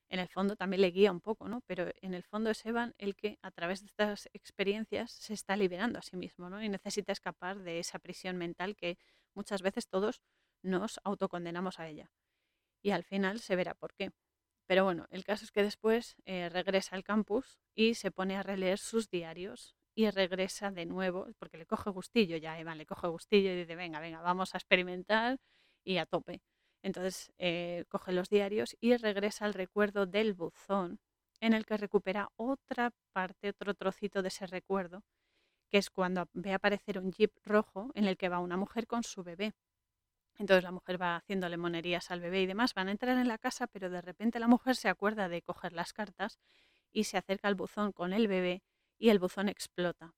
[0.09, 1.61] en el fondo también le guía un poco, ¿no?
[1.67, 5.55] Pero en el fondo es Evan el que a través de estas experiencias se está
[5.55, 6.61] liberando a sí mismo, ¿no?
[6.63, 8.97] Y necesita escapar de esa prisión mental que
[9.35, 10.21] muchas veces todos
[10.63, 12.11] nos autocondenamos a ella.
[12.81, 14.11] Y al final se verá por qué.
[14.67, 18.43] Pero bueno, el caso es que después eh, regresa al campus y se pone a
[18.43, 23.07] releer sus diarios y regresa de nuevo, porque le coge gustillo ya, Evan le coge
[23.07, 25.39] gustillo y dice, venga, venga, vamos a experimentar
[25.83, 26.41] y a tope.
[26.81, 30.99] Entonces eh, coge los diarios y regresa al recuerdo del buzón,
[31.41, 35.03] en el que recupera otra parte, otro trocito de ese recuerdo,
[35.69, 39.03] que es cuando ve aparecer un jeep rojo en el que va una mujer con
[39.03, 39.53] su bebé.
[40.37, 43.37] Entonces la mujer va haciéndole monerías al bebé y demás, van a entrar en la
[43.37, 46.39] casa, pero de repente la mujer se acuerda de coger las cartas
[46.91, 48.63] y se acerca al buzón con el bebé
[48.97, 50.13] y el buzón explota.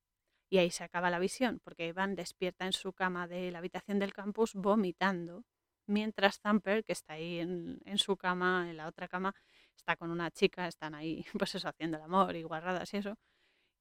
[0.49, 3.99] Y ahí se acaba la visión, porque Van despierta en su cama de la habitación
[3.99, 5.43] del campus vomitando
[5.87, 9.35] mientras Thumper, que está ahí en, su cama, en la otra cama,
[9.75, 13.17] está con una chica, están ahí, pues eso, haciendo el amor y guarradas y eso,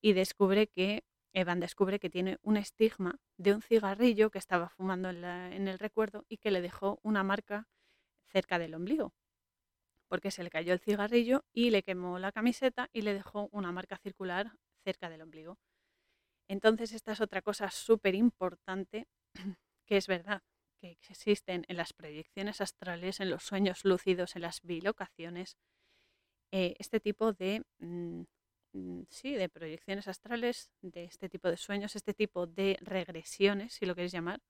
[0.03, 5.11] y descubre que, Evan descubre que tiene un estigma de un cigarrillo que estaba fumando
[5.11, 7.69] en, en el recuerdo y que le dejó una marca
[8.33, 9.15] cerca del ombligo,
[10.09, 13.71] porque se le cayó el cigarrillo y le quemó la camiseta y le dejó una
[13.71, 15.59] marca circular cerca del ombligo.
[16.49, 19.07] Entonces esta es otra cosa súper importante
[19.87, 20.43] que es verdad
[20.81, 25.57] que existen en las proyecciones astrales, en los sueños lúcidos, en las bilocaciones,
[26.53, 28.23] eh, este tipo de, mm,
[28.73, 33.87] mm, sí, de proyecciones astrales, de este tipo de sueños, este tipo de regresiones, si
[33.87, 34.41] lo queréis llamar,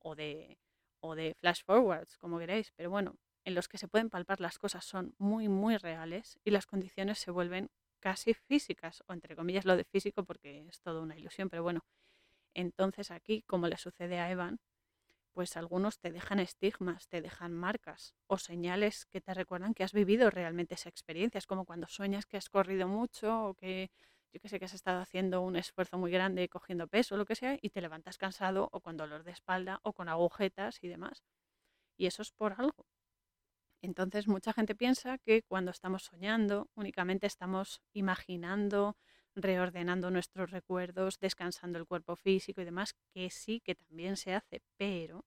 [0.00, 0.58] o de,
[1.00, 4.58] o de flash forwards, como queráis, pero bueno, en los que se pueden palpar las
[4.58, 7.70] cosas son muy, muy reales y las condiciones se vuelven
[8.00, 11.84] casi físicas, o entre comillas lo de físico porque es toda una ilusión, pero bueno,
[12.54, 14.60] entonces aquí, como le sucede a Evan,
[15.34, 19.92] pues algunos te dejan estigmas, te dejan marcas o señales que te recuerdan que has
[19.92, 21.38] vivido realmente esa experiencia.
[21.38, 23.90] Es como cuando sueñas que has corrido mucho o que
[24.32, 27.26] yo que sé que has estado haciendo un esfuerzo muy grande cogiendo peso o lo
[27.26, 30.88] que sea y te levantas cansado o con dolor de espalda o con agujetas y
[30.88, 31.24] demás.
[31.96, 32.86] Y eso es por algo.
[33.82, 38.96] Entonces mucha gente piensa que cuando estamos soñando únicamente estamos imaginando,
[39.34, 44.62] reordenando nuestros recuerdos, descansando el cuerpo físico y demás, que sí que también se hace,
[44.76, 45.24] pero,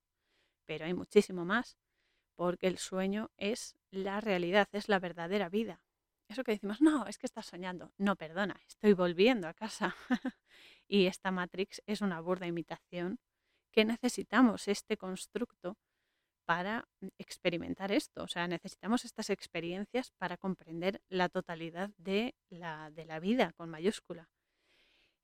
[0.65, 1.77] pero hay muchísimo más,
[2.35, 5.81] porque el sueño es la realidad, es la verdadera vida.
[6.29, 7.93] Eso que decimos, no, es que estás soñando.
[7.97, 9.95] No, perdona, estoy volviendo a casa.
[10.87, 13.19] y esta Matrix es una burda imitación
[13.71, 15.77] que necesitamos este constructo
[16.47, 16.87] para
[17.19, 18.23] experimentar esto.
[18.23, 23.69] O sea, necesitamos estas experiencias para comprender la totalidad de la, de la vida con
[23.69, 24.29] mayúscula.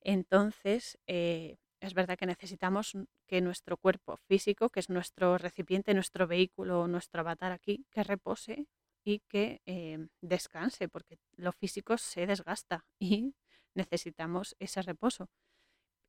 [0.01, 6.27] Entonces, eh, es verdad que necesitamos que nuestro cuerpo físico, que es nuestro recipiente, nuestro
[6.27, 8.67] vehículo, nuestro avatar aquí, que repose
[9.05, 13.33] y que eh, descanse, porque lo físico se desgasta y
[13.75, 15.29] necesitamos ese reposo.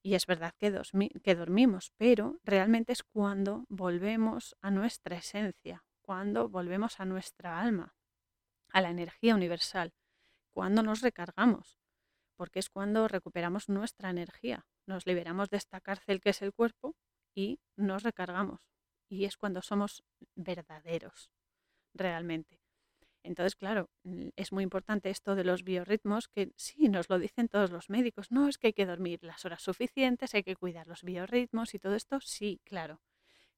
[0.05, 0.83] Y es verdad que,
[1.23, 7.95] que dormimos, pero realmente es cuando volvemos a nuestra esencia, cuando volvemos a nuestra alma,
[8.69, 9.95] a la energía universal,
[10.53, 11.79] cuando nos recargamos,
[12.37, 16.95] porque es cuando recuperamos nuestra energía, nos liberamos de esta cárcel que es el cuerpo
[17.35, 18.61] y nos recargamos.
[19.09, 21.31] Y es cuando somos verdaderos,
[21.95, 22.64] realmente.
[23.25, 27.49] Entonces, claro, mm, es muy importante esto de los biorritmos, que sí, nos lo dicen
[27.49, 30.87] todos los médicos, no, es que hay que dormir las horas suficientes, hay que cuidar
[30.87, 33.01] los biorritmos y todo esto, sí, claro.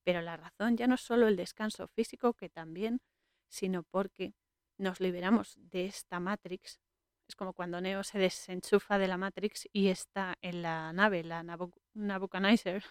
[0.05, 3.01] Pero la razón ya no es solo el descanso físico, que también,
[3.49, 4.35] sino porque
[4.79, 6.81] nos liberamos de esta Matrix.
[7.29, 11.43] Es como cuando Neo se desenchufa de la Matrix y está en la nave, la
[11.43, 12.85] Nabucodonosor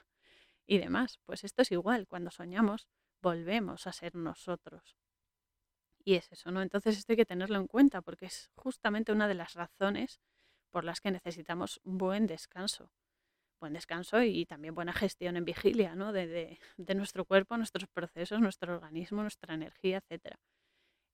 [0.67, 1.19] y demás.
[1.25, 2.89] Pues esto es igual, cuando soñamos
[3.21, 4.97] volvemos a ser nosotros.
[6.05, 6.61] Y es eso, ¿no?
[6.61, 10.21] Entonces esto hay que tenerlo en cuenta porque es justamente una de las razones
[10.69, 12.91] por las que necesitamos buen descanso.
[13.59, 16.13] Buen descanso y también buena gestión en vigilia, ¿no?
[16.13, 20.35] De, de nuestro cuerpo, nuestros procesos, nuestro organismo, nuestra energía, etc.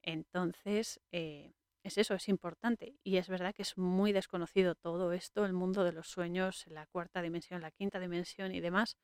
[0.02, 2.96] Entonces, eh, es eso, es importante.
[3.04, 6.86] Y es verdad que es muy desconocido todo esto, el mundo de los sueños, la
[6.88, 8.98] cuarta dimensión, la quinta dimensión y demás,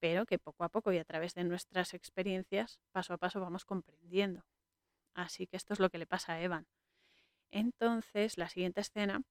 [0.00, 3.64] pero que poco a poco y a través de nuestras experiencias, paso a paso, vamos
[3.64, 4.44] comprendiendo.
[5.14, 6.66] Así que esto es lo que le pasa a Evan.
[7.50, 9.22] Entonces, la siguiente escena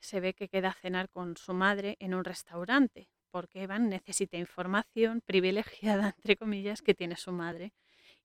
[0.00, 4.36] se ve que queda a cenar con su madre en un restaurante, porque Evan necesita
[4.36, 7.72] información privilegiada, entre comillas, que tiene su madre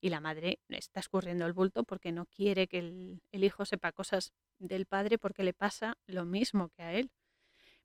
[0.00, 4.32] y la madre está escurriendo el bulto porque no quiere que el, hijo sepa cosas
[4.58, 7.10] del padre porque le pasa lo mismo que a él.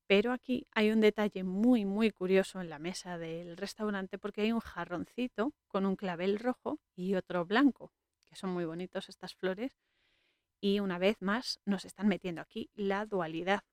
[0.07, 4.51] Pero aquí hay un detalle muy, muy curioso en la mesa del restaurante porque hay
[4.51, 7.91] un jarroncito con un clavel rojo y otro blanco,
[8.35, 9.77] son muy bonitos estas flores.
[10.61, 13.63] Y una vez más nos están metiendo aquí la dualidad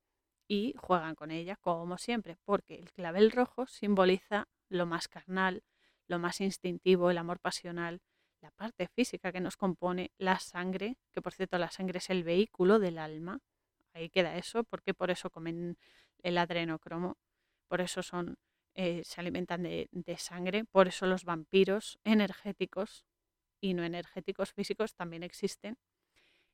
[0.49, 5.63] y juegan con ella como siempre, porque el clavel rojo simboliza lo más carnal,
[6.09, 8.03] lo más instintivo, el amor pasional,
[8.41, 12.25] la parte física que nos compone, la sangre, que por cierto la sangre es el
[12.25, 13.41] vehículo del alma,
[13.95, 15.79] ahí queda eso, porque por eso comen
[16.23, 17.17] el adrenocromo,
[17.69, 18.37] por eso son,
[18.75, 23.05] eh, se alimentan de sangre, por eso los vampiros energéticos
[23.63, 25.79] y no energéticos físicos también existen.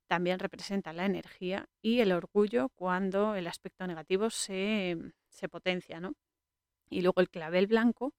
[0.07, 4.97] También representan la energía y el orgullo cuando el aspecto negativo se,
[5.29, 6.15] se potencia, ¿no?
[6.89, 8.15] Y luego el clavel blanco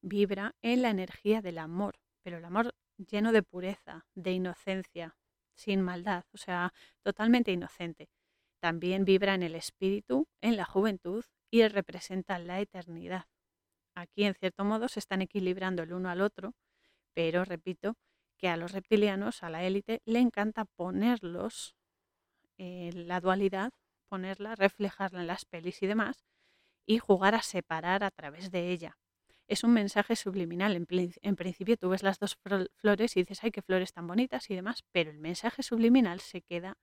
[0.00, 5.16] vibra en la energía del amor, pero el amor lleno de pureza, de inocencia,
[5.54, 6.72] sin maldad, o sea,
[7.02, 8.08] totalmente inocente.
[8.60, 13.26] También vibra en el espíritu, en la juventud y representa la eternidad.
[13.94, 16.54] Aquí, en cierto modo, se están equilibrando el uno al otro,
[17.14, 17.96] pero repito
[18.38, 21.76] que a los reptilianos, a la élite, le encanta ponerlos
[22.56, 23.72] en la dualidad,
[24.08, 26.24] ponerla, reflejarla en las pelis y demás,
[26.86, 28.96] y jugar a separar a través de ella
[29.48, 30.76] es un mensaje subliminal.
[30.76, 32.38] En, principio tú ves las dos
[32.76, 36.42] flores y dices, ay, qué flores tan bonitas y demás, pero el mensaje subliminal se
[36.42, 36.76] queda,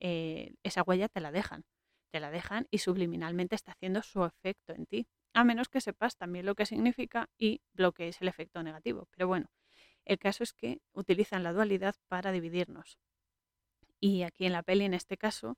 [0.00, 1.64] eh, esa huella te la dejan,
[2.10, 6.16] te la dejan y subliminalmente está haciendo su efecto en ti, a menos que sepas
[6.16, 9.08] también lo que significa y bloquees el efecto negativo.
[9.10, 9.48] Pero bueno,
[10.04, 12.98] el caso es que utilizan la dualidad para dividirnos.
[14.00, 15.56] Y aquí en la peli, en este caso,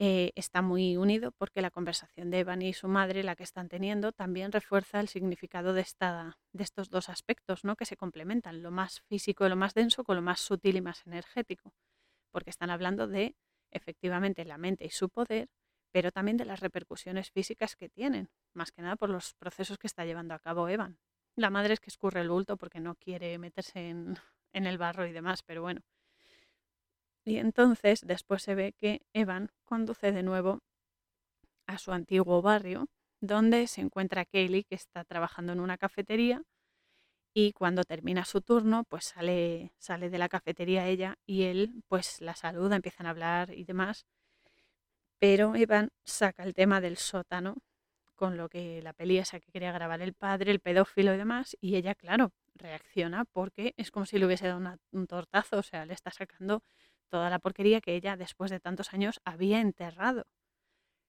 [0.00, 3.68] eh, está muy unido porque la conversación de Evan y su madre, la que están
[3.68, 7.74] teniendo, también refuerza el significado de, esta, de estos dos aspectos, ¿no?
[7.74, 10.80] que se complementan, lo más físico y lo más denso con lo más sutil y
[10.82, 11.72] más energético,
[12.30, 13.34] porque están hablando de
[13.72, 15.48] efectivamente la mente y su poder,
[15.90, 19.88] pero también de las repercusiones físicas que tienen, más que nada por los procesos que
[19.88, 20.98] está llevando a cabo Evan.
[21.38, 24.18] La madre es que escurre el bulto porque no quiere meterse en,
[24.52, 25.80] en el barro y demás, pero bueno,
[27.24, 30.58] y entonces después se ve que Evan conduce de nuevo
[31.68, 32.88] a su antiguo barrio,
[33.20, 36.42] donde se encuentra Kaylee, que está trabajando en una cafetería,
[37.32, 42.20] y cuando termina su turno, pues sale, sale de la cafetería ella y él pues
[42.20, 44.06] la saluda, empiezan a hablar y demás.
[45.20, 47.58] Pero Evan saca el tema del sótano,
[48.18, 51.56] con lo que la peli esa que quería grabar el padre, el pedófilo y demás,
[51.60, 55.86] y ella, claro, reacciona porque es como si le hubiese dado un tortazo, o sea,
[55.86, 56.64] le está sacando
[57.08, 60.26] toda la porquería que ella después de tantos años había enterrado.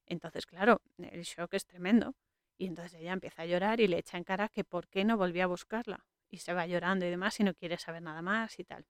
[0.06, 2.14] Entonces, claro, el shock es tremendo.
[2.60, 5.18] Y entonces ella empieza a llorar y le echa en cara que por qué no
[5.18, 6.06] volvió a buscarla.
[6.30, 8.86] Y se va llorando y demás y no quiere saber nada más y tal.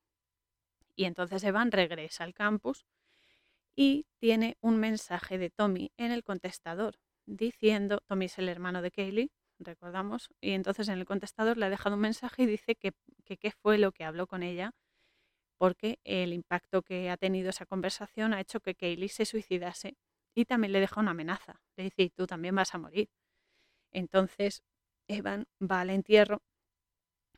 [0.95, 2.86] Y entonces Evan regresa al campus
[3.76, 6.99] y tiene un mensaje de Tommy en el contestador
[7.30, 11.69] diciendo, Tommy es el hermano de Kaylee, recordamos, y entonces en el contestador le ha
[11.69, 12.93] dejado un mensaje y dice que
[13.25, 14.73] qué fue lo que habló con ella
[15.59, 19.97] porque el impacto que ha tenido esa conversación ha hecho que Kaylee se suicidase
[20.34, 21.61] y también le deja una amenaza.
[21.75, 23.09] Le dice, tú también vas a morir.
[23.91, 24.63] Entonces,
[25.07, 26.41] Evan va al entierro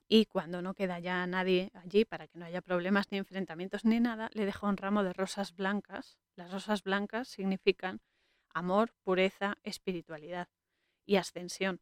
[0.08, 4.00] y cuando no queda ya nadie allí para que no haya problemas ni enfrentamientos ni
[4.00, 6.20] nada, le deja un ramo de rosas blancas.
[6.36, 8.02] Las rosas blancas significan
[8.54, 10.48] amor, pureza, espiritualidad
[11.06, 11.82] y ascensión.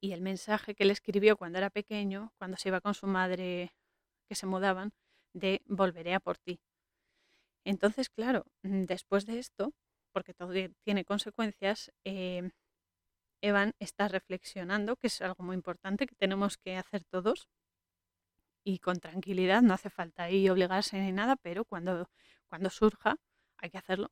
[0.00, 3.74] Y el mensaje que le escribió cuando era pequeño, cuando se iba con su madre,
[4.28, 4.92] que se mudaban,
[5.32, 6.60] de volveré a por ti.
[7.64, 9.74] Entonces, claro, mm, después de esto,
[10.12, 10.52] porque todo
[10.82, 12.50] tiene consecuencias, em,
[13.42, 17.48] Evan está reflexionando, que es algo muy importante que tenemos que hacer todos,
[18.64, 22.10] y con tranquilidad, no hace falta ahí obligarse ni nada, pero cuando,
[22.48, 23.16] cuando surja
[23.58, 24.10] hay que hacerlo.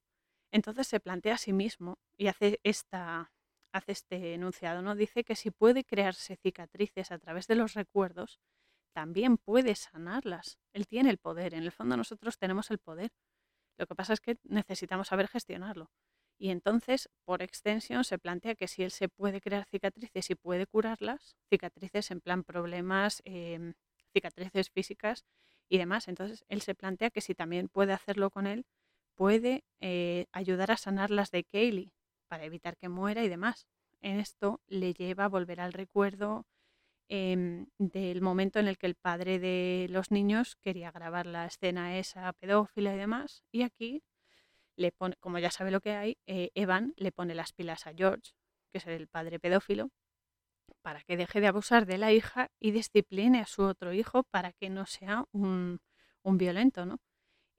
[0.52, 3.32] Entonces se plantea a sí mismo y hace, esta,
[3.72, 4.94] hace este enunciado, ¿no?
[4.94, 8.40] Dice que si puede crearse cicatrices a través de los recuerdos,
[8.92, 10.58] también puede sanarlas.
[10.72, 11.54] Él tiene el poder.
[11.54, 13.12] En el fondo nosotros tenemos el poder.
[13.78, 15.90] Lo que pasa es que necesitamos saber gestionarlo.
[16.38, 20.66] Y entonces, por extensión, se plantea que si él se puede crear cicatrices y puede
[20.66, 23.74] curarlas, cicatrices en plan problemas, em,
[24.12, 25.24] cicatrices físicas
[25.68, 26.08] y demás.
[26.08, 28.66] Entonces, él se plantea que si también puede hacerlo con él,
[29.18, 31.92] puede eh, ayudar a sanar las de Kaylee
[32.28, 33.66] para evitar que muera y demás.
[34.00, 36.46] En esto le lleva a volver al recuerdo
[37.08, 41.98] em, del momento en el que el padre de los niños quería grabar la escena
[41.98, 43.42] esa pedófila y demás.
[43.50, 44.04] Y aquí
[44.76, 47.94] le pone, como ya sabe lo que hay, eh, Evan le pone las pilas a
[47.94, 48.34] George,
[48.70, 49.90] que es el padre pedófilo,
[50.80, 54.52] para que deje de abusar de la hija y discipline a su otro hijo para
[54.52, 55.80] que no sea un,
[56.22, 57.00] violento, ¿no?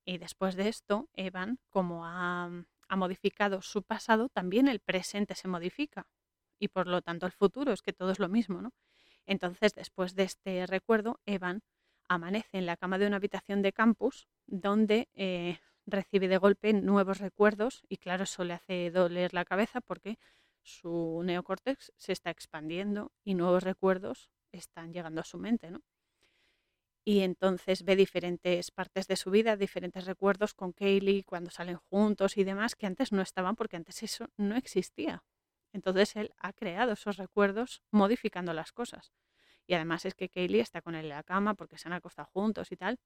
[0.05, 2.49] Y después de esto, Evan, como ha,
[2.87, 6.07] ha modificado su pasado, también el presente se modifica.
[6.59, 8.71] Y por lo tanto el futuro, es que todo es lo mismo, ¿no?
[9.25, 11.61] Entonces, después de este recuerdo, Evan
[12.07, 17.19] amanece en la cama de una habitación de campus donde eh, recibe de golpe nuevos
[17.19, 20.17] recuerdos y claro, eso le hace doler la cabeza porque
[20.63, 25.81] su neocórtex se está expandiendo y nuevos recuerdos están llegando a su mente, ¿no?
[27.09, 32.37] Y entonces ve diferentes partes de su vida, diferentes recuerdos con Kaylee cuando salen juntos
[32.37, 35.23] y demás que antes no estaban porque antes eso no existía.
[35.73, 39.11] Entonces él ha creado esos recuerdos modificando las cosas.
[39.65, 42.29] Y además es que Kaylee está con él en la cama porque se han acostado
[42.31, 42.99] juntos y tal.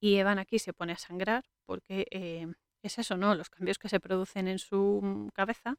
[0.00, 2.46] Y Evan aquí se pone a sangrar porque eh,
[2.80, 3.34] es eso, ¿no?
[3.34, 5.76] Los cambios que se producen en su cabeza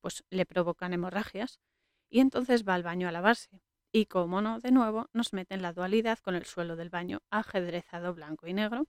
[0.00, 1.60] pues le provocan hemorragias.
[2.08, 3.60] Y entonces va al baño a lavarse.
[3.92, 8.14] Y como no, de nuevo nos meten la dualidad con el suelo del baño ajedrezado
[8.14, 8.86] blanco y negro.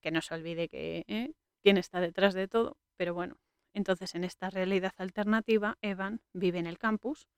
[0.00, 1.34] Que no se olvide que ¿eh?
[1.62, 2.78] quién está detrás de todo.
[2.96, 3.36] Pero bueno,
[3.74, 7.28] entonces en esta realidad alternativa, Evan vive en el campus,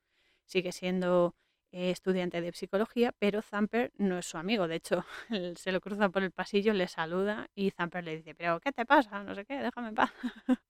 [0.46, 1.34] sigue siendo
[1.72, 4.68] eh, estudiante de psicología, pero Zamper no es su amigo.
[4.68, 5.04] De hecho,
[5.56, 8.86] se lo cruza por el pasillo, le saluda y Zamper le dice, pero ¿qué te
[8.86, 9.24] pasa?
[9.24, 10.12] No sé qué, déjame en paz.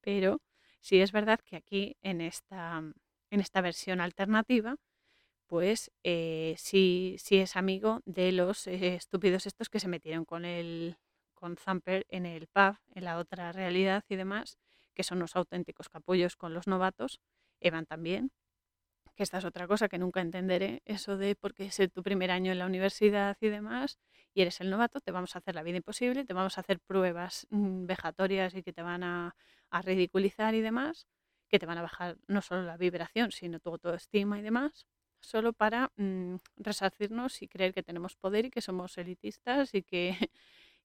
[0.00, 0.40] pero
[0.80, 2.78] sí es verdad que aquí en esta,
[3.30, 4.76] en esta versión alternativa,
[5.48, 10.44] pues eh, sí, sí, es amigo de los eh, estúpidos estos que se metieron con
[10.44, 10.98] el
[11.34, 14.58] con Zamper en el pub, en la otra realidad y demás,
[14.94, 17.20] que son los auténticos capullos con los novatos,
[17.60, 18.32] Evan también,
[19.18, 22.52] que esta es otra cosa que nunca entenderé, eso de porque es tu primer año
[22.52, 23.98] en la universidad y demás,
[24.34, 26.80] y eres el novato, te vamos a hacer la vida imposible, te vamos a hacer
[26.80, 29.34] pruebas mm, vejatorias y que te van a,
[29.82, 31.08] ridiculizar y demás,
[31.48, 34.86] que te van a bajar no solo la vibración, sino tu autoestima y demás,
[35.20, 40.10] solo para mm, resarcirnos y creer que tenemos poder y que somos elitistas y que,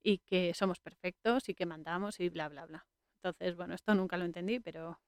[0.04, 2.86] y que somos perfectos y que mandamos y bla, bla, bla.
[3.24, 5.00] Entonces, bueno, esto nunca lo entendí, pero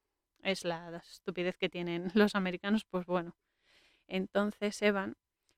[0.43, 3.35] es la estupidez que tienen los americanos, pues bueno.
[4.07, 5.15] Entonces Evan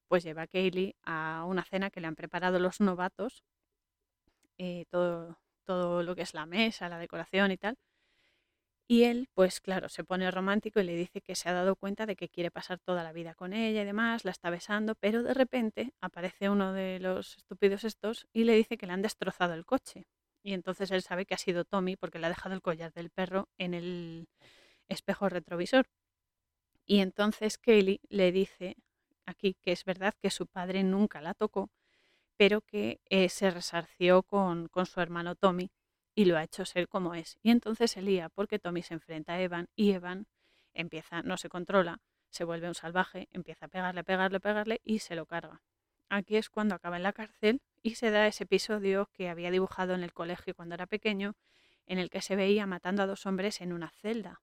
[0.09, 3.43] pues lleva a Kaylee a una cena que le han preparado los novatos,
[4.57, 7.77] eh, todo, todo lo que es la mesa, la decoración y tal.
[8.89, 12.05] Y él, pues claro, se pone romántico y le dice que se ha dado cuenta
[12.05, 15.23] de que quiere pasar toda la vida con ella y demás, la está besando, pero
[15.23, 19.53] de repente aparece uno de los estúpidos estos y le dice que le han destrozado
[19.53, 20.07] el coche.
[20.41, 23.09] Y entonces él sabe que ha sido Tommy porque le ha dejado el collar del
[23.09, 24.29] perro en el,
[24.89, 25.87] espejo retrovisor.
[26.85, 28.77] Y entonces Kaylee le dice
[29.25, 31.69] aquí que es verdad que su padre nunca la tocó,
[32.37, 35.71] pero que eh, se resarció con, con, su hermano Tommy
[36.17, 37.37] y lo ha hecho ser como es.
[37.43, 40.25] Y entonces se lía porque Tommy se enfrenta a Evan y Evan
[40.73, 45.15] empieza, no se controla, se vuelve un salvaje, empieza a pegarle, pegarle, pegarle y se
[45.15, 45.61] lo carga.
[46.09, 49.93] Aquí es cuando acaba en la cárcel y se da ese episodio que había dibujado
[49.93, 51.35] en el colegio cuando era pequeño,
[51.85, 54.41] en el que se veía matando a dos hombres en una celda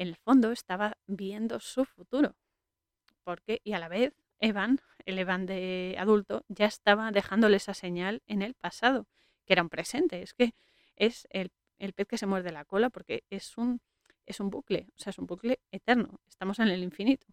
[0.00, 2.34] en el fondo estaba viendo su futuro.
[3.22, 8.22] Porque, y a la vez, Evan, el Evan de adulto, ya estaba dejándole esa señal
[8.26, 9.06] en el pasado,
[9.44, 10.22] que era un presente.
[10.22, 10.54] Es que
[11.00, 11.50] es el,
[11.94, 13.80] pez que se muerde la cola porque es un,
[14.26, 16.20] es un bucle, o sea, es un bucle eterno.
[16.28, 17.26] Estamos en el infinito.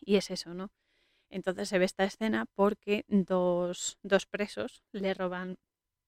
[0.00, 0.70] Y es eso, ¿no?
[1.30, 3.98] Entonces se ve esta escena porque dos,
[4.30, 5.58] presos le roban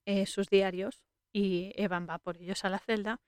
[0.07, 1.03] eh, sus diarios
[1.33, 3.21] y Evan va por ellos a la celda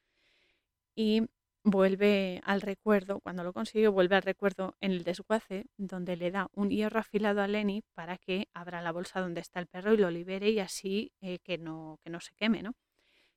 [0.97, 1.23] y
[1.65, 6.48] vuelve al recuerdo, cuando lo consigue, vuelve al recuerdo en el desguace, donde le da
[6.52, 9.97] un hierro afilado a Lenny para que abra la bolsa donde está el perro y
[9.97, 12.74] lo libere y así eh, que, no, que no se queme, ¿no?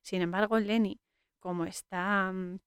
[0.02, 1.00] Sin embargo, Lenny,
[1.38, 2.58] como está, mm,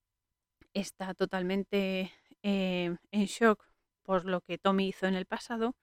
[0.73, 2.11] está totalmente
[2.43, 3.65] eh, en shock
[4.03, 5.75] por lo que Tommy hizo en el pasado,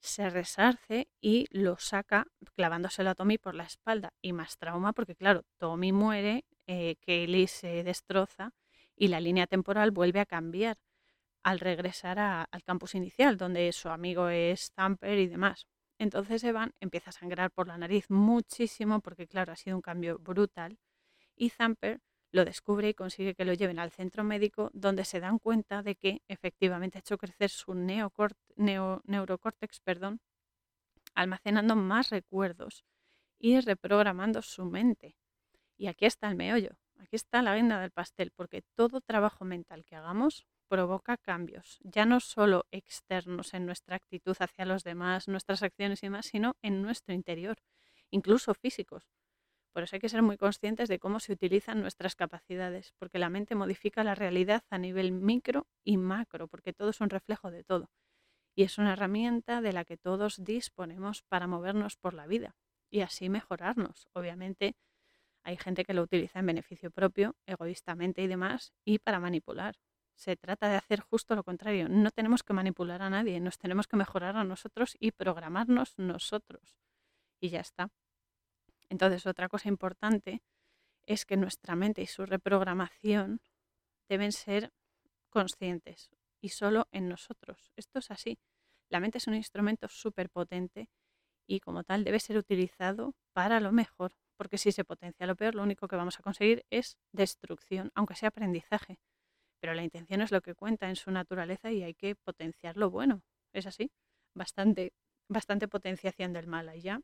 [0.00, 4.12] se resarce y lo saca clavándoselo a Tommy por la espalda.
[4.22, 8.52] Y más trauma porque, claro, Tommy muere, eh, Kelly se destroza
[8.96, 10.78] y la línea temporal vuelve a cambiar
[11.42, 15.66] al regresar al campus inicial, donde su amigo es Zamper y demás.
[16.00, 20.18] Entonces Evan empieza a sangrar por la nariz muchísimo porque, claro, ha sido un cambio
[20.18, 20.78] brutal.
[21.36, 22.00] Y Zamper
[22.32, 25.96] lo descubre y consigue que lo lleven al centro médico donde se dan cuenta de
[25.96, 30.22] que efectivamente ha hecho crecer su neurocórtex, perdón,
[31.14, 32.86] almacenando más recuerdos
[33.38, 35.18] y reprogramando su mente.
[35.76, 39.84] Y aquí está el meollo, aquí está la guinda del pastel, porque todo trabajo mental
[39.84, 45.64] que hagamos provoca cambios, ya no solo externos en nuestra actitud hacia los demás, nuestras
[45.64, 47.56] acciones y demás, sino en nuestro interior,
[48.08, 49.02] incluso físicos.
[49.72, 53.30] Por eso hay que ser muy conscientes de cómo se utilizan nuestras capacidades, porque la
[53.30, 57.64] mente modifica la realidad a nivel micro y macro, porque todo es un reflejo de
[57.64, 57.90] todo.
[58.54, 62.54] Y es una herramienta de la que todos disponemos para movernos por la vida
[62.90, 64.08] y así mejorarnos.
[64.12, 64.76] Obviamente
[65.42, 69.76] hay gente que lo utiliza en beneficio propio, egoístamente y demás, y para manipular.
[70.20, 71.88] Se trata de hacer justo lo contrario.
[71.88, 76.76] No tenemos que manipular a nadie, nos tenemos que mejorar a nosotros y programarnos nosotros.
[77.40, 77.88] Y ya está.
[78.90, 80.42] Entonces, otra cosa importante
[81.06, 83.40] es que nuestra mente y su reprogramación
[84.10, 84.74] deben ser
[85.30, 87.72] conscientes y solo en nosotros.
[87.76, 88.38] Esto es así.
[88.90, 90.90] La mente es un instrumento súper potente
[91.46, 95.54] y como tal debe ser utilizado para lo mejor, porque si se potencia lo peor,
[95.54, 98.98] lo único que vamos a conseguir es destrucción, aunque sea aprendizaje.
[99.60, 102.90] Pero la intención es lo que cuenta en su naturaleza y hay que potenciar lo
[102.90, 103.22] bueno.
[103.52, 103.90] Es así.
[104.34, 104.92] Bastante,
[105.28, 107.00] bastante potenciación del mal allá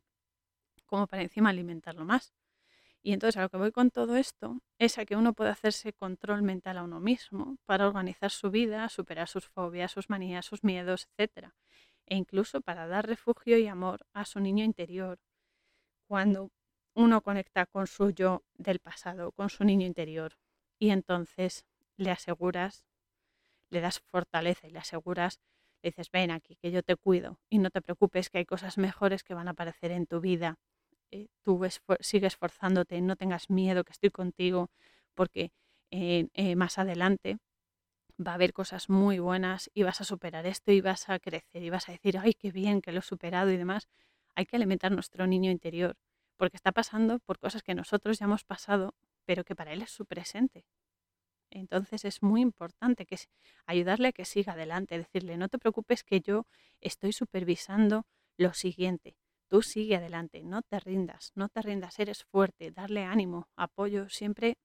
[0.87, 2.33] como para encima alimentarlo más.
[3.03, 5.93] Y entonces a lo que voy con todo esto es a que uno puede hacerse
[5.93, 10.63] control mental a uno mismo para organizar su vida, superar sus fobias, sus manías, sus
[10.63, 11.53] miedos, etc.
[12.05, 15.19] E incluso para dar refugio y amor a su niño interior.
[16.07, 16.51] Cuando
[16.95, 20.37] uno conecta con su yo del pasado, con su niño interior,
[20.79, 21.65] y entonces
[21.97, 22.85] le aseguras,
[23.69, 25.39] le das fortaleza y le aseguras,
[25.81, 28.77] le dices, ven aquí, que yo te cuido y no te preocupes, que hay cosas
[28.77, 30.57] mejores que van a aparecer en tu vida
[31.11, 31.61] eh, tú
[32.01, 34.69] sigues esforzándote, no tengas miedo, que estoy contigo,
[35.15, 35.51] porque
[35.91, 37.37] eh, más adelante
[38.19, 41.63] va a haber cosas muy buenas y vas a superar esto y vas a crecer
[41.63, 43.87] y vas a decir, ay, qué bien que lo he superado y demás.
[44.35, 45.95] Hay que alimentar nuestro niño interior,
[46.37, 48.95] porque está pasando por cosas que nosotros ya hemos pasado,
[49.25, 50.65] pero que para él es su presente.
[51.49, 53.17] Entonces es muy importante que
[53.65, 56.45] ayudarle a que siga adelante, decirle, no te preocupes que yo
[56.81, 58.05] estoy supervisando
[58.37, 59.17] lo siguiente.
[59.47, 64.57] Tú sigue adelante, no te rindas, no te rindas, eres fuerte, darle ánimo, apoyo, siempre,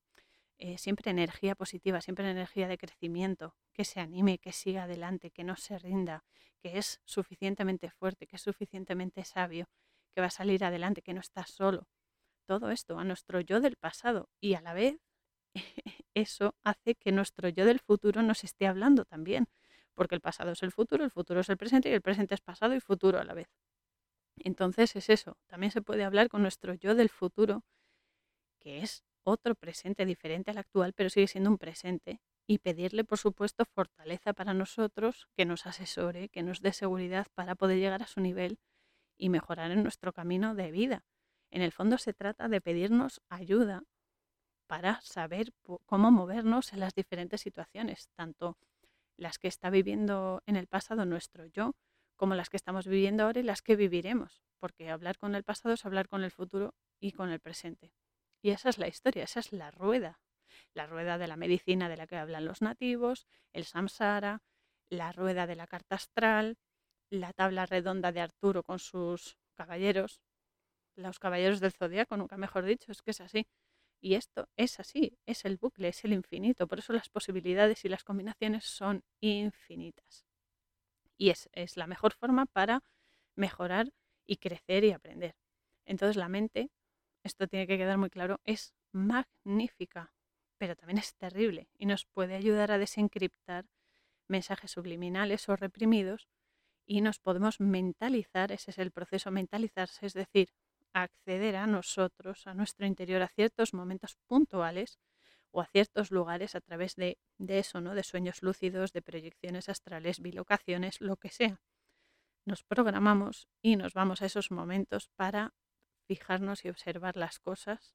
[0.58, 5.44] eh, siempre energía positiva, siempre energía de crecimiento, que se anime, que siga adelante, que
[5.44, 6.24] no se rinda,
[6.60, 9.68] que es suficientemente fuerte, que es suficientemente sabio,
[10.14, 11.88] que va a salir adelante, que no está solo.
[12.46, 14.98] Todo esto a nuestro yo del pasado y a la vez
[16.14, 19.48] eso hace que nuestro yo del futuro nos esté hablando también,
[19.94, 22.40] porque el pasado es el futuro, el futuro es el presente y el presente es
[22.40, 23.48] pasado y futuro a la vez.
[24.36, 27.64] Entonces es eso, también se puede hablar con nuestro yo del futuro,
[28.60, 33.18] que es otro presente diferente al actual, pero sigue siendo un presente, y pedirle, por
[33.18, 38.06] supuesto, fortaleza para nosotros, que nos asesore, que nos dé seguridad para poder llegar a
[38.06, 38.58] su nivel
[39.16, 41.04] y mejorar en nuestro camino de vida.
[41.50, 43.84] En el fondo se trata de pedirnos ayuda
[44.72, 45.52] para saber
[45.84, 48.56] cómo movernos en las diferentes situaciones, tanto
[49.18, 51.76] las que está viviendo en el pasado nuestro yo,
[52.16, 55.74] como las que estamos viviendo ahora y las que viviremos, porque hablar con el pasado
[55.74, 57.92] es hablar con el futuro y con el presente.
[58.40, 60.22] Y esa es la historia, esa es la rueda,
[60.72, 64.40] la rueda de la medicina de la que hablan los nativos, el samsara,
[64.88, 66.56] la rueda de la carta astral,
[67.10, 70.22] la tabla redonda de Arturo con sus caballeros,
[70.96, 73.46] los caballeros del zodiaco, nunca mejor dicho, es que es así.
[74.04, 77.88] Y esto es así, es el bucle, es el infinito, por eso las posibilidades y
[77.88, 80.26] las combinaciones son infinitas.
[81.16, 82.82] Y es, la mejor forma para
[83.36, 83.92] mejorar
[84.26, 85.36] y crecer y aprender.
[85.86, 86.72] Entonces la mente,
[87.22, 90.12] esto tiene que quedar muy claro, es magnífica,
[90.58, 93.66] pero también es terrible y nos puede ayudar a desencriptar
[94.26, 96.26] mensajes subliminales o reprimidos
[96.86, 100.48] y nos podemos mentalizar, ese es el proceso mentalizarse, es decir,
[100.92, 104.98] acceder a nosotros, a nuestro interior, a ciertos momentos puntuales
[105.50, 107.94] o a ciertos lugares a través de, eso, ¿no?
[107.94, 111.60] De sueños lúcidos, de proyecciones astrales, bilocaciones, lo que sea.
[112.44, 115.54] Nos programamos y nos vamos a esos momentos para
[116.06, 117.94] fijarnos y observar las cosas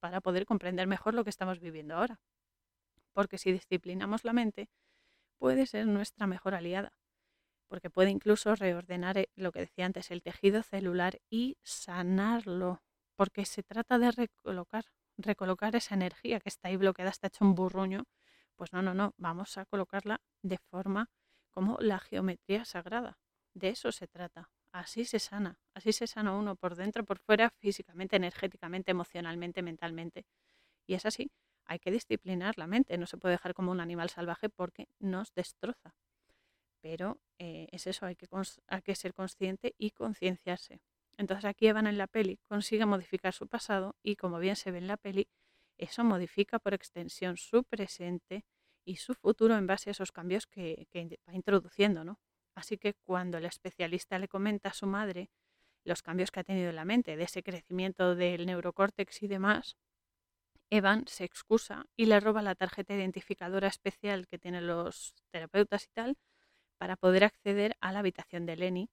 [0.00, 2.20] para poder comprender mejor lo que estamos viviendo ahora.
[3.12, 4.68] Porque si disciplinamos la mente,
[5.38, 6.92] puede ser nuestra mejor aliada,
[7.74, 12.84] porque puede incluso reordenar eh, lo que decía antes, el tejido celular y sanarlo,
[13.16, 14.84] porque se trata de recolocar,
[15.16, 18.04] recolocar esa energía que está ahí bloqueada, está hecho un burruño,
[18.54, 21.10] pues no, no, no, vamos a colocarla de forma
[21.50, 23.18] como la geometría sagrada.
[23.54, 24.50] De eso se trata.
[24.70, 30.26] Así se sana, así se sana uno por dentro, por fuera, físicamente, energéticamente, emocionalmente, mentalmente.
[30.86, 31.32] Y es así.
[31.66, 35.34] hay que disciplinar la mente, no se puede dejar como un animal salvaje porque nos
[35.34, 35.96] destroza.
[36.84, 38.28] Pero eh, es eso, hay que,
[38.66, 40.82] hay que ser consciente y concienciarse.
[41.16, 44.78] Entonces aquí Evan en la peli consigue modificar su pasado y como bien se ve
[44.78, 45.26] en la peli,
[45.78, 48.44] eso modifica por extensión su presente
[48.84, 50.86] y su futuro en base a esos cambios que,
[51.26, 52.20] va introduciendo, ¿no?
[52.54, 55.30] Así que cuando el especialista le comenta a su madre
[55.86, 59.78] los cambios que ha tenido en la mente, de ese crecimiento del neurocórtex y demás,
[60.68, 65.88] Evan se excusa y le roba la tarjeta identificadora especial que tienen los terapeutas y
[65.94, 66.18] tal
[66.78, 68.90] para poder acceder a la habitación de Lenny,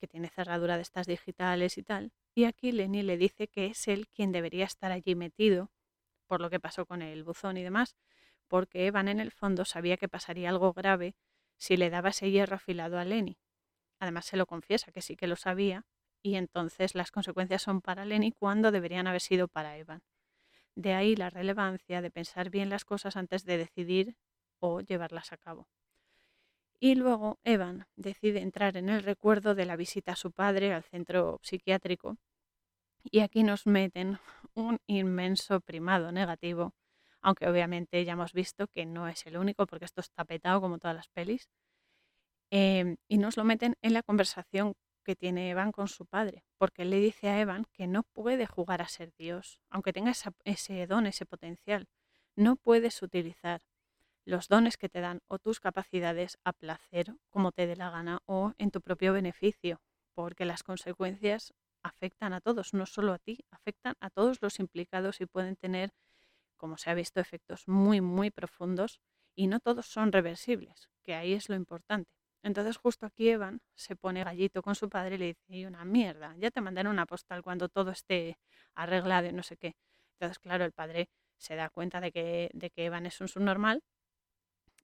[0.00, 2.12] que tiene cerradura de estas digitales y tal.
[2.34, 5.70] Y aquí Lenny le dice que es él quien debería estar allí metido
[6.26, 7.96] por lo que pasó con el buzón y demás,
[8.48, 11.16] porque Evan en el fondo sabía que pasaría algo grave
[11.58, 13.38] si le daba ese hierro afilado a Lenny.
[13.98, 15.86] Además se lo confiesa que sí que lo sabía
[16.22, 20.02] y entonces las consecuencias son para Lenny cuando deberían haber sido para Evan.
[20.74, 24.16] De ahí la relevancia de pensar bien las cosas antes de decidir
[24.60, 25.68] o llevarlas a cabo.
[26.82, 30.82] Y luego Evan decide entrar en el recuerdo de la visita a su padre al
[30.82, 32.16] centro psiquiátrico
[33.04, 34.18] y aquí nos meten
[34.54, 36.74] un inmenso primado negativo,
[37.20, 40.78] aunque obviamente ya hemos visto que no es el único porque esto está petado como
[40.78, 41.50] todas las pelis.
[42.50, 44.74] Em, y nos lo meten en la conversación
[45.04, 48.46] que tiene Evan con su padre, porque él le dice a Evan que no puede
[48.46, 50.12] jugar a ser Dios, aunque tenga
[50.44, 51.88] ese don, ese potencial.
[52.36, 53.60] No puedes utilizar
[54.30, 58.20] los dones que te dan o tus capacidades a placer, como te dé la gana,
[58.26, 59.82] o en tu propio beneficio,
[60.14, 61.52] porque las consecuencias
[61.82, 65.92] afectan a todos, no solo a ti, afectan a todos los implicados y pueden tener,
[66.56, 69.00] como se ha visto, efectos muy, muy profundos
[69.34, 72.10] y no todos son reversibles, que ahí es lo importante.
[72.42, 75.84] Entonces justo aquí Evan se pone gallito con su padre y le dice, y una
[75.84, 78.38] mierda, ya te mandaré una postal cuando todo esté
[78.74, 79.74] arreglado y no sé qué.
[80.12, 83.82] Entonces, claro, el padre se da cuenta de que, de que Evan es un subnormal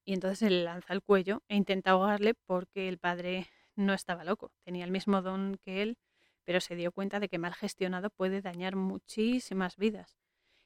[0.07, 4.53] y entonces él lanza el cuello e intenta ahogarle porque el padre no estaba loco,
[4.65, 5.99] tenía el mismo don que él,
[6.45, 10.17] pero se dio cuenta de que mal gestionado puede dañar muchísimas vidas.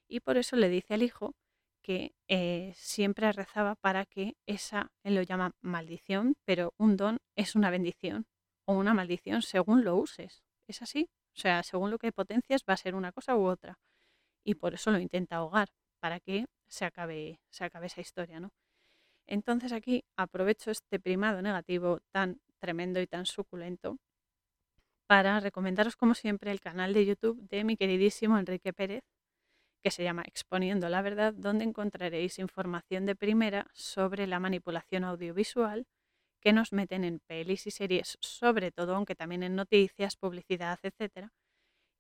[0.07, 1.35] Y por eso le dice al hijo
[1.83, 7.57] que eh, siempre rezaba para que esa, él lo llama maldición, pero un don es
[7.57, 8.27] una bendición
[8.67, 10.43] o una maldición según lo uses.
[10.69, 11.09] ¿Es así?
[11.35, 13.79] O sea, según lo que potencias va a ser una cosa u otra.
[14.45, 18.53] Y por eso lo intenta ahogar, para que se acabe, se acabe esa historia, ¿no?
[19.31, 23.97] Entonces aquí aprovecho este primado negativo tan tremendo y tan suculento
[25.07, 29.05] para recomendaros como siempre el canal de YouTube de mi queridísimo Enrique Pérez,
[29.85, 35.87] que se llama Exponiendo la Verdad, donde encontraréis información de primera sobre la manipulación audiovisual
[36.41, 41.29] que nos meten en pelis y series, sobre todo, aunque también en noticias, publicidad, etc.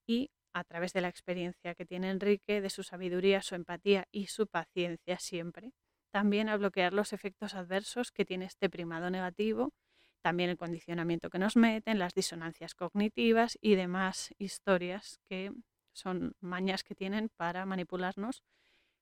[0.07, 4.27] Y a través de la experiencia que tiene Enrique, de su sabiduría, su empatía y
[4.27, 5.73] su paciencia siempre,
[6.11, 9.73] también a bloquear los efectos adversos que tiene este primado negativo,
[10.21, 15.53] también el condicionamiento que nos meten, las disonancias cognitivas y demás historias que
[15.93, 18.43] son mañas que tienen para manipularnos,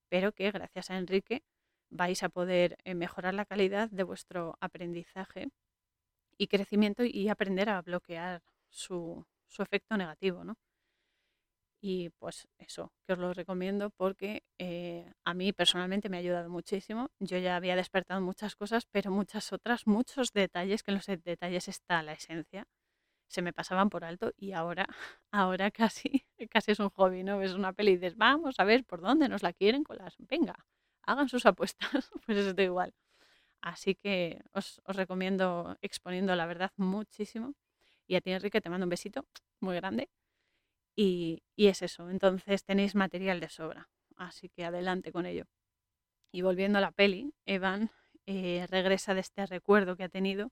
[0.09, 1.43] pero que gracias a Enrique
[1.90, 5.48] vais a poder eh, mejorar la calidad de vuestro aprendizaje
[6.36, 10.56] y crecimiento y aprender a bloquear su, su efecto negativo, ¿no?
[11.80, 16.50] Y pues eso, que os lo recomiendo porque eh, a mí personalmente me ha ayudado
[16.50, 17.10] muchísimo.
[17.20, 21.68] Yo ya había despertado muchas cosas, pero muchas otras, muchos detalles, que en los detalles
[21.68, 22.66] está la esencia,
[23.28, 24.86] se me pasaban por alto y ahora,
[25.32, 27.38] ahora casi, casi es un hobby, ¿no?
[27.38, 30.12] Ves una peli y dices, vamos a ver por dónde nos la quieren colar.
[30.18, 30.56] Venga,
[31.02, 32.94] hagan sus apuestas, pues es igual.
[33.62, 37.55] Así que os, os recomiendo exponiendo la verdad muchísimo.
[38.06, 39.26] Y a ti, Enrique, te mando un besito
[39.60, 40.09] muy grande
[41.00, 45.44] y, es eso, entonces tenéis material de sobra, así que adelante con ello.
[46.32, 47.92] Y volviendo a la peli, Evan
[48.26, 50.50] eh, regresa de este recuerdo que ha tenido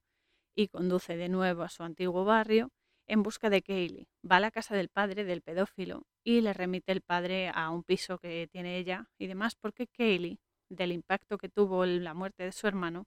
[0.55, 2.71] y conduce de nuevo a su antiguo barrio
[3.09, 4.07] en busca de Kaylee.
[4.25, 7.83] Va a la casa del padre del pedófilo y le remite el padre a un
[7.83, 12.53] piso que tiene ella y demás porque Kaylee, del impacto que tuvo la muerte de
[12.53, 13.07] su hermano,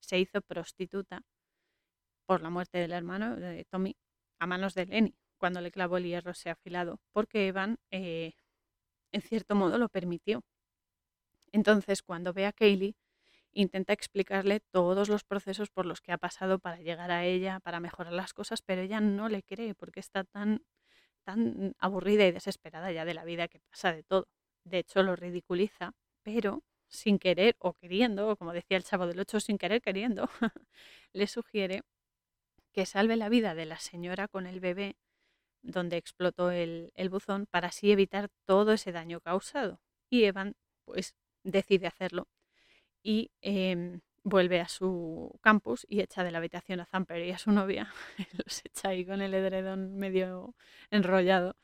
[0.00, 1.20] se hizo prostituta
[2.24, 3.94] por la muerte del hermano de Tommy
[4.38, 8.34] a manos de Lenny cuando le clavó el hierro se ha afilado, porque Evan, eh,
[9.12, 10.42] en cierto modo, lo permitió.
[11.52, 12.94] Entonces, cuando ve a Kaylee,
[13.52, 17.80] intenta explicarle todos los procesos por los que ha pasado para llegar a ella, para
[17.80, 20.62] mejorar las cosas, pero ella no le cree porque está tan,
[21.24, 24.28] tan aburrida y desesperada ya de la vida que pasa de todo.
[24.64, 25.92] De hecho, lo ridiculiza,
[26.22, 30.28] pero sin querer o queriendo, o como decía el chavo del 8, sin querer queriendo,
[31.12, 31.82] le sugiere
[32.72, 34.96] que salve la vida de la señora con el bebé
[35.62, 39.80] donde explotó el, buzón para así evitar todo ese daño causado.
[40.10, 40.54] Y Evan,
[40.84, 41.14] pues
[41.44, 42.28] decide hacerlo
[43.02, 47.38] y em, vuelve a su campus y echa de la habitación a Zamper y a
[47.38, 47.92] su novia,
[48.44, 50.54] los echa ahí con el edredón medio
[50.90, 51.56] enrollado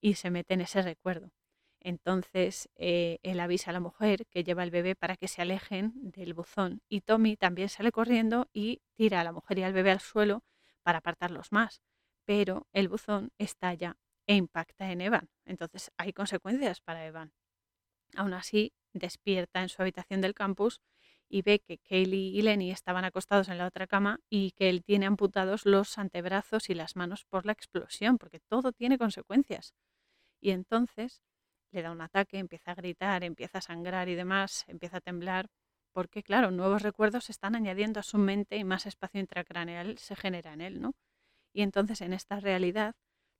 [0.00, 1.32] y se mete en ese recuerdo.
[1.80, 5.92] Entonces eh, él avisa a la mujer que lleva el bebé para que se alejen
[5.94, 9.90] del buzón y Tommy también sale corriendo y tira a la mujer y al bebé
[9.90, 10.44] al suelo
[10.82, 11.82] para apartarlos más.
[12.24, 13.96] Pero el buzón estalla
[14.26, 15.28] e impacta en Evan.
[15.44, 17.32] Entonces hay consecuencias para Evan.
[18.16, 20.80] Aún así, despierta en su habitación del campus
[21.28, 24.84] y ve que Kaylee y Lenny estaban acostados en la otra cama y que él
[24.84, 29.74] tiene amputados los antebrazos y las manos por la explosión, porque todo tiene consecuencias.
[30.40, 31.22] Y entonces
[31.72, 35.48] le da un ataque, empieza a gritar, empieza a sangrar y demás, empieza a temblar,
[35.92, 40.16] porque claro, nuevos recuerdos se están añadiendo a su mente y más espacio intracraneal se
[40.16, 40.94] genera en él, ¿no?
[41.54, 42.94] Y entonces en esta realidad,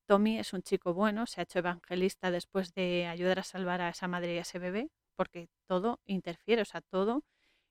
[0.07, 3.91] Tommy es un chico bueno, se ha hecho evangelista después de ayudar a salvar a
[3.91, 7.25] esa madre y a ese bebé, porque todo interfiere, o sea, todo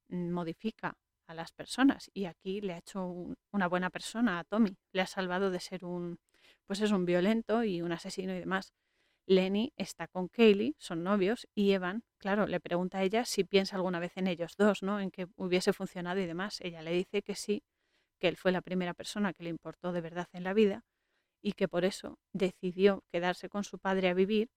[0.10, 0.98] modifica
[1.28, 2.11] a las personas.
[2.14, 3.06] Y aquí le ha hecho
[3.52, 6.20] una buena persona a Tommy, le ha salvado de ser un,
[6.65, 8.74] pues es un violento y un asesino y demás.
[9.26, 13.78] Lenny está con Kaylee, son novios, y Evan, claro, le pregunta a ella si piensa
[13.78, 14.99] alguna vez en ellos dos, ¿no?
[14.99, 16.60] En que hubiese funcionado y demás.
[16.61, 17.64] Ella le dice que sí,
[18.24, 20.86] que él fue la primera persona que le importó de verdad en la vida
[21.41, 24.50] y que por eso decidió quedarse con su padre a vivir,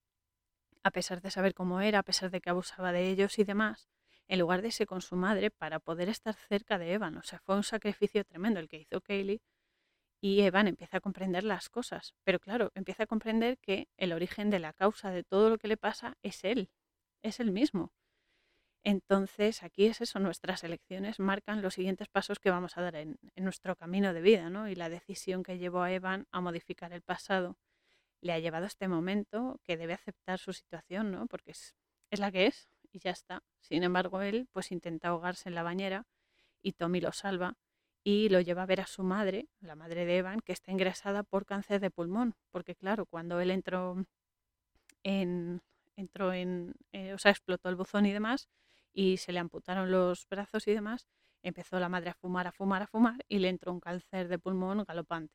[0.85, 3.89] a pesar de saber cómo era, a pesar de que abusaba de ellos y demás,
[4.29, 7.17] en lugar de irse con su madre para poder estar cerca de Evan.
[7.17, 9.43] O sea, fue un sacrificio tremendo el que hizo Kaylee
[10.21, 14.49] y Evan empieza a comprender las cosas, pero claro, empieza a comprender que el origen
[14.49, 16.71] de la causa de todo lo que le pasa es él,
[17.21, 17.96] es el mismo.
[18.85, 23.19] Entonces, aquí es eso, nuestras elecciones marcan los siguientes pasos que vamos a dar en,
[23.37, 24.69] nuestro camino de vida, ¿no?
[24.69, 27.57] Y la decisión que llevó a Evan a modificar el pasado
[28.21, 31.27] le ha llevado a este momento que debe aceptar su situación, ¿no?
[31.27, 31.75] Porque es,
[32.11, 33.43] es la que es y ya está.
[33.61, 36.07] Sin embargo, él pues intenta ahogarse en la bañera
[36.63, 37.57] y Tommy lo salva
[38.05, 41.25] y lo lleva a ver a su madre, la madre de Evan, que está ingresada
[41.25, 43.97] por cáncer de pulmón, porque claro, cuando él entró
[45.03, 45.61] en,
[45.97, 48.49] entró en, eh, o sea, explotó el buzón y demás,
[48.97, 51.07] y se le amputaron los brazos y demás,
[51.43, 54.39] empezó la madre a fumar, a fumar, a fumar, y le entró un cáncer de
[54.39, 55.35] pulmón galopante.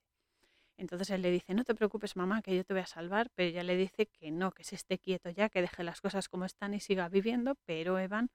[0.78, 3.50] Entonces él le dice, no te preocupes mamá, que yo te voy a salvar, pero
[3.50, 6.46] ella le dice que no, que se esté quieto ya, que deje las cosas como
[6.46, 8.32] están y siga viviendo, pero Evan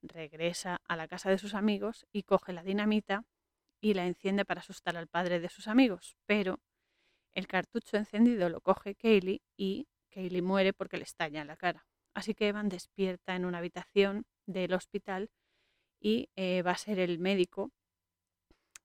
[0.00, 3.26] regresa a la casa de sus amigos y coge la dinamita
[3.82, 6.58] y la enciende para asustar al padre de sus amigos, pero
[7.34, 11.86] el cartucho encendido lo coge Kaylee y Kaylee muere porque le estalla la cara.
[12.14, 15.30] Así que Evan despierta en una habitación del hospital
[16.00, 17.72] y eh, va a ser el médico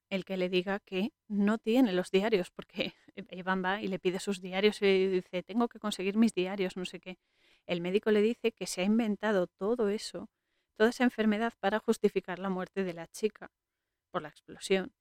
[0.10, 2.94] el que le diga que no tiene los diarios, porque
[3.30, 6.86] Evan va y le pide sus diarios y dice, tengo que conseguir mis diarios, no
[6.86, 7.18] sé qué.
[7.66, 10.30] El médico le dice que se ha inventado todo eso,
[10.78, 13.52] toda esa enfermedad para justificar la muerte de la chica
[14.12, 14.94] por la explosión.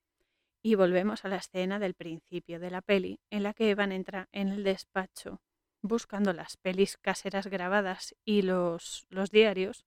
[0.63, 4.29] Y volvemos a la escena del principio de la peli, en la que Evan entra
[4.33, 5.43] en el despacho
[5.85, 9.85] buscando las pelis caseras grabadas y los, los diarios,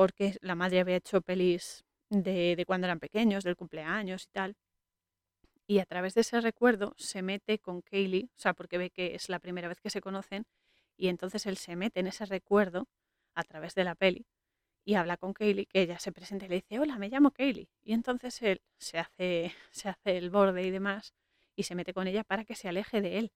[0.00, 4.56] porque la madre había hecho pelis de, de cuando eran pequeños, del cumpleaños y tal.
[5.66, 9.14] Y a través de ese recuerdo se mete con Kaylee, o sea, porque ve que
[9.14, 10.46] es la primera vez que se conocen,
[10.96, 12.88] y entonces él se mete en ese recuerdo
[13.34, 14.24] a través de la peli
[14.86, 17.68] y habla con Kaylee, que ella se presenta y le dice, hola, me llamo Kaylee.
[17.82, 21.12] Y entonces él se hace, se hace el borde y demás
[21.56, 23.32] y se mete con ella para que se aleje de él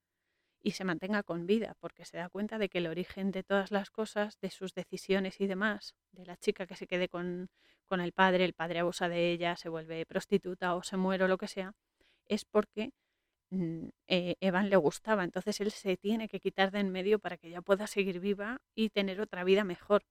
[0.65, 3.71] y se mantenga con vida, porque se da cuenta de que el origen de todas
[3.71, 7.51] las cosas, de sus decisiones y demás, de la chica que se quede con,
[7.85, 11.29] con el padre, el padre abusa de ella, se vuelve prostituta o se muere o
[11.29, 11.75] lo que sea,
[12.27, 12.93] es porque
[13.51, 15.25] mm, eh, Evan le gustaba.
[15.25, 18.59] Entonces él se tiene que quitar de en medio para que ella pueda seguir viva
[18.75, 20.03] y tener otra vida mejor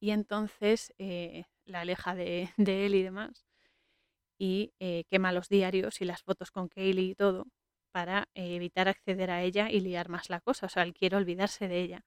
[0.00, 3.46] y entonces eh, la aleja de, él y demás
[4.38, 7.46] y eh, quema los diarios y las fotos con Kaylee y todo
[7.94, 11.68] para evitar acceder a ella y liar más la cosa, o sea, él quiere olvidarse
[11.68, 12.04] de ella.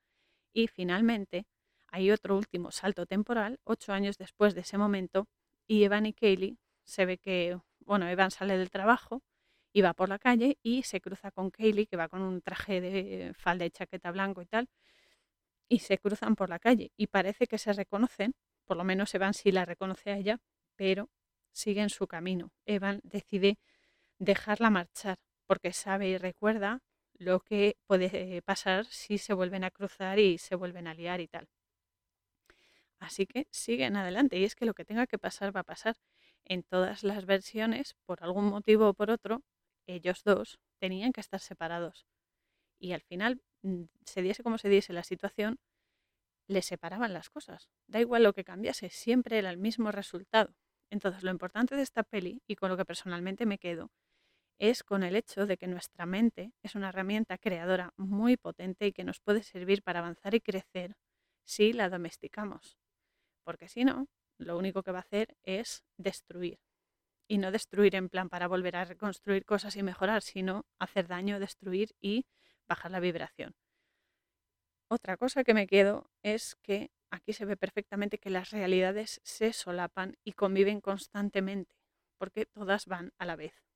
[0.54, 1.46] Y finalmente
[1.88, 5.30] hay otro último salto temporal, ocho años después de ese momento,
[5.66, 9.24] y Evan y Kaylee se ve que, bueno, Evan sale del trabajo
[9.72, 12.82] y va por la calle y se cruza con Kaylee, que va con un traje
[12.82, 14.68] de falda y chaqueta blanco y tal,
[15.70, 18.34] y se cruzan por la calle y parece que se reconocen,
[18.66, 20.40] por lo menos Evan sí la reconoce a ella,
[20.76, 21.10] pero
[21.54, 22.52] siguen su camino.
[22.66, 23.58] Evan decide
[24.20, 26.82] dejarla marchar porque sabe y recuerda
[27.14, 31.28] lo que puede pasar si se vuelven a cruzar y se vuelven a liar y
[31.28, 31.48] tal.
[33.00, 35.98] Así que siguen adelante y es que lo que tenga que pasar va a pasar.
[36.46, 39.44] En todas las versiones, por algún motivo o por otro,
[39.88, 42.08] ellos dos tenían que estar separados.
[42.80, 45.60] Y al final Mm, se diese como se diese la situación,
[46.48, 47.70] le separaban las cosas.
[47.88, 50.56] Da igual lo que cambiase, siempre era el mismo resultado.
[50.92, 53.92] Entonces, lo importante de esta peli, y con lo que personalmente me quedo,
[54.60, 58.94] es con el hecho de que nuestra mente es una herramienta creadora muy potente y
[58.94, 60.96] que nos puede servir para avanzar y crecer
[61.46, 62.78] si la domesticamos.
[63.44, 64.08] Porque si no,
[64.38, 66.60] lo único que va a hacer es destruir.
[67.30, 71.40] Y no destruir en plan para volver a reconstruir cosas y mejorar, sino hacer daño,
[71.40, 72.26] destruir y
[72.68, 73.56] bajar la vibración.
[74.90, 79.52] Otra cosa que me quedo es que aquí se ve perfectamente que las realidades se
[79.52, 81.76] solapan y conviven constantemente,
[82.18, 83.67] porque todas van a la vez.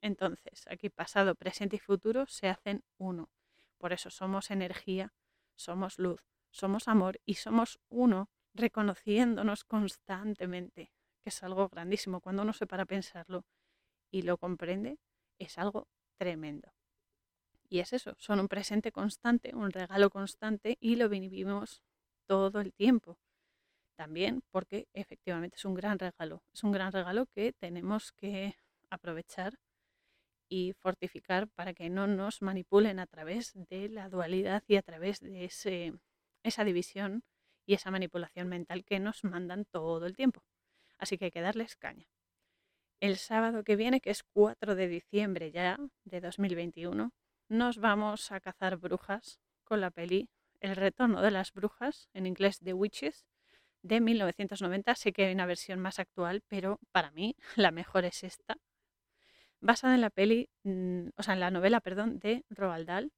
[0.00, 3.30] Entonces, aquí pasado, presente y futuro se hacen uno.
[3.78, 5.12] Por eso somos energía,
[5.54, 12.20] somos luz, somos amor y somos uno, reconociéndonos constantemente, que es algo grandísimo.
[12.20, 13.44] Cuando uno se para a pensarlo
[14.10, 14.98] y lo comprende,
[15.38, 16.72] es algo tremendo.
[17.68, 21.82] Y es eso, son un presente constante, un regalo constante y lo vivimos
[22.26, 23.18] todo el tiempo.
[23.96, 28.56] También porque efectivamente es un gran regalo, es un gran regalo que tenemos que
[28.88, 29.58] aprovechar
[30.50, 35.20] y fortificar para que no nos manipulen a través de la dualidad y a través
[35.20, 35.44] de
[36.42, 37.22] esa división
[37.64, 40.42] y esa manipulación mental que nos mandan todo el tiempo.
[40.98, 42.06] Así que hay que darles caña.
[42.98, 47.12] El sábado que viene, que es 4 de diciembre ya de 2021,
[47.48, 50.28] nos vamos a cazar brujas con la peli
[50.60, 53.24] El retorno de las brujas, en inglés The Witches,
[53.82, 54.94] de 1990.
[54.96, 58.56] Sé que hay una versión más actual, pero para mí la mejor es esta.
[59.60, 63.12] Basada en la peli, mm, o sea, en la novela, perdón, de Roald Dahl.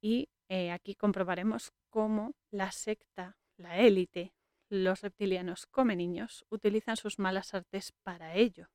[0.00, 4.34] Y eh, aquí comprobaremos cómo la secta, la élite,
[4.68, 8.68] los reptilianos come niños, utilizan sus malas artes para ello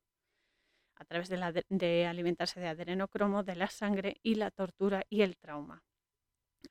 [0.99, 5.84] a través de, alimentarse de adrenocromo, de la sangre y la tortura y el trauma.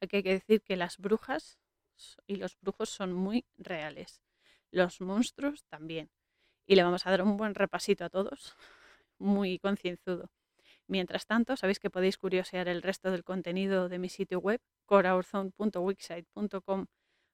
[0.03, 1.59] Aquí hay que decir que las brujas
[2.27, 4.23] y los brujos son muy reales.
[4.71, 6.11] Los monstruos también.
[6.67, 8.55] Y le vamos a dar un buen repasito a todos,
[9.19, 10.31] muy concienzudo.
[10.87, 16.87] Mientras tanto, sabéis que podéis curiosear el resto del contenido de mi sitio web, coraurzone.wixsite.com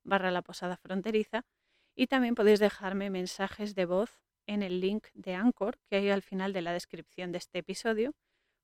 [0.04, 1.44] barra la posada fronteriza,
[1.94, 6.22] y también podéis dejarme mensajes de voz en el link de Anchor que hay al
[6.22, 8.12] final de la descripción de este episodio,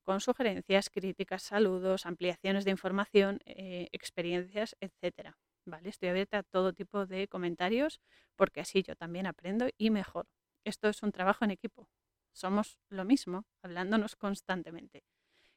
[0.02, 5.34] con sugerencias, críticas, saludos, ampliaciones de información, eh, experiencias, etc.
[5.66, 5.88] ¿Vale?
[5.88, 8.00] Estoy abierta a todo tipo de comentarios
[8.34, 10.26] porque así yo también aprendo y mejor.
[10.64, 11.88] Esto es un trabajo en equipo.
[12.32, 15.04] Somos lo mismo, hablándonos constantemente.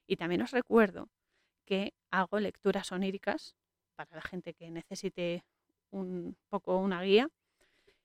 [0.08, 1.10] Y también os recuerdo
[1.66, 3.56] que hago lecturas oníricas
[3.96, 5.44] para la gente que necesite
[5.92, 7.30] un poco una guía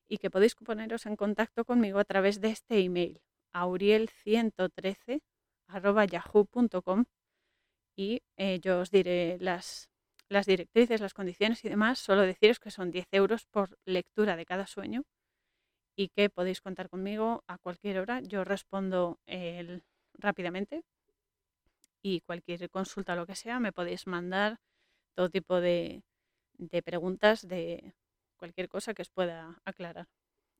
[0.08, 3.20] y que podéis poneros en contacto conmigo a través de este email,
[3.52, 5.20] auriel113
[6.10, 7.04] yahoo.com
[7.96, 9.90] y eh, yo os diré las,
[10.28, 11.98] las directrices, las condiciones y demás.
[11.98, 15.04] Solo deciros que son 10 euros por lectura de cada sueño
[15.98, 18.20] y que podéis contar conmigo a cualquier hora.
[18.20, 19.18] Yo respondo
[20.14, 20.84] rápidamente
[22.02, 24.60] y cualquier consulta, lo que sea, me podéis mandar
[25.14, 26.04] todo tipo de,
[26.56, 27.94] de preguntas de,
[28.38, 30.08] cualquier cosa que os pueda aclarar.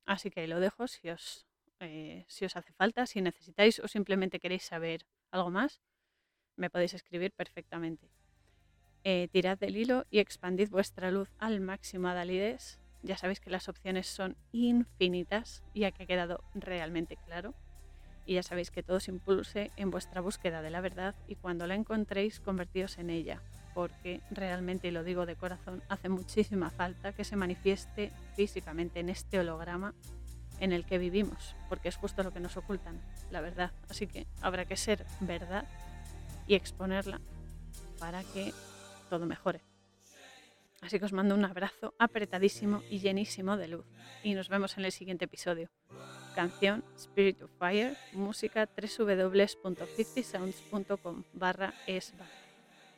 [0.04, 1.46] Así que ahí lo dejo si os,
[1.80, 5.80] eh, si os hace falta, si necesitáis o simplemente queréis saber algo más,
[6.56, 8.10] me podéis escribir perfectamente.
[9.04, 12.80] Eh, tirad del hilo y expandid vuestra luz al máximo, Adalides.
[13.02, 17.54] Ya sabéis que las opciones son infinitas, ya que ha quedado realmente claro.
[18.26, 21.66] Y ya sabéis que todo se impulse en vuestra búsqueda de la verdad y cuando
[21.66, 23.40] la encontréis, convertíos en ella,
[23.74, 29.08] porque realmente, y lo digo de corazón, hace muchísima falta que se manifieste físicamente en
[29.08, 29.94] este holograma
[30.60, 33.00] en el que vivimos, porque es justo lo que nos ocultan,
[33.30, 33.72] la verdad.
[33.88, 35.64] Así que habrá que ser verdad
[36.46, 37.20] y exponerla
[37.98, 38.52] para que
[39.08, 39.67] todo mejore.
[40.80, 43.84] Así que os mando un abrazo apretadísimo y llenísimo de luz.
[44.22, 45.70] Y nos vemos en el siguiente episodio.
[46.34, 52.28] Canción Spirit of Fire, música www.50sounds.com barra esbar.